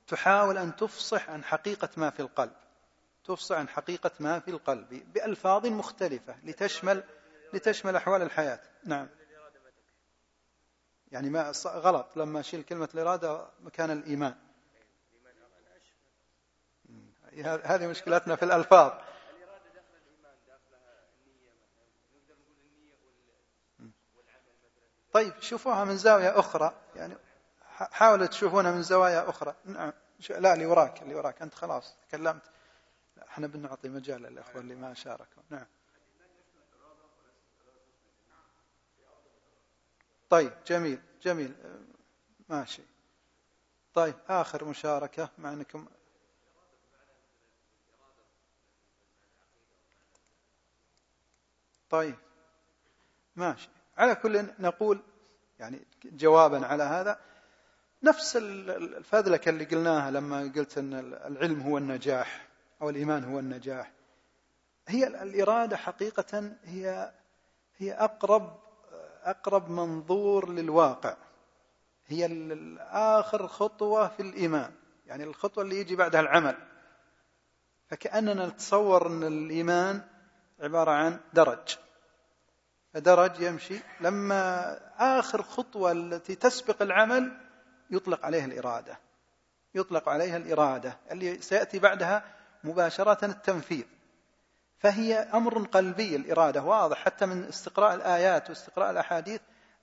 تحاول 0.07 0.59
أن 0.59 0.77
تفصح 0.77 1.31
عن 1.31 1.45
حقيقة 1.45 1.89
ما 1.97 2.11
في 2.11 2.21
القلب. 2.21 2.53
تفصح 3.25 3.57
عن 3.57 3.69
حقيقة 3.69 4.11
ما 4.21 4.39
في 4.39 4.51
القلب 4.51 5.13
بألفاظ 5.15 5.67
مختلفة 5.67 6.37
لتشمل 6.45 7.05
لتشمل 7.53 7.97
أحوال 7.97 8.23
الحياة. 8.23 8.61
نعم. 8.85 9.09
يعني 11.13 11.31
ما 11.31 11.53
غلط. 11.67 12.17
لما 12.17 12.41
أشيل 12.41 12.63
كلمة 12.63 12.89
الإرادة 12.95 13.47
مكان 13.61 13.91
الإيمان. 13.91 14.35
هذه 17.43 17.87
مشكلتنا 17.87 18.37
في 18.37 18.45
الألفاظ. 18.45 18.93
طيب 25.13 25.41
شوفوها 25.41 25.85
من 25.85 25.97
زاوية 25.97 26.39
أخرى. 26.39 26.75
يعني 26.97 27.17
حاولوا 27.71 28.27
تشوفونها 28.27 28.73
من 28.73 28.83
زوايا 28.83 29.29
أخرى. 29.29 29.55
نعم. 29.65 29.93
لا 30.31 30.55
اللي 30.55 30.67
وراك 30.67 31.03
اللي 31.03 31.15
وراك. 31.15 31.43
أنت 31.43 31.55
خلاص 31.55 31.97
تكلمت. 32.09 32.43
إحنا 33.29 33.47
بنعطي 33.47 33.89
مجال 33.89 34.23
للإخوة 34.23 34.61
اللي 34.61 34.75
ما 34.75 34.95
شاركوا. 34.95 35.43
نعم. 35.51 35.67
طيب 40.31 40.53
جميل 40.67 41.01
جميل. 41.23 41.55
ماشي. 42.49 42.83
طيب 43.95 44.15
آخر 44.29 44.65
مشاركة 44.65 45.29
مع 45.39 45.53
أنكم 45.53 45.87
طيب. 51.91 52.17
ماشي. 53.37 53.69
على 54.01 54.15
كل 54.15 54.47
نقول 54.59 55.01
يعني 55.59 55.81
جوابا 56.05 56.67
على 56.67 56.83
هذا. 56.83 57.19
نفس 58.03 58.37
الفذلكة 58.37 59.49
اللي 59.49 59.65
قلناها 59.65 60.11
لما 60.11 60.53
قلت 60.57 60.79
أن 60.79 60.95
العلم 61.27 61.61
هو 61.61 61.79
النجاح 61.79 62.49
أو 62.83 62.91
الإيمان 62.91 63.25
هو 63.25 63.39
النجاح. 63.39 63.93
هي 64.89 65.07
الإرادة 65.07 65.77
حقيقة 65.77 66.53
هي 66.65 67.13
هي 67.77 67.93
أقرب 67.93 68.59
أقرب 69.23 69.71
منظور 69.71 70.49
للواقع. 70.49 71.17
هي 72.07 72.29
آخر 72.91 73.47
خطوة 73.47 74.09
في 74.09 74.23
الإيمان. 74.23 74.73
يعني 75.07 75.25
الخطوة 75.25 75.65
اللي 75.65 75.81
يجي 75.81 75.97
بعدها 75.97 76.21
العمل. 76.21 76.57
فكأننا 77.89 78.47
نتصور 78.47 79.07
أن 79.07 79.25
الإيمان 79.25 80.03
عبارة 80.61 80.91
عن 80.91 81.21
درج. 81.33 81.79
فدرج 82.95 83.41
يمشي. 83.41 83.81
لما 84.01 84.79
آخر 84.99 85.43
خطوة 85.43 85.93
التي 85.93 86.35
تسبق 86.35 86.83
العمل 86.83 87.33
يطلق 87.91 88.25
عليها 88.25 88.45
الإرادة. 88.45 88.99
يطلق 89.75 90.09
عليها 90.09 90.37
الإرادة 90.37 90.97
اللي 91.11 91.41
سيأتي 91.41 91.79
بعدها 91.79 92.25
مباشرة 92.65 93.25
التنفيذ. 93.25 93.85
فهي 94.79 95.15
أمر 95.15 95.59
قلبي 95.59 96.17
الإرادة 96.17 96.63
واضح. 96.63 97.05
حتى 97.05 97.27
من 97.27 97.45
استقراء 97.45 97.95
الآيات 97.95 98.49
واستقراء 98.49 98.91
الأحاديث 98.91 99.41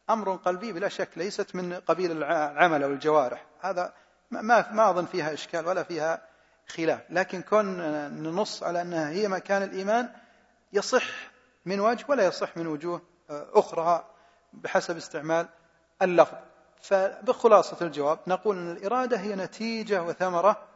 أمر 0.10 0.36
قلبي 0.36 0.74
بلا 0.74 0.90
شك 0.90 1.10
ليست 1.18 1.56
من 1.56 1.74
قبيل 1.74 2.24
العمل 2.24 2.84
أو 2.84 2.90
الجوارح. 2.90 3.46
هذا 3.62 3.94
ما 4.32 4.72
ما 4.72 4.90
أظن 4.90 5.06
فيها 5.06 5.34
إشكال 5.34 5.68
ولا 5.68 5.84
فيها 5.84 6.22
خلاف. 6.68 7.02
لكن 7.10 7.42
كون 7.42 7.66
ننص 8.24 8.64
على 8.64 8.82
أنها 8.82 9.10
هي 9.10 9.28
مكان 9.28 9.64
الإيمان 9.64 10.10
يصح 10.74 11.37
من 11.68 11.80
وجه 11.80 12.06
ولا 12.10 12.26
يصح 12.26 12.58
من 12.58 12.68
وجوه 12.68 13.02
أخرى 13.30 14.06
بحسب 14.54 14.98
استعمال 14.98 15.50
اللفظ. 16.02 16.38
فبخلاصة 16.82 17.86
الجواب 17.86 18.20
نقول 18.28 18.58
أن 18.58 18.72
الإرادة 18.72 19.20
هي 19.20 19.36
نتيجة 19.36 20.04
وثمرة 20.04 20.68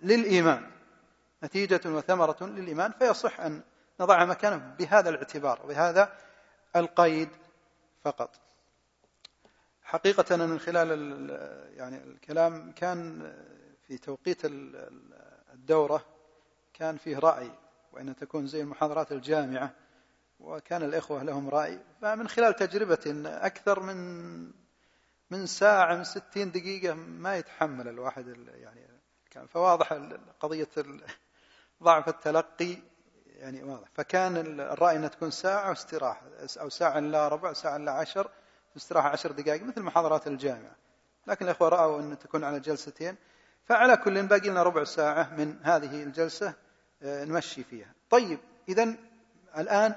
للإيمان. 0.00 0.70
نتيجة 1.44 1.80
وثمرة 1.86 2.36
للإيمان 2.40 2.92
فيصح 2.92 3.40
أن 3.40 3.62
نضعها 4.00 4.24
مكانه 4.24 4.56
بهذا 4.78 5.08
الاعتبار 5.10 5.66
بهذا 5.66 6.12
القيد 6.76 7.28
فقط. 8.02 8.30
حقيقة 9.82 10.36
من 10.36 10.58
خلال 10.58 10.90
يعني 11.76 12.04
الكلام 12.04 12.72
كان 12.72 13.32
في 13.86 13.98
توقيت 13.98 14.40
الدورة 15.54 16.04
كان 16.74 16.96
فيه 16.96 17.18
رأي 17.18 17.50
وأن 17.92 18.16
تكون 18.16 18.46
زي 18.46 18.60
المحاضرات 18.60 19.12
الجامعة 19.12 19.74
وكان 20.40 20.82
الإخوة 20.82 21.22
لهم 21.22 21.48
رأي. 21.48 21.78
فمن 22.02 22.28
خلال 22.28 22.56
تجربة 22.56 23.22
أكثر 23.26 23.80
من 23.80 23.96
من 25.30 25.46
ساعة 25.46 25.96
من 25.96 26.04
ستين 26.04 26.50
دقيقة 26.50 26.94
ما 26.94 27.36
يتحمل 27.36 27.88
الواحد 27.88 28.28
يعني 28.54 28.86
كان 29.30 29.46
فواضح 29.46 29.92
قضية 30.40 30.68
ضعف 31.82 32.08
التلقي. 32.08 32.76
يعني 33.26 33.62
واضح. 33.62 33.88
فكان 33.94 34.36
الرأي 34.60 34.96
أنها 34.96 35.08
تكون 35.08 35.30
ساعة 35.30 35.68
واستراحة. 35.68 36.22
أو 36.60 36.68
ساعة 36.68 36.98
إلا 36.98 37.28
ربع 37.28 37.52
ساعة 37.52 37.76
إلا 37.76 37.92
عشر 37.92 38.30
استراحة 38.76 39.08
عشر 39.08 39.32
دقائق 39.32 39.62
مثل 39.62 39.82
محاضرات 39.82 40.26
الجامعة. 40.26 40.76
لكن 41.26 41.44
الأخوة 41.44 41.68
رأوا 41.68 42.00
أن 42.00 42.18
تكون 42.18 42.44
على 42.44 42.60
جلستين. 42.60 43.16
فعلى 43.64 43.96
كل 43.96 44.26
باقي 44.26 44.48
لنا 44.48 44.62
ربع 44.62 44.84
ساعة 44.84 45.34
من 45.34 45.58
هذه 45.62 46.02
الجلسة 46.02 46.54
آه، 47.02 47.24
نمشي 47.24 47.64
فيها. 47.64 47.94
طيب 48.10 48.38
إذا 48.68 48.94
الآن 49.58 49.94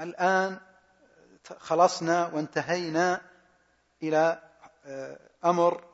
الآن 0.00 0.60
خلصنا 1.58 2.26
وانتهينا 2.26 3.20
إلى 4.02 4.42
آه، 4.84 5.18
أمر 5.44 5.84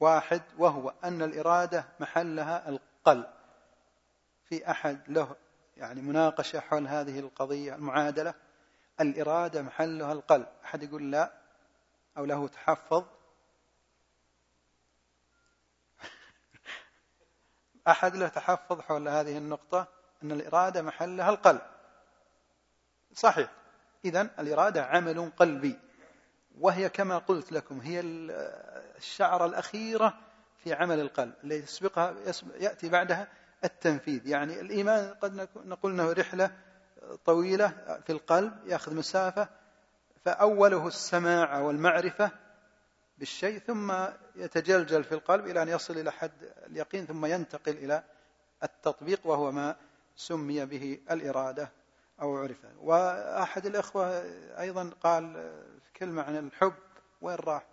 واحد 0.00 0.42
وهو 0.58 0.94
أن 1.04 1.22
الإرادة 1.22 1.84
محلها 2.00 2.68
القلب. 2.68 3.26
في 4.44 4.70
أحد 4.70 5.00
له 5.08 5.36
يعني 5.76 6.02
مناقشة 6.02 6.60
حول 6.60 6.88
هذه 6.88 7.18
القضية 7.18 7.74
المعادلة 7.74 8.34
الإرادة 9.00 9.62
محلها 9.62 10.12
القلب. 10.12 10.46
أحد 10.64 10.82
يقول 10.82 11.10
لا 11.10 11.32
أو 12.16 12.24
له 12.24 12.48
تحفظ. 12.48 13.04
أحد 17.88 18.16
له 18.16 18.28
تحفظ 18.28 18.80
حول 18.80 19.08
هذه 19.08 19.38
النقطة 19.38 19.86
أن 20.22 20.32
الإرادة 20.32 20.82
محلها 20.82 21.30
القلب. 21.30 21.77
صحيح. 23.14 23.50
إذا 24.04 24.30
الإرادة 24.38 24.84
عمل 24.84 25.32
قلبي. 25.36 25.78
وهي 26.60 26.88
كما 26.88 27.18
قلت 27.18 27.52
لكم 27.52 27.80
هي 27.80 28.00
الشعرة 28.00 29.46
الأخيرة 29.46 30.18
في 30.64 30.72
عمل 30.72 31.00
القلب 31.00 31.34
اللي 31.44 31.54
يسبقها 31.54 32.14
يأتي 32.60 32.88
بعدها 32.88 33.28
التنفيذ. 33.64 34.26
يعني 34.26 34.60
الإيمان 34.60 35.14
قد 35.14 35.48
نقول 35.56 35.92
أنه 35.92 36.12
رحلة 36.12 36.50
طويلة 37.24 37.68
في 38.06 38.12
القلب 38.12 38.52
يأخذ 38.66 38.94
مسافة 38.94 39.48
فأوله 40.24 40.86
السماع 40.86 41.58
والمعرفة 41.60 42.30
بالشيء 43.18 43.58
ثم 43.58 43.92
يتجلجل 44.36 45.04
في 45.04 45.12
القلب 45.12 45.46
إلى 45.46 45.62
أن 45.62 45.68
يصل 45.68 45.98
إلى 45.98 46.12
حد 46.12 46.52
اليقين 46.66 47.06
ثم 47.06 47.26
ينتقل 47.26 47.72
إلى 47.72 48.02
التطبيق 48.62 49.26
وهو 49.26 49.52
ما 49.52 49.76
سمي 50.16 50.64
به 50.64 50.98
الإرادة. 51.10 51.70
أو 52.20 52.36
عرف 52.36 52.56
وأحد 52.80 53.66
الإخوة 53.66 54.22
أيضا 54.60 54.90
قال 55.02 55.52
كلمة 55.96 56.22
عن 56.22 56.36
الحب 56.36 56.74
وين 57.20 57.36
راح؟ 57.36 57.66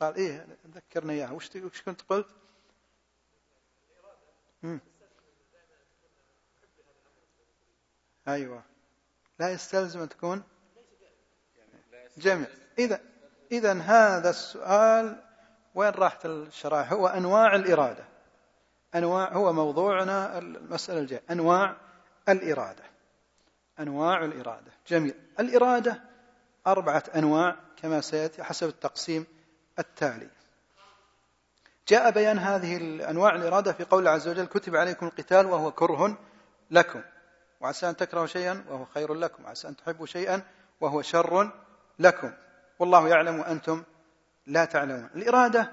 قال؟ 0.00 0.14
إيه 0.14 0.46
ذكرنا 0.74 1.12
إياها. 1.12 1.32
وش 1.32 1.82
كنت 1.86 2.02
قلت؟ 2.02 2.28
مم. 4.62 4.80
أيوة. 8.28 8.62
لا 9.38 9.50
يستلزم 9.50 10.00
أن 10.00 10.08
تكون 10.08 10.42
جميع 12.16 12.48
إذا 12.78 13.00
إذا 13.52 13.72
هذا 13.72 14.30
السؤال 14.30 15.22
وين 15.74 15.90
راحت 15.90 16.26
الشرائح 16.26 16.92
هو 16.92 17.06
أنواع 17.06 17.54
الإرادة. 17.54 18.04
أنواع 18.94 19.32
هو 19.32 19.52
موضوعنا 19.52 20.38
المسألة 20.38 20.98
الجاية. 21.00 21.22
أنواع 21.30 21.76
الإرادة. 22.28 22.84
أنواع 23.80 24.24
الإرادة. 24.24 24.72
جميل. 24.88 25.14
الإرادة 25.40 26.00
أربعة 26.66 27.04
أنواع 27.16 27.56
كما 27.76 28.00
سيأتي 28.00 28.42
حسب 28.42 28.68
التقسيم 28.68 29.26
التالي. 29.78 30.28
جاء 31.88 32.10
بيان 32.10 32.38
هذه 32.38 32.76
الأنواع 32.76 33.34
الإرادة 33.34 33.72
في 33.72 33.84
قول 33.84 34.08
عز 34.08 34.28
وجل 34.28 34.46
كتب 34.46 34.76
عليكم 34.76 35.06
القتال 35.06 35.46
وهو 35.46 35.72
كره 35.72 36.18
لكم. 36.70 37.02
وعسى 37.60 37.88
أن 37.88 37.96
تكرهوا 37.96 38.26
شيئا 38.26 38.64
وهو 38.68 38.84
خير 38.84 39.14
لكم. 39.14 39.44
وعسى 39.44 39.68
أن 39.68 39.76
تحبوا 39.76 40.06
شيئا 40.06 40.42
وهو 40.80 41.02
شر 41.02 41.50
لكم. 41.98 42.32
والله 42.78 43.08
يعلم 43.08 43.38
وأنتم 43.38 43.84
لا 44.46 44.64
تعلمون. 44.64 45.10
الإرادة 45.14 45.72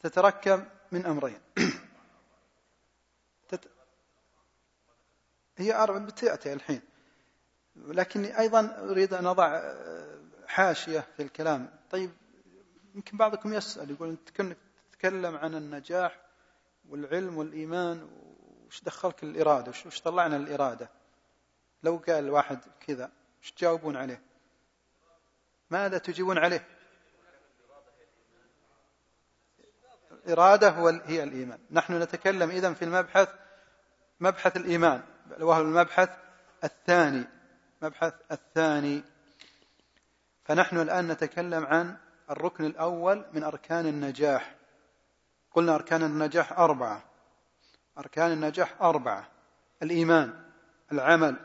تتركب 0.00 0.64
من 0.92 1.06
أمرين. 1.06 1.40
هي 5.60 5.74
أربع 5.74 5.98
بتأتي 5.98 6.52
الحين. 6.52 6.89
لكني 7.76 8.38
أيضا 8.38 8.76
أريد 8.90 9.14
أن 9.14 9.26
أضع 9.26 9.74
حاشية 10.46 11.00
في 11.16 11.22
الكلام. 11.22 11.70
طيب 11.90 12.10
يمكن 12.94 13.16
بعضكم 13.16 13.52
يسأل 13.52 13.90
يقول 13.90 14.08
أنت 14.08 14.30
كنت 14.30 14.56
تتكلم 14.92 15.36
عن 15.36 15.54
النجاح 15.54 16.20
والعلم 16.88 17.38
والإيمان 17.38 18.08
وش 18.66 18.82
دخلك 18.82 19.22
الإرادة؟ 19.22 19.72
وش 19.86 20.00
طلعنا 20.00 20.36
الإرادة؟ 20.36 20.90
لو 21.82 21.96
قال 21.96 22.24
الواحد 22.24 22.58
كذا 22.86 23.10
وش 23.42 23.52
تجاوبون 23.52 23.96
عليه؟ 23.96 24.22
ماذا 25.70 25.98
تجيبون 25.98 26.38
عليه؟ 26.38 26.66
الإرادة 30.26 30.68
هي 31.06 31.22
الإيمان. 31.22 31.58
نحن 31.70 32.02
نتكلم 32.02 32.50
إذن 32.50 32.74
في 32.74 32.84
المبحث 32.84 33.28
مبحث 34.20 34.56
الإيمان 34.56 35.02
وهو 35.40 35.60
المبحث 35.60 36.10
الثاني. 36.64 37.24
مبحث 37.82 38.14
الثاني. 38.32 39.02
فنحن 40.44 40.76
الآن 40.80 41.08
نتكلم 41.08 41.66
عن 41.66 41.96
الركن 42.30 42.64
الأول 42.64 43.24
من 43.32 43.44
أركان 43.44 43.86
النجاح. 43.86 44.54
قلنا 45.52 45.74
أركان 45.74 46.02
النجاح 46.02 46.52
أربعة. 46.52 47.04
أركان 47.98 48.32
النجاح 48.32 48.82
أربعة. 48.82 49.28
الإيمان 49.82 50.44
العمل 50.92 51.36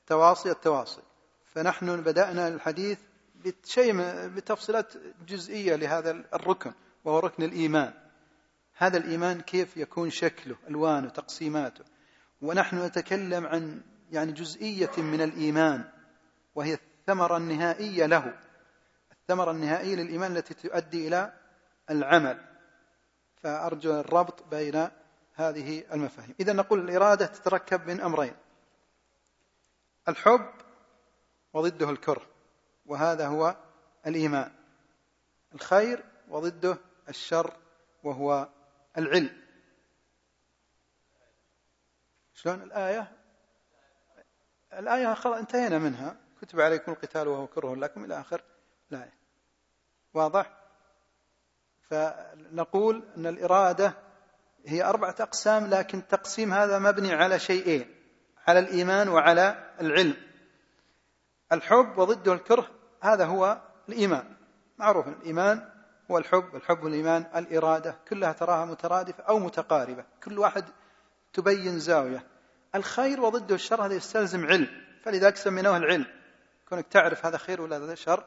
التواصي 0.00 0.50
التواصي. 0.50 1.02
فنحن 1.46 2.00
بدأنا 2.00 2.48
الحديث 2.48 2.98
بشيء 3.34 3.94
بتفصيلات 4.28 4.92
جزئية 5.26 5.76
لهذا 5.76 6.10
الركن 6.10 6.72
وهو 7.04 7.18
ركن 7.18 7.42
الإيمان. 7.42 7.92
هذا 8.74 8.96
الإيمان 8.96 9.40
كيف 9.40 9.76
يكون 9.76 10.10
شكله 10.10 10.56
ألوانه 10.68 11.08
تقسيماته؟ 11.08 11.84
ونحن 12.42 12.84
نتكلم 12.84 13.46
عن 13.46 13.82
يعني 14.10 14.32
جزئية 14.32 14.90
من 14.98 15.20
الإيمان 15.20 15.90
وهي 16.54 16.74
الثمرة 16.74 17.36
النهائية 17.36 18.06
له. 18.06 18.38
الثمرة 19.12 19.50
النهائية 19.50 19.96
للإيمان 19.96 20.36
التي 20.36 20.54
تؤدي 20.54 21.08
إلى 21.08 21.32
العمل. 21.90 22.46
فأرجو 23.36 24.00
الربط 24.00 24.42
بين 24.42 24.88
هذه 25.34 25.84
المفاهيم. 25.92 26.34
إذا 26.40 26.52
نقول 26.52 26.80
الإرادة 26.80 27.26
تتركب 27.26 27.86
من 27.86 28.00
أمرين. 28.00 28.36
الحب 30.08 30.50
وضده 31.52 31.90
الكره 31.90 32.26
وهذا 32.86 33.26
هو 33.26 33.56
الإيمان. 34.06 34.52
الخير 35.54 36.04
وضده 36.28 36.78
الشر 37.08 37.56
وهو 38.02 38.48
العلم. 38.98 39.42
شلون 42.34 42.62
الآية؟ 42.62 43.19
الآية 44.78 45.14
خلاص 45.14 45.38
انتهينا 45.38 45.78
منها. 45.78 46.16
كتب 46.42 46.60
عليكم 46.60 46.92
القتال 46.92 47.28
وهو 47.28 47.46
كره 47.46 47.74
لكم 47.74 48.04
إلى 48.04 48.20
آخر 48.20 48.42
الآية. 48.92 49.14
واضح؟ 50.14 50.50
فنقول 51.90 53.02
أن 53.16 53.26
الإرادة 53.26 53.94
هي 54.66 54.84
أربعة 54.84 55.14
أقسام 55.20 55.66
لكن 55.66 55.98
التقسيم 55.98 56.52
هذا 56.52 56.78
مبني 56.78 57.14
على 57.14 57.38
شيئين 57.38 57.94
على 58.46 58.58
الإيمان 58.58 59.08
وعلى 59.08 59.70
العلم. 59.80 60.16
الحب 61.52 61.98
وضده 61.98 62.32
الكره 62.32 62.70
هذا 63.00 63.24
هو 63.24 63.60
الإيمان. 63.88 64.36
معروف 64.78 65.08
الإيمان 65.08 65.68
هو 66.10 66.18
الحب 66.18 66.56
الحب 66.56 66.84
والإيمان 66.84 67.26
الإرادة 67.36 67.96
كلها 68.08 68.32
تراها 68.32 68.64
مترادفة 68.64 69.22
أو 69.22 69.38
متقاربة. 69.38 70.04
كل 70.24 70.38
واحد 70.38 70.64
تبين 71.32 71.78
زاوية. 71.78 72.26
الخير 72.74 73.20
وضده 73.20 73.54
الشر 73.54 73.86
هذا 73.86 73.94
يستلزم 73.94 74.46
علم. 74.46 74.86
فلذلك 75.04 75.36
سميناه 75.36 75.76
العلم. 75.76 76.06
كونك 76.68 76.86
تعرف 76.86 77.26
هذا 77.26 77.38
خير 77.38 77.60
ولا 77.60 77.76
هذا 77.76 77.94
شر. 77.94 78.24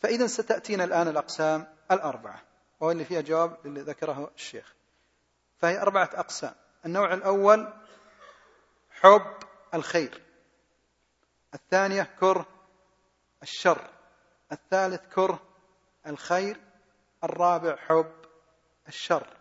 فإذا 0.00 0.26
ستأتينا 0.26 0.84
الآن 0.84 1.08
الأقسام 1.08 1.76
الأربعة. 1.90 2.42
وهو 2.80 2.90
اللي 2.90 3.04
فيها 3.04 3.20
جواب 3.20 3.66
اللي 3.66 3.80
ذكره 3.80 4.30
الشيخ. 4.34 4.74
فهي 5.58 5.80
أربعة 5.80 6.10
أقسام. 6.14 6.54
النوع 6.86 7.14
الأول 7.14 7.72
حب 8.90 9.36
الخير. 9.74 10.22
الثانية 11.54 12.02
كره 12.20 12.46
الشر. 13.42 13.90
الثالث 14.52 15.14
كره 15.14 15.42
الخير. 16.06 16.60
الرابع 17.24 17.76
حب 17.76 18.12
الشر. 18.88 19.36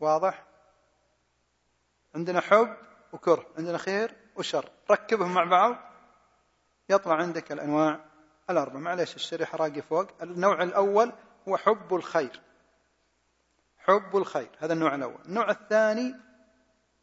واضح؟ 0.00 0.51
عندنا 2.14 2.40
حب 2.40 2.76
وكره 3.12 3.46
عندنا 3.58 3.78
خير 3.78 4.16
وشر. 4.36 4.70
ركبهم 4.90 5.34
مع 5.34 5.44
بعض 5.44 5.76
يطلع 6.88 7.14
عندك 7.14 7.52
الأنواع 7.52 8.04
الأربعة 8.50 8.80
معليش 8.80 9.16
الشريحة 9.16 9.58
راقي 9.58 9.82
فوق. 9.82 10.22
النوع 10.22 10.62
الأول 10.62 11.12
هو 11.48 11.56
حب 11.56 11.94
الخير. 11.94 12.40
حب 13.78 14.16
الخير 14.16 14.50
هذا 14.58 14.72
النوع 14.72 14.94
الأول. 14.94 15.20
النوع 15.24 15.50
الثاني 15.50 16.14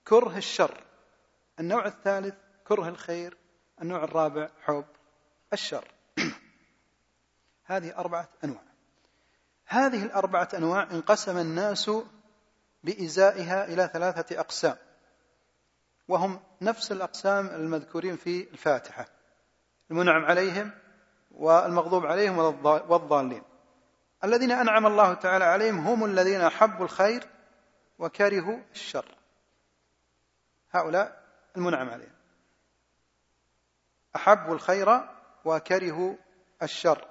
كره 0.03 0.37
الشر. 0.37 0.83
النوع 1.59 1.85
الثالث 1.85 2.35
كره 2.67 2.89
الخير. 2.89 3.37
النوع 3.81 4.03
الرابع 4.03 4.49
حب 4.61 4.85
الشر. 5.53 5.87
هذه 7.65 7.97
أربعة 7.97 8.29
أنواع. 8.43 8.63
هذه 9.65 10.03
الأربعة 10.03 10.49
أنواع 10.53 10.83
انقسم 10.83 11.37
الناس 11.37 11.91
بإزائها 12.83 13.65
إلى 13.65 13.89
ثلاثة 13.93 14.39
أقسام. 14.39 14.77
وهم 16.09 16.39
نفس 16.61 16.91
الأقسام 16.91 17.47
المذكورين 17.47 18.15
في 18.15 18.49
الفاتحة. 18.51 19.05
المنعم 19.91 20.25
عليهم 20.25 20.71
والمغضوب 21.31 22.05
عليهم 22.05 22.37
والضالين. 22.65 23.43
الذين 24.23 24.51
أنعم 24.51 24.85
الله 24.85 25.13
تعالى 25.13 25.45
عليهم 25.45 25.87
هم 25.87 26.05
الذين 26.05 26.41
أحبوا 26.41 26.85
الخير 26.85 27.23
وكرهوا 27.99 28.59
الشر. 28.71 29.15
هؤلاء 30.71 31.23
المنعم 31.57 31.89
عليهم. 31.89 32.15
أحبوا 34.15 34.53
الخير 34.53 34.87
وكرهوا 35.45 36.15
الشر. 36.63 37.07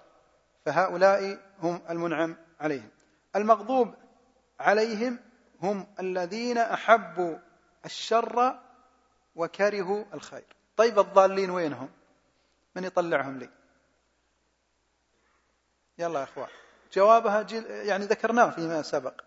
فهؤلاء 0.65 1.39
هم 1.63 1.83
المنعم 1.91 2.37
عليهم. 2.61 2.91
المغضوب 3.37 3.95
عليهم 4.61 5.19
هم 5.63 5.87
الذين 6.01 6.59
أحبوا 6.59 7.39
الشر 7.85 8.68
وكرهوا 9.39 10.05
الخير. 10.15 10.57
طيب 10.77 10.99
الضالين 10.99 11.51
وينهم؟ 11.51 11.91
من 12.77 12.85
يطلعهم 12.85 13.39
لي؟ 13.39 13.51
يلا 15.99 16.19
يا 16.19 16.25
أخوان. 16.25 16.49
جوابها 16.93 17.47
يعني 17.69 18.05
ذكرناه 18.05 18.51
فيما 18.51 18.83
سبق. 18.83 19.21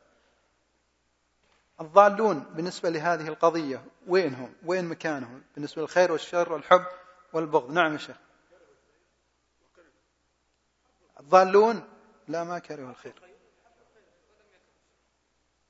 الضالون 1.82 2.40
بالنسبة 2.40 2.90
لهذه 2.90 3.28
القضية 3.28 3.86
وين 4.08 4.34
هم 4.34 4.56
وين 4.66 4.86
مكانهم؟ 4.86 5.44
بالنسبة 5.56 5.82
للخير 5.82 6.12
والشر 6.12 6.54
والحب 6.54 6.86
والبغض. 7.34 7.72
نعم 7.72 7.98
شيخ. 7.98 8.18
الضالون؟ 11.20 11.90
لا 12.28 12.44
ما 12.44 12.60
كرهوا 12.60 12.90
الخير. 12.90 13.22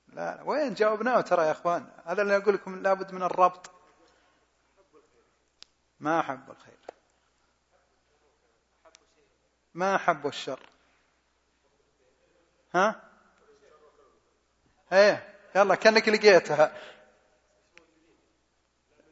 لا. 0.08 0.42
وين 0.46 0.74
جاوبناه 0.74 1.22
ترى 1.22 1.46
يا 1.46 1.52
أخوان؟ 1.52 1.90
هذا 2.06 2.22
اللي 2.22 2.38
أقول 2.38 2.54
لكم 2.54 2.82
لابد 2.82 3.12
من 3.12 3.24
الربط. 3.24 3.81
ما 6.02 6.20
أحب 6.20 6.52
الخير. 6.52 6.80
ما 9.74 9.96
أحب 9.96 10.28
الشر. 10.28 10.60
ها؟ 12.76 13.02
إيه 14.94 15.38
يلا 15.56 15.76
كأنك 15.76 16.10
لقيتها. 16.10 16.78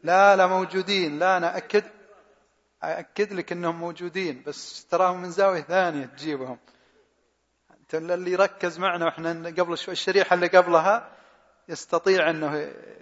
لا 0.03 0.35
لا 0.35 0.47
موجودين. 0.47 1.19
لا 1.19 1.37
أنا 1.37 1.57
أكد 1.57 1.83
أكد 2.83 3.33
لك 3.33 3.51
إنهم 3.51 3.75
موجودين 3.79 4.43
بس 4.43 4.85
تراهم 4.85 5.21
من 5.21 5.31
زاوية 5.31 5.61
ثانية 5.61 6.05
تجيبهم. 6.05 6.59
اللي 7.93 8.31
يركز 8.31 8.79
معنا 8.79 9.05
وإحنا 9.05 9.49
قبل 9.49 9.77
شوي 9.77 9.91
الشريحة 9.91 10.33
اللي 10.33 10.47
قبلها 10.47 11.15
يستطيع 11.67 12.29
إنه 12.29 12.55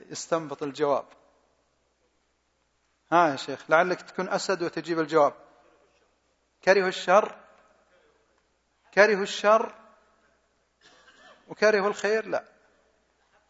يستنبط 0.10 0.64
الجواب. 0.64 1.06
ها 3.12 3.32
يا 3.32 3.36
شيخ 3.36 3.66
لعلك 3.70 4.02
تكون 4.02 4.30
أسد 4.30 4.64
وتجيب 4.64 5.00
الجواب. 5.00 5.34
كره 6.64 6.88
الشر 6.88 7.36
كره 8.94 9.22
الشر 9.22 9.76
وكره 11.48 11.88
الخير 11.88 12.28
لا. 12.28 12.44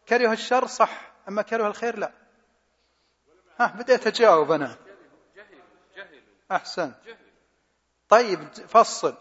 كره 0.08 0.32
الشر 0.32 0.66
صح 0.66 1.12
أما 1.28 1.42
كره 1.42 1.66
الخير 1.66 1.98
لا. 1.98 2.12
ها 3.60 3.66
بديت 3.66 4.06
أجاوب 4.06 4.52
أنا. 4.52 4.76
أحسن. 6.50 6.94
طيب 8.08 8.48
فصل. 8.52 9.14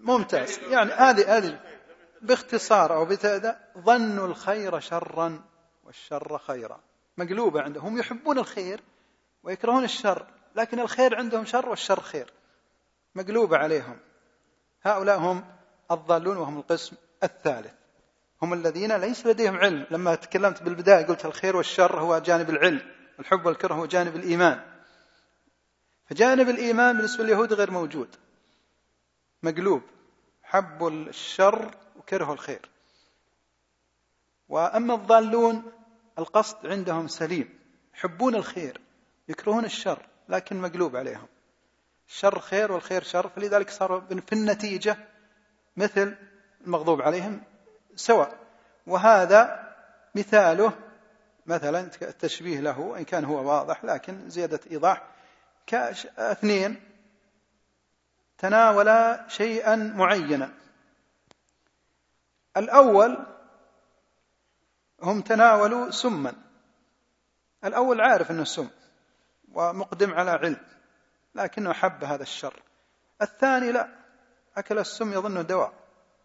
ممتاز. 0.00 0.58
يعني 0.58 0.92
هذه 0.92 1.36
هذه 1.36 1.60
باختصار 2.22 2.94
أو 2.94 3.16
ظنوا 3.78 4.26
الخير 4.26 4.80
شرا. 4.80 5.51
والشر 5.82 6.38
خيرا. 6.38 6.80
مقلوبة 7.18 7.62
عندهم. 7.62 7.86
هم 7.86 7.98
يحبون 7.98 8.38
الخير 8.38 8.80
ويكرهون 9.42 9.84
الشر 9.84 10.26
لكن 10.56 10.80
الخير 10.80 11.16
عندهم 11.16 11.44
شر 11.44 11.68
والشر 11.68 12.00
خير. 12.00 12.32
مقلوبة 13.14 13.56
عليهم. 13.56 13.98
هؤلاء 14.82 15.18
هم 15.18 15.44
الضالون 15.90 16.36
وهم 16.36 16.58
القسم 16.58 16.96
الثالث. 17.22 17.72
هم 18.42 18.52
الذين 18.52 18.96
ليس 18.96 19.26
لديهم 19.26 19.56
علم. 19.56 19.86
لما 19.90 20.14
تكلمت 20.14 20.62
بالبداية 20.62 21.06
قلت 21.06 21.24
الخير 21.24 21.56
والشر 21.56 22.00
هو 22.00 22.18
جانب 22.18 22.50
العلم 22.50 22.82
الحب 23.18 23.46
والكره 23.46 23.74
هو 23.74 23.86
جانب 23.86 24.16
الإيمان. 24.16 24.62
فجانب 26.06 26.48
الإيمان 26.48 26.96
بالنسبة 26.96 27.24
لليهود 27.24 27.52
غير 27.52 27.70
موجود. 27.70 28.16
مقلوب. 29.42 29.82
حب 30.42 30.86
الشر 30.86 31.74
وكره 31.96 32.32
الخير. 32.32 32.68
وأما 34.48 34.94
الضالون 34.94 35.72
القصد 36.18 36.66
عندهم 36.66 37.08
سليم 37.08 37.58
يحبون 37.94 38.34
الخير 38.34 38.80
يكرهون 39.28 39.64
الشر 39.64 40.06
لكن 40.28 40.60
مقلوب 40.60 40.96
عليهم. 40.96 41.26
الشر 42.08 42.38
خير 42.38 42.72
والخير 42.72 43.02
شر 43.02 43.28
فلذلك 43.28 43.70
صار 43.70 44.02
في 44.26 44.32
النتيجة 44.32 44.96
مثل 45.76 46.16
المغضوب 46.60 47.02
عليهم 47.02 47.42
سواء. 47.94 48.38
وهذا 48.86 49.72
مثاله 50.14 50.72
مثلا 51.46 51.90
التشبيه 52.02 52.60
له 52.60 52.98
إن 52.98 53.04
كان 53.04 53.24
هو 53.24 53.50
واضح 53.50 53.84
لكن 53.84 54.30
زيادة 54.30 54.60
إيضاح. 54.70 55.02
كاثنين 55.66 56.80
تناولا 58.38 59.28
شيئا 59.28 59.76
معينا. 59.76 60.52
الأول 62.56 63.26
هم 65.02 65.20
تناولوا 65.20 65.90
سما. 65.90 66.34
الأول 67.64 68.00
عارف 68.00 68.30
إنه 68.30 68.44
سم 68.44 68.68
ومقدم 69.52 70.14
على 70.14 70.30
علم 70.30 70.60
لكنه 71.34 71.72
حب 71.72 72.04
هذا 72.04 72.22
الشر. 72.22 72.62
الثاني 73.22 73.72
لا 73.72 73.88
أكل 74.56 74.78
السم 74.78 75.12
يظنه 75.12 75.42
دواء 75.42 75.72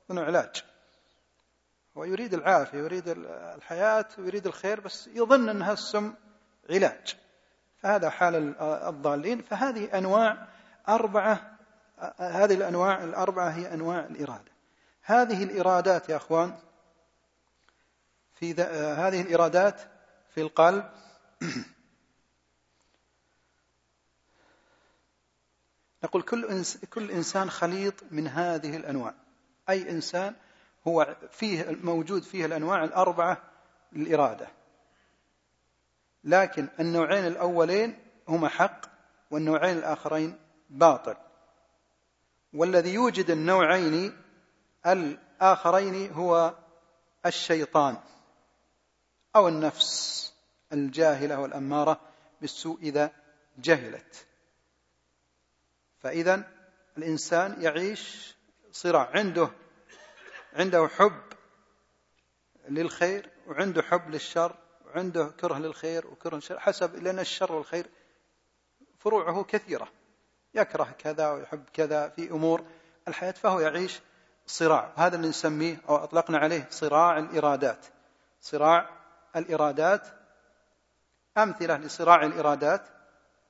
يظنه 0.09 0.21
علاج. 0.21 0.63
هو 1.97 2.03
يريد 2.03 2.33
العافية 2.33 2.77
يريد 2.77 3.03
الحياة 3.27 4.05
ويريد 4.17 4.47
الخير 4.47 4.79
بس 4.79 5.07
يظن 5.07 5.49
ان 5.49 5.61
السم 5.61 6.13
علاج. 6.69 7.15
فهذا 7.79 8.09
حال 8.09 8.61
الضالين. 8.61 9.41
فهذه 9.41 9.97
أنواع 9.97 10.47
أربعة 10.89 11.57
هذه 12.17 12.53
الأنواع 12.53 13.03
الأربعة 13.03 13.49
هي 13.49 13.73
أنواع 13.73 13.99
الإرادة. 13.99 14.51
هذه 15.01 15.43
الإرادات 15.43 16.09
يا 16.09 16.15
أخوان 16.15 16.57
في 18.39 18.53
هذه 18.53 19.21
الإرادات 19.21 19.81
في 20.33 20.41
القلب. 20.41 20.89
نقول 26.03 26.21
كل 26.21 26.63
كل 26.93 27.11
إنسان 27.11 27.49
خليط 27.49 27.93
من 28.11 28.27
هذه 28.27 28.77
الأنواع. 28.77 29.13
أي 29.69 29.89
إنسان 29.89 30.35
هو 30.87 31.15
فيه 31.31 31.77
موجود 31.83 32.23
فيه 32.23 32.45
الأنواع 32.45 32.83
الأربعة 32.83 33.41
للإرادة. 33.91 34.47
لكن 36.23 36.67
النوعين 36.79 37.25
الأولين 37.25 37.99
هما 38.27 38.49
حق 38.49 38.81
والنوعين 39.31 39.77
الآخرين 39.77 40.39
باطل. 40.69 41.15
والذي 42.53 42.93
يوجد 42.93 43.31
النوعين 43.31 44.17
الآخرين 44.85 46.11
هو 46.11 46.55
الشيطان. 47.25 47.97
أو 49.37 49.47
النفس 49.47 50.33
الجاهلة 50.73 51.39
والأمارة 51.39 51.99
بالسوء 52.41 52.79
إذا 52.81 53.11
جهلت. 53.57 54.25
فإذا 55.99 56.43
الإنسان 56.97 57.61
يعيش 57.61 58.35
صراع 58.71 59.09
عنده 59.13 59.49
عنده 60.53 60.87
حب 60.87 61.21
للخير 62.69 63.29
وعنده 63.47 63.81
حب 63.81 64.09
للشر 64.09 64.55
وعنده 64.85 65.27
كره 65.27 65.57
للخير 65.57 66.07
وكره 66.07 66.35
للشر 66.35 66.59
حسب 66.59 66.95
لأن 66.95 67.19
الشر 67.19 67.51
والخير 67.51 67.89
فروعه 68.99 69.43
كثيرة. 69.43 69.87
يكره 70.53 70.95
كذا 70.99 71.31
ويحب 71.31 71.63
كذا 71.73 72.09
في 72.09 72.31
أمور 72.31 72.63
الحياة 73.07 73.31
فهو 73.31 73.59
يعيش 73.59 73.99
صراع. 74.47 74.93
هذا 74.95 75.15
اللي 75.15 75.27
نسميه 75.27 75.81
أو 75.89 75.95
أطلقنا 75.95 76.37
عليه 76.37 76.67
صراع 76.69 77.17
الإرادات 77.17 77.85
صراع 78.41 78.96
الإرادات 79.37 80.07
أمثلة 81.37 81.77
لصراع 81.77 82.23
الإرادات 82.25 82.81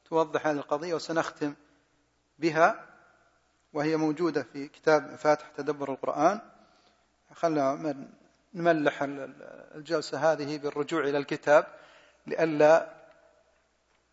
توضح 0.06 0.48
هذه 0.48 0.56
القضية 0.56 0.94
وسنختم 0.94 1.54
بها 2.40 2.86
وهي 3.74 3.98
موجودة 3.98 4.44
في 4.44 4.68
كتاب 4.68 5.16
فاتح 5.16 5.50
تدبر 5.58 5.92
القرآن. 5.92 6.40
خلنا 7.34 7.96
نملح 8.54 9.04
الجلسة 9.76 10.32
هذه 10.32 10.58
بالرجوع 10.58 11.04
إلى 11.04 11.18
الكتاب 11.18 11.68
لئلا 12.28 12.98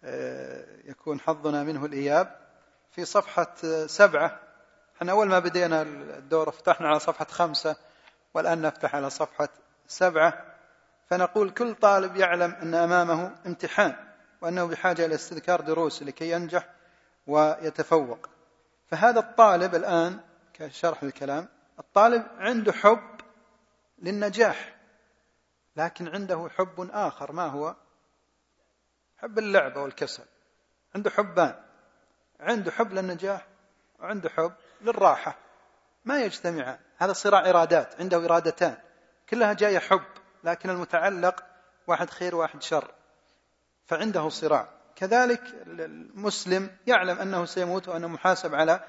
آه، 0.05 0.67
يكون 0.85 1.21
حظنا 1.21 1.63
منه 1.63 1.85
الإياب. 1.85 2.37
في 2.91 3.05
صفحة 3.05 3.55
سبعة 3.87 4.41
إحنا 4.97 5.13
أول 5.13 5.29
ما 5.29 5.39
بدينا 5.39 5.83
الدورة 5.83 6.51
فتحنا 6.51 6.89
على 6.89 7.01
صفحة 7.01 7.25
خمسة 7.25 7.77
والآن 8.35 8.63
نفتح 8.63 8.95
على 8.95 9.11
صفحة 9.11 9.49
سبعة. 9.87 10.54
فنقول 11.07 11.51
كل 11.51 11.75
طالب 11.75 12.17
يعلم 12.17 12.51
أن 12.63 12.75
أمامه 12.75 13.37
امتحان 13.47 13.97
وأنه 14.41 14.65
بحاجة 14.65 15.07
إلى 15.07 15.15
استذكار 15.15 15.61
دروس 15.61 16.03
لكي 16.03 16.31
ينجح 16.31 16.69
ويتفوق. 17.27 18.29
فهذا 18.89 19.21
الطالب 19.21 19.75
الآن 19.75 20.21
كشرح 20.55 21.03
الكلام 21.03 21.49
الطالب 21.79 22.27
عنده 22.39 22.73
حب 22.73 23.21
للنجاح 23.99 24.75
لكن 25.77 26.09
عنده 26.09 26.49
حب 26.57 26.91
آخر 26.93 27.33
ما 27.33 27.47
هو؟ 27.47 27.75
حب 29.17 29.39
اللعبة 29.39 29.83
والكسل. 29.83 30.25
عنده 30.95 31.11
حبان. 31.11 31.55
عنده 32.41 32.71
حب 32.71 32.93
للنجاح 32.93 33.47
وعنده 33.99 34.29
حب 34.29 34.53
للراحة. 34.81 35.39
ما 36.05 36.21
يجتمعان. 36.25 36.79
هذا 36.97 37.13
صراع 37.13 37.51
إرادات 37.51 38.01
عنده 38.01 38.25
إرادتان. 38.25 38.77
كلها 39.29 39.53
جاية 39.53 39.79
حب. 39.79 40.05
لكن 40.45 40.71
المتعلق 40.71 41.45
واحد 41.87 42.11
خير 42.11 42.35
واحد 42.35 42.63
شر 42.63 42.95
فعنده 43.87 44.29
صراع. 44.29 44.69
كذلك 44.97 45.43
المسلم 45.67 46.71
يعلم 46.87 47.19
أنه 47.19 47.45
سيموت 47.45 47.89
وأنه 47.89 48.09
محاسب 48.09 48.55
على 48.55 48.85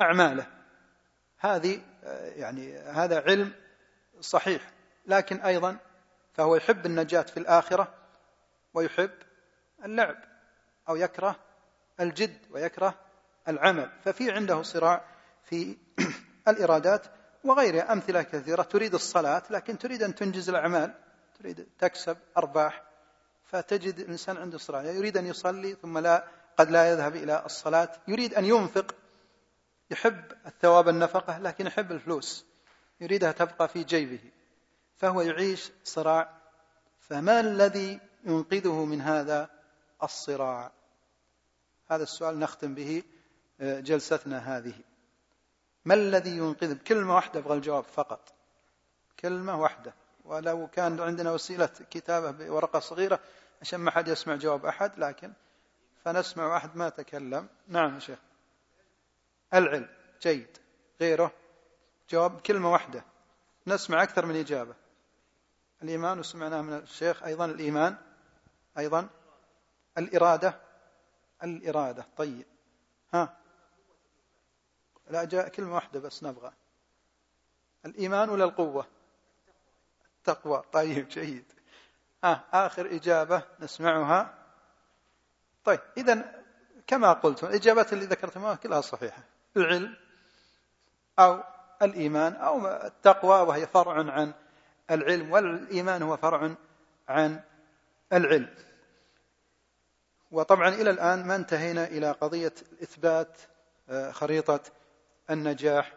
أعماله. 0.00 0.46
هذه 1.38 1.80
يعني 2.36 2.78
هذا 2.78 3.20
علم 3.20 3.52
صحيح 4.20 4.70
لكن 5.06 5.40
أيضا 5.40 5.76
فهو 6.34 6.56
يحب 6.56 6.86
النجاة 6.86 7.22
في 7.22 7.36
الآخرة 7.36 7.94
ويحب 8.74 9.10
اللعب 9.84 10.16
أو 10.88 10.96
يكره 10.96 11.36
الجد 12.00 12.38
ويكره 12.50 12.94
العمل. 13.48 13.90
ففي 14.04 14.32
عنده 14.32 14.62
صراع 14.62 15.04
في 15.44 15.76
الإرادات 16.48 17.06
وغيرها 17.46 17.92
أمثلة 17.92 18.22
كثيرة. 18.22 18.62
تريد 18.62 18.94
الصلاة 18.94 19.42
لكن 19.50 19.78
تريد 19.78 20.02
أن 20.02 20.14
تنجز 20.14 20.48
الأعمال. 20.48 20.94
تريد 21.38 21.66
تكسب 21.78 22.16
أرباح. 22.36 22.82
فتجد 23.44 23.98
الإنسان 23.98 24.36
عنده 24.36 24.58
صراع 24.58 24.82
يريد 24.82 25.16
أن 25.16 25.26
يصلي 25.26 25.74
ثم 25.74 25.98
لا 25.98 26.24
قد 26.56 26.70
لا 26.70 26.90
يذهب 26.90 27.16
إلى 27.16 27.42
الصلاة. 27.46 27.92
يريد 28.08 28.34
أن 28.34 28.44
ينفق. 28.44 28.94
يحب 29.90 30.32
الثواب 30.46 30.88
النفقة 30.88 31.38
لكن 31.38 31.66
يحب 31.66 31.92
الفلوس. 31.92 32.46
يريدها 33.00 33.32
تبقى 33.32 33.68
في 33.68 33.84
جيبه. 33.84 34.20
فهو 34.96 35.20
يعيش 35.20 35.72
صراع. 35.84 36.30
فما 37.00 37.40
الذي 37.40 38.00
ينقذه 38.24 38.84
من 38.84 39.00
هذا 39.00 39.50
الصراع؟ 40.02 40.72
هذا 41.90 42.02
السؤال 42.02 42.38
نختم 42.38 42.74
به 42.74 43.02
آه، 43.60 43.80
جلستنا 43.80 44.38
هذه. 44.38 44.74
ما 45.86 45.94
الذي 45.94 46.36
ينقذ؟ 46.36 46.74
بكلمة 46.74 47.14
واحدة 47.14 47.40
أبغى 47.40 47.56
الجواب 47.56 47.84
فقط. 47.84 48.32
كلمة 49.20 49.60
واحدة. 49.60 49.94
ولو 50.24 50.66
كان 50.66 51.00
عندنا 51.00 51.32
وسيلة 51.32 51.70
كتابة 51.90 52.30
بورقة 52.30 52.78
صغيرة 52.78 53.20
عشان 53.60 53.80
ما 53.80 53.90
حد 53.90 54.08
يسمع 54.08 54.34
جواب 54.34 54.66
أحد 54.66 54.98
لكن 54.98 55.32
فنسمع 56.04 56.46
واحد 56.46 56.76
ما 56.76 56.88
تكلم. 56.88 57.48
نعم 57.68 57.94
يا 57.94 57.98
شيخ. 57.98 58.18
العلم. 59.54 59.88
جيد. 60.22 60.58
غيره؟ 61.00 61.32
جواب 62.10 62.40
كلمة 62.40 62.72
واحدة. 62.72 63.04
نسمع 63.66 64.02
أكثر 64.02 64.26
من 64.26 64.36
إجابة. 64.36 64.74
الإيمان 65.82 66.18
وسمعناه 66.18 66.62
من 66.62 66.74
الشيخ 66.74 67.22
أيضا 67.22 67.44
الإيمان. 67.44 67.96
أيضا. 68.78 69.08
الإرادة. 69.98 70.60
الإرادة. 71.42 72.06
طيب. 72.16 72.46
ها؟ 73.14 73.36
لا 75.10 75.24
جاء 75.24 75.48
كلمة 75.48 75.74
واحدة 75.74 76.00
بس 76.00 76.22
نبغى. 76.22 76.52
الإيمان 77.86 78.30
ولا 78.30 78.44
القوة؟ 78.44 78.86
التقوى. 80.18 80.62
طيب 80.72 81.08
جيد. 81.08 81.52
آه 82.24 82.44
آخر 82.52 82.86
إجابة 82.94 83.42
نسمعها. 83.60 84.34
طيب 85.64 85.80
إذا 85.96 86.42
كما 86.86 87.12
قلت 87.12 87.44
الإجابات 87.44 87.92
اللي 87.92 88.04
ذكرتموها 88.04 88.54
كلها 88.54 88.80
صحيحة. 88.80 89.22
العلم 89.56 89.96
أو 91.18 91.44
الإيمان 91.82 92.34
أو 92.34 92.66
التقوى 92.68 93.40
وهي 93.40 93.66
فرع 93.66 94.12
عن 94.12 94.34
العلم 94.90 95.32
والإيمان 95.32 96.02
هو 96.02 96.16
فرع 96.16 96.56
عن 97.08 97.42
العلم. 98.12 98.54
وطبعا 100.30 100.68
إلى 100.68 100.90
الآن 100.90 101.26
ما 101.26 101.36
انتهينا 101.36 101.84
إلى 101.84 102.12
قضية 102.12 102.54
إثبات 102.82 103.38
آه، 103.88 104.12
خريطة 104.12 104.60
النجاح 105.30 105.92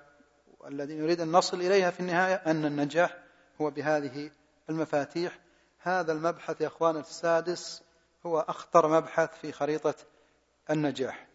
والذي 0.59 0.95
نريد 0.95 1.21
أن 1.21 1.31
نصل 1.31 1.61
إليها 1.61 1.91
في 1.91 1.99
النهاية 1.99 2.35
أن 2.35 2.65
النجاح 2.65 3.17
هو 3.61 3.69
بهذه 3.69 4.31
المفاتيح. 4.69 5.39
هذا 5.79 6.11
المبحث 6.11 6.61
يا 6.61 6.67
أخوان 6.67 6.97
السادس 6.97 7.83
هو 8.25 8.39
أخطر 8.39 8.87
مبحث 8.87 9.39
في 9.41 9.51
خريطة 9.51 9.95
النجاح 10.69 11.27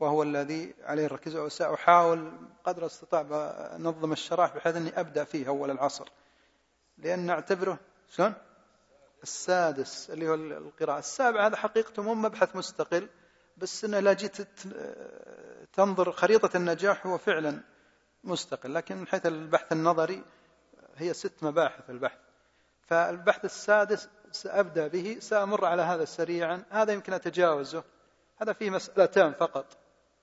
وهو 0.00 0.22
الذي 0.22 0.74
عليه 0.84 1.06
الركيز 1.06 1.36
وسأحاول 1.36 2.32
قدر 2.64 2.86
أستطاع 2.86 3.20
أنظم 3.76 4.12
الشرح 4.12 4.54
بحيث 4.54 4.76
أني 4.76 5.00
أبدأ 5.00 5.24
فيه 5.24 5.48
أول 5.48 5.70
العصر. 5.70 6.08
لأن 6.98 7.26
نعتبره 7.26 7.78
شلون؟ 8.10 8.34
السادس 9.22 10.10
اللي 10.10 10.28
هو 10.28 10.34
القراءة. 10.34 10.98
السابع 10.98 11.46
هذا 11.46 11.56
حقيقته 11.56 12.02
مو 12.02 12.14
مبحث 12.14 12.56
مستقل. 12.56 13.08
بس 13.62 13.84
أنه 13.84 14.00
لا 14.00 14.12
جيت 14.12 14.36
تنظر 15.72 16.12
خريطة 16.12 16.56
النجاح 16.56 17.06
هو 17.06 17.18
فعلا 17.18 17.60
مستقل 18.24 18.74
لكن 18.74 18.96
من 18.96 19.06
حيث 19.06 19.26
البحث 19.26 19.72
النظري 19.72 20.24
هي 20.96 21.14
ست 21.14 21.42
مباحث 21.42 21.90
البحث. 21.90 22.18
فالبحث 22.82 23.44
السادس 23.44 24.08
سأبدأ 24.30 24.88
به 24.88 25.16
سأمر 25.20 25.64
على 25.64 25.82
هذا 25.82 26.04
سريعا. 26.04 26.64
هذا 26.70 26.92
يمكن 26.92 27.12
أتجاوزه. 27.12 27.84
هذا 28.36 28.52
فيه 28.52 28.70
مسألتان 28.70 29.32
فقط. 29.32 29.66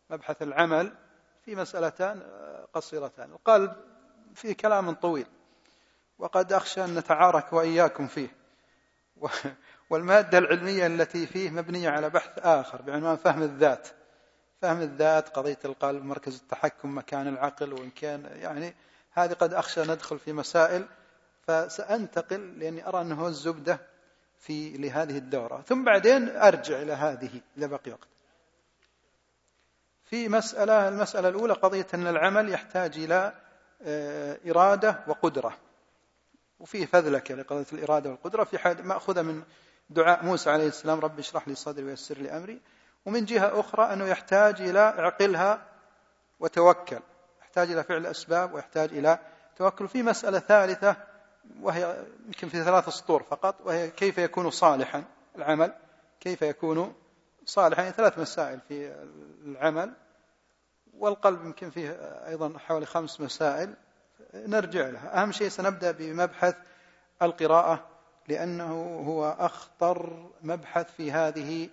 مبحث 0.09 0.41
العمل 0.41 0.93
في 1.45 1.55
مسألتان 1.55 2.21
قصيرتان. 2.73 3.31
القلب 3.31 3.73
فيه 4.35 4.53
كلام 4.53 4.91
طويل. 4.91 5.27
وقد 6.17 6.53
أخشى 6.53 6.83
أن 6.83 6.95
نتعارك 6.95 7.53
وإياكم 7.53 8.07
فيه. 8.07 8.35
والمادة 9.89 10.37
العلمية 10.37 10.87
التي 10.87 11.27
فيه 11.27 11.49
مبنية 11.49 11.89
على 11.89 12.09
بحث 12.09 12.39
آخر 12.39 12.81
بعنوان 12.81 13.15
فهم 13.15 13.43
الذات. 13.43 13.87
فهم 14.61 14.81
الذات 14.81 15.29
قضية 15.29 15.59
القلب 15.65 16.03
مركز 16.03 16.35
التحكم 16.35 16.97
مكان 16.97 17.27
العقل 17.27 17.73
وإن 17.73 17.89
كان 17.89 18.25
يعني 18.25 18.75
هذه 19.11 19.33
قد 19.33 19.53
أخشى 19.53 19.81
ندخل 19.81 20.19
في 20.19 20.33
مسائل 20.33 20.85
فسأنتقل 21.47 22.59
لأني 22.59 22.87
أرى 22.87 23.01
أنه 23.01 23.27
الزبدة 23.27 23.79
في 24.39 24.77
لهذه 24.77 25.17
الدورة. 25.17 25.61
ثم 25.61 25.83
بعدين 25.83 26.29
أرجع 26.29 26.81
إلى 26.81 26.93
هذه 26.93 27.41
إذا 27.57 27.67
بقي 27.67 27.91
وقت. 27.91 28.07
في 30.03 30.29
مسألة 30.29 30.87
المسألة 30.87 31.29
الأولى 31.29 31.53
قضية 31.53 31.87
أن 31.93 32.07
العمل 32.07 32.49
يحتاج 32.49 32.97
إلى 32.97 33.33
آه، 33.81 34.37
إرادة 34.47 35.03
وقدرة. 35.07 35.57
وفيه 36.59 36.85
فذلكة 36.85 37.35
لقضية 37.35 37.65
الإرادة 37.73 38.09
والقدرة 38.09 38.43
في 38.43 38.57
حد 38.57 38.81
مأخوذة 38.81 39.21
من 39.21 39.43
دعاء 39.89 40.25
موسى 40.25 40.49
عليه 40.49 40.67
السلام 40.67 40.99
رب 40.99 41.19
اشرح 41.19 41.47
لي 41.47 41.55
صدري 41.55 41.85
ويسر 41.85 42.17
لي 42.17 42.37
أمري. 42.37 42.61
ومن 43.05 43.25
جهة 43.25 43.59
أخرى 43.59 43.93
أنه 43.93 44.05
يحتاج 44.05 44.61
إلى 44.61 44.79
عقلها 44.79 45.61
وتوكل 46.39 46.99
يحتاج 47.41 47.71
إلى 47.71 47.83
فعل 47.83 48.05
أسباب 48.05 48.53
ويحتاج 48.53 48.89
إلى 48.93 49.19
توكل 49.57 49.87
في 49.87 50.03
مسألة 50.03 50.39
ثالثة 50.39 50.95
وهي 51.61 52.05
يمكن 52.25 52.49
في 52.49 52.63
ثلاث 52.63 52.89
سطور 52.89 53.23
فقط 53.23 53.55
وهي 53.65 53.89
كيف 53.89 54.17
يكون 54.17 54.49
صالحا 54.49 55.03
العمل 55.35 55.73
كيف 56.19 56.41
يكون 56.41 56.93
صالحا 57.45 57.81
يعني 57.81 57.93
ثلاث 57.93 58.19
مسائل 58.19 58.59
في 58.59 59.05
العمل 59.45 59.93
والقلب 60.97 61.45
يمكن 61.45 61.69
فيه 61.69 61.91
أيضا 62.27 62.57
حوالي 62.57 62.85
خمس 62.85 63.21
مسائل 63.21 63.73
نرجع 64.33 64.87
لها. 64.87 65.21
أهم 65.21 65.31
شيء 65.31 65.49
سنبدأ 65.49 65.91
بمبحث 65.91 66.55
القراءة 67.21 67.87
لأنه 68.29 69.03
هو 69.07 69.35
أخطر 69.39 70.29
مبحث 70.41 70.91
في 70.91 71.11
هذه 71.11 71.69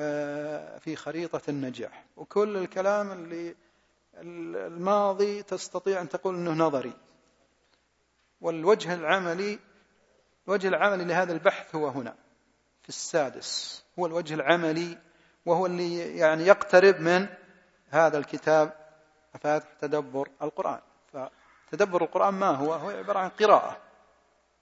آه، 0.00 0.78
في 0.78 0.96
خريطة 0.96 1.40
النجاح. 1.48 2.04
وكل 2.16 2.56
الكلام 2.56 3.12
اللي 3.12 3.56
الماضي 4.14 5.42
تستطيع 5.42 6.00
أن 6.00 6.08
تقول 6.08 6.34
أنه 6.34 6.50
نظري. 6.50 6.92
والوجه 8.40 8.94
العملي 8.94 9.58
الوجه 10.46 10.68
العملي 10.68 11.04
لهذا 11.04 11.32
البحث 11.32 11.74
هو 11.74 11.88
هنا 11.88 12.14
في 12.82 12.88
السادس. 12.88 13.84
هو 13.98 14.06
الوجه 14.06 14.34
العملي 14.34 14.98
وهو 15.46 15.66
اللي 15.66 16.16
يعني 16.16 16.42
يقترب 16.42 17.00
من 17.00 17.26
هذا 17.90 18.18
الكتاب 18.18 18.72
مفاتح 19.34 19.68
تدبر 19.80 20.28
القرآن. 20.42 20.80
فتدبر 21.66 22.02
القرآن 22.02 22.34
ما 22.34 22.50
هو؟ 22.50 22.74
هو 22.74 22.90
عبارة 22.90 23.18
عن 23.18 23.28
قراءة. 23.28 23.76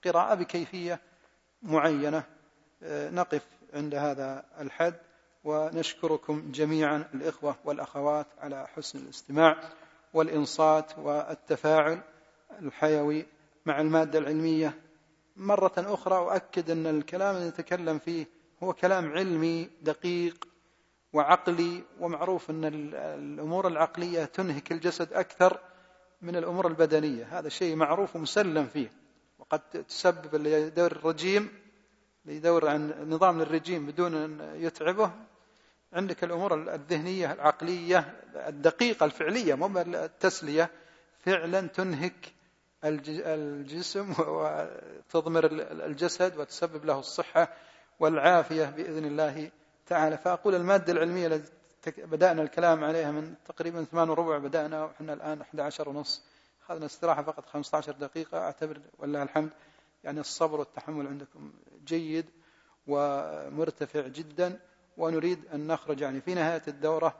قراءة 0.05 0.35
بكيفية 0.35 1.06
معينة. 1.63 2.23
آه، 2.83 3.09
نقف 3.09 3.45
عند 3.73 3.95
هذا 3.95 4.45
الحد 4.59 4.95
ونشكركم 5.43 6.51
جميعا 6.51 7.09
الإخوة 7.13 7.55
والأخوات 7.65 8.27
على 8.39 8.67
حسن 8.67 8.99
الاستماع 8.99 9.69
والإنصات 10.13 10.99
والتفاعل 10.99 12.01
الحيوي 12.61 13.25
مع 13.65 13.81
المادة 13.81 14.19
العلمية. 14.19 14.73
مرة 15.35 15.73
أخرى 15.77 16.17
أؤكد 16.17 16.71
أن 16.71 16.87
الكلام 16.87 17.35
الذي 17.35 17.49
نتكلم 17.49 17.99
فيه 17.99 18.25
هو 18.63 18.73
كلام 18.73 19.11
علمي 19.11 19.69
دقيق 19.81 20.47
وعقلي 21.13 21.83
ومعروف 21.99 22.49
أن 22.49 22.65
الأمور 22.65 23.67
العقلية 23.67 24.25
تنهك 24.25 24.71
الجسد 24.71 25.13
أكثر 25.13 25.59
من 26.21 26.35
الأمور 26.35 26.67
البدنية. 26.67 27.39
هذا 27.39 27.49
شيء 27.49 27.75
معروف 27.75 28.15
ومسلم 28.15 28.65
فيه. 28.65 28.91
وقد 29.51 29.83
تسبب 29.83 30.35
اللي 30.35 30.51
يدور 30.51 30.91
الرجيم 30.91 31.49
اللي 32.25 32.37
يدور 32.37 32.67
عن 32.67 33.09
نظام 33.09 33.39
للرجيم 33.41 33.85
بدون 33.85 34.15
أن 34.15 34.55
يتعبه. 34.55 35.11
عندك 35.93 36.23
الأمور 36.23 36.73
الذهنية 36.73 37.33
العقلية 37.33 38.21
الدقيقة 38.35 39.05
الفعلية 39.05 39.53
مو 39.55 39.79
التسلية. 39.81 40.69
فعلا 41.19 41.67
تنهك 41.67 42.33
الجسم 42.83 44.13
وتضمر 44.19 45.45
الجسد 45.85 46.37
وتسبب 46.37 46.85
له 46.85 46.99
الصحة 46.99 47.53
والعافية 47.99 48.65
بإذن 48.65 49.05
الله 49.05 49.51
تعالى. 49.85 50.17
فأقول 50.17 50.55
المادة 50.55 50.93
العلمية 50.93 51.27
التي 51.27 51.51
بدأنا 51.97 52.41
الكلام 52.41 52.83
عليها 52.83 53.11
من 53.11 53.33
تقريبا 53.45 53.83
ثمان 53.83 54.09
وربع 54.09 54.37
بدأنا 54.37 54.83
وإحنا 54.83 55.13
الآن 55.13 55.41
11 55.41 55.89
ونص. 55.89 56.23
أخذنا 56.67 56.85
استراحة 56.85 57.23
فقط 57.23 57.45
15 57.45 57.91
دقيقة 57.91 58.37
أعتبر 58.37 58.81
والله 58.99 59.23
الحمد. 59.23 59.49
يعني 60.03 60.19
الصبر 60.19 60.59
والتحمل 60.59 61.07
عندكم 61.07 61.53
جيد 61.85 62.25
ومرتفع 62.87 64.07
جدا 64.07 64.59
ونريد 64.97 65.45
أن 65.53 65.67
نخرج 65.67 66.01
يعني 66.01 66.21
في 66.21 66.33
نهاية 66.33 66.61
الدورة 66.67 67.15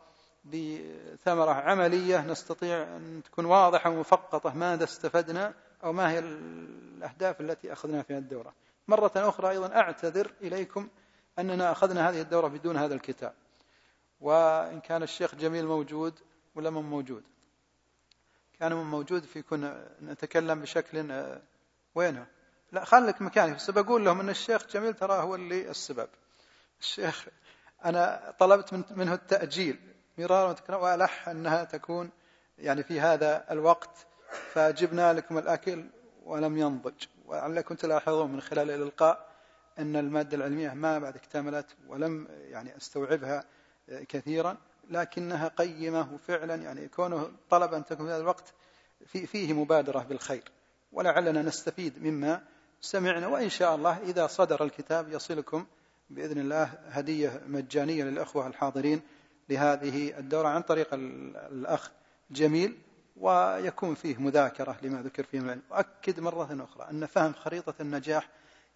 بثمرة 0.46 1.52
عملية 1.52 2.26
نستطيع 2.26 2.84
أن 2.84 3.22
تكون 3.26 3.46
واضحة 3.46 3.90
ومفقطة 3.90 4.54
ماذا 4.54 4.84
استفدنا 4.84 5.54
أو 5.84 5.94
ما 5.94 6.12
هي 6.12 6.20
الأهداف 6.20 7.42
التي 7.42 7.74
أخذنا 7.74 8.02
في 8.02 8.18
الدورة. 8.18 8.54
مرة 8.88 9.12
أخرى 9.16 9.50
أيضا 9.50 9.76
أعتذر 9.76 10.32
إليكم 10.42 10.88
أننا 11.40 11.72
أخذنا 11.72 12.10
هذه 12.10 12.22
الدورة 12.22 12.48
بدون 12.48 12.78
هذا 12.78 12.94
الكتاب. 12.96 13.34
وإن 14.22 14.80
كان 14.80 15.04
الشيخ 15.04 15.36
جميل 15.36 15.66
موجود 15.66 16.20
ولا 16.56 16.70
موجود؟ 16.70 17.24
كان 18.60 18.74
موجود 18.74 19.24
في 19.24 19.42
كنا 19.42 19.90
نتكلم 20.02 20.62
بشكل 20.62 21.12
آه، 21.12 21.42
وينه؟ 21.96 22.28
لا 22.72 22.86
خليك 22.86 23.22
مكاني 23.22 23.54
بس 23.54 23.70
بقول 23.70 24.06
لهم 24.06 24.20
أن 24.20 24.30
الشيخ 24.30 24.68
جميل 24.68 24.94
ترى 24.94 25.14
هو 25.14 25.36
اللي 25.36 25.70
السبب. 25.70 26.08
الشيخ 26.80 27.26
أنا 27.86 28.34
طلبت 28.40 28.74
منه 28.92 29.14
التأجيل. 29.14 29.80
مرارا 30.18 30.50
وتكرارا 30.50 30.82
وألح 30.82 31.30
أنها 31.30 31.64
تكون 31.64 32.10
يعني 32.58 32.84
في 32.84 33.00
هذا 33.00 33.46
الوقت 33.52 34.08
فجبنا 34.54 35.14
لكم 35.14 35.38
الأكل 35.38 35.86
ولم 36.24 36.58
ينضج. 36.58 37.06
ولعلكم 37.26 37.76
تلاحظون 37.76 38.32
من 38.32 38.42
خلال 38.42 38.72
الإلقاء 38.72 39.28
أن 39.80 39.96
المادة 39.96 40.38
العلمية 40.38 40.70
ما 40.70 41.00
بعد 41.00 41.16
اكتملت 41.16 41.76
ولم 41.88 42.28
يعني 42.30 42.78
أستوعبها 42.78 43.44
كثيرا. 43.88 44.58
لكنها 44.90 45.48
قيمة 45.48 46.14
وفعلا 46.14 46.56
يعني 46.56 46.88
كونه 46.88 47.32
طلب 47.50 47.74
أن 47.74 47.86
تكون 47.86 48.06
في 48.06 48.12
هذا 48.12 48.22
الوقت 48.22 48.54
في 49.06 49.28
فيه 49.28 49.54
مبادرة 49.54 50.00
بالخير. 50.00 50.44
ولعلنا 50.92 51.42
نستفيد 51.42 52.04
مما 52.04 52.44
سمعنا. 52.82 53.28
وإن 53.28 53.50
شاء 53.50 53.76
الله 53.76 53.98
إذا 53.98 54.28
صدر 54.28 54.64
الكتاب 54.64 55.12
يصلكم 55.12 55.66
بإذن 56.10 56.40
الله 56.40 56.64
هدية 56.90 57.42
مجانية 57.48 58.04
للأخوة 58.04 58.48
الحاضرين 58.48 59.02
لهذه 59.50 60.20
الدورة 60.20 60.48
عن 60.48 60.62
طريق 60.62 60.88
الأخ 60.94 61.92
جميل 62.32 62.78
ويكون 63.18 63.96
فيه 63.96 64.18
مذاكرة 64.18 64.78
لما 64.82 65.02
ذكر 65.02 65.24
فيه 65.24 65.40
العلم. 65.40 65.62
وأكد 65.70 66.20
مرة 66.20 66.64
أخرى 66.64 66.90
أن 66.90 67.06
فهم 67.06 67.34
خريطة 67.34 67.74
النجاح 67.80 68.30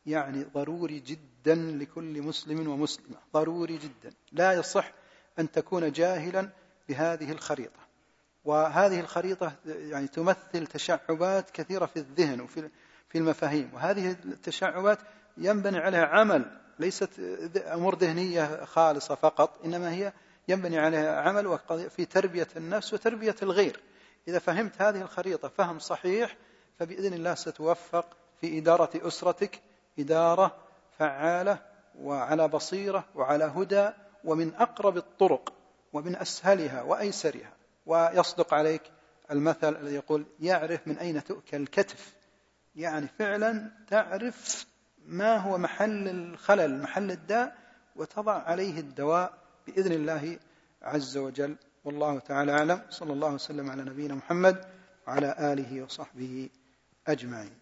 يعني 0.06 0.44
ضروري 0.44 1.00
جدا 1.00 1.56
لكل 1.56 2.22
مسلم 2.22 2.68
ومسلمة. 2.68 3.18
ضروري 3.34 3.78
جدا. 3.78 4.14
لا 4.32 4.54
يصح 4.54 4.94
أن 5.40 5.52
تكون 5.52 5.92
جاهلا 5.92 6.50
بهذه 6.90 7.32
الخريطة. 7.32 7.80
وهذه 8.46 9.00
الخريطة 9.00 9.54
يعني 9.66 10.08
تمثل 10.08 10.68
تشعبات 10.68 11.50
كثيرة 11.50 11.86
في 11.86 11.98
الذهن 11.98 12.42
وفي 12.42 12.70
في 13.10 13.18
المفاهيم. 13.18 13.70
وهذه 13.74 14.12
التشعبات 14.12 15.00
ينبني 15.38 15.78
عليها 15.78 16.06
عمل 16.06 16.46
ليست 16.80 17.10
أمور 17.58 17.96
ذهنية 17.98 18.66
خالصة 18.66 19.16
فقط 19.16 19.66
إنما 19.66 19.94
هي 19.94 20.14
ينبني 20.48 20.80
عليها 20.80 21.22
عمل 21.22 21.60
في 21.90 22.06
تربية 22.06 22.48
النفس 22.58 22.94
وتربية 22.94 23.36
الغير. 23.44 23.80
إذا 24.28 24.40
فهمت 24.40 24.82
هذه 24.82 25.02
الخريطة 25.02 25.48
فهم 25.48 25.80
صحيح 25.80 26.38
فبإذن 26.80 27.14
الله 27.14 27.36
ستوفق 27.36 28.06
في 28.42 28.58
إدارة 28.58 29.08
أسرتك 29.08 29.62
إدارة 30.00 30.56
فعالة 31.00 31.60
وعلى 32.00 32.48
بصيرة 32.48 33.06
وعلى 33.16 33.44
هدى 33.44 33.90
ومن 34.24 34.54
أقرب 34.54 34.98
الطرق 34.98 35.54
ومن 35.94 36.16
أسهلها 36.16 36.82
وأيسرها. 36.82 37.54
ويصدق 37.86 38.54
عليك 38.54 38.82
المثل 39.32 39.76
الذي 39.76 39.96
يقول 39.96 40.26
يعرف 40.40 40.88
من 40.88 40.98
أين 40.98 41.24
تؤكل 41.24 41.62
الكتف. 41.62 42.14
يعني 42.76 43.08
فعلا 43.08 43.72
تعرف 43.88 44.66
ما 45.06 45.38
هو 45.38 45.58
محل 45.58 46.08
الخلل 46.08 46.82
محل 46.82 47.12
الداء 47.12 47.58
وتضع 47.96 48.34
عليه 48.34 48.80
الدواء 48.80 49.34
بإذن 49.68 49.92
الله 49.92 50.40
عز 50.82 51.18
وجل. 51.18 51.56
والله 51.84 52.20
تعالى 52.20 52.52
أعلم. 52.52 52.82
صلى 52.90 53.14
الله 53.14 53.34
وسلم 53.34 53.72
على 53.72 53.84
نبينا 53.84 54.16
محمد 54.16 54.66
وعلى 55.08 55.36
آله 55.54 55.84
وصحبه 55.84 56.50
أجمعين. 57.08 57.61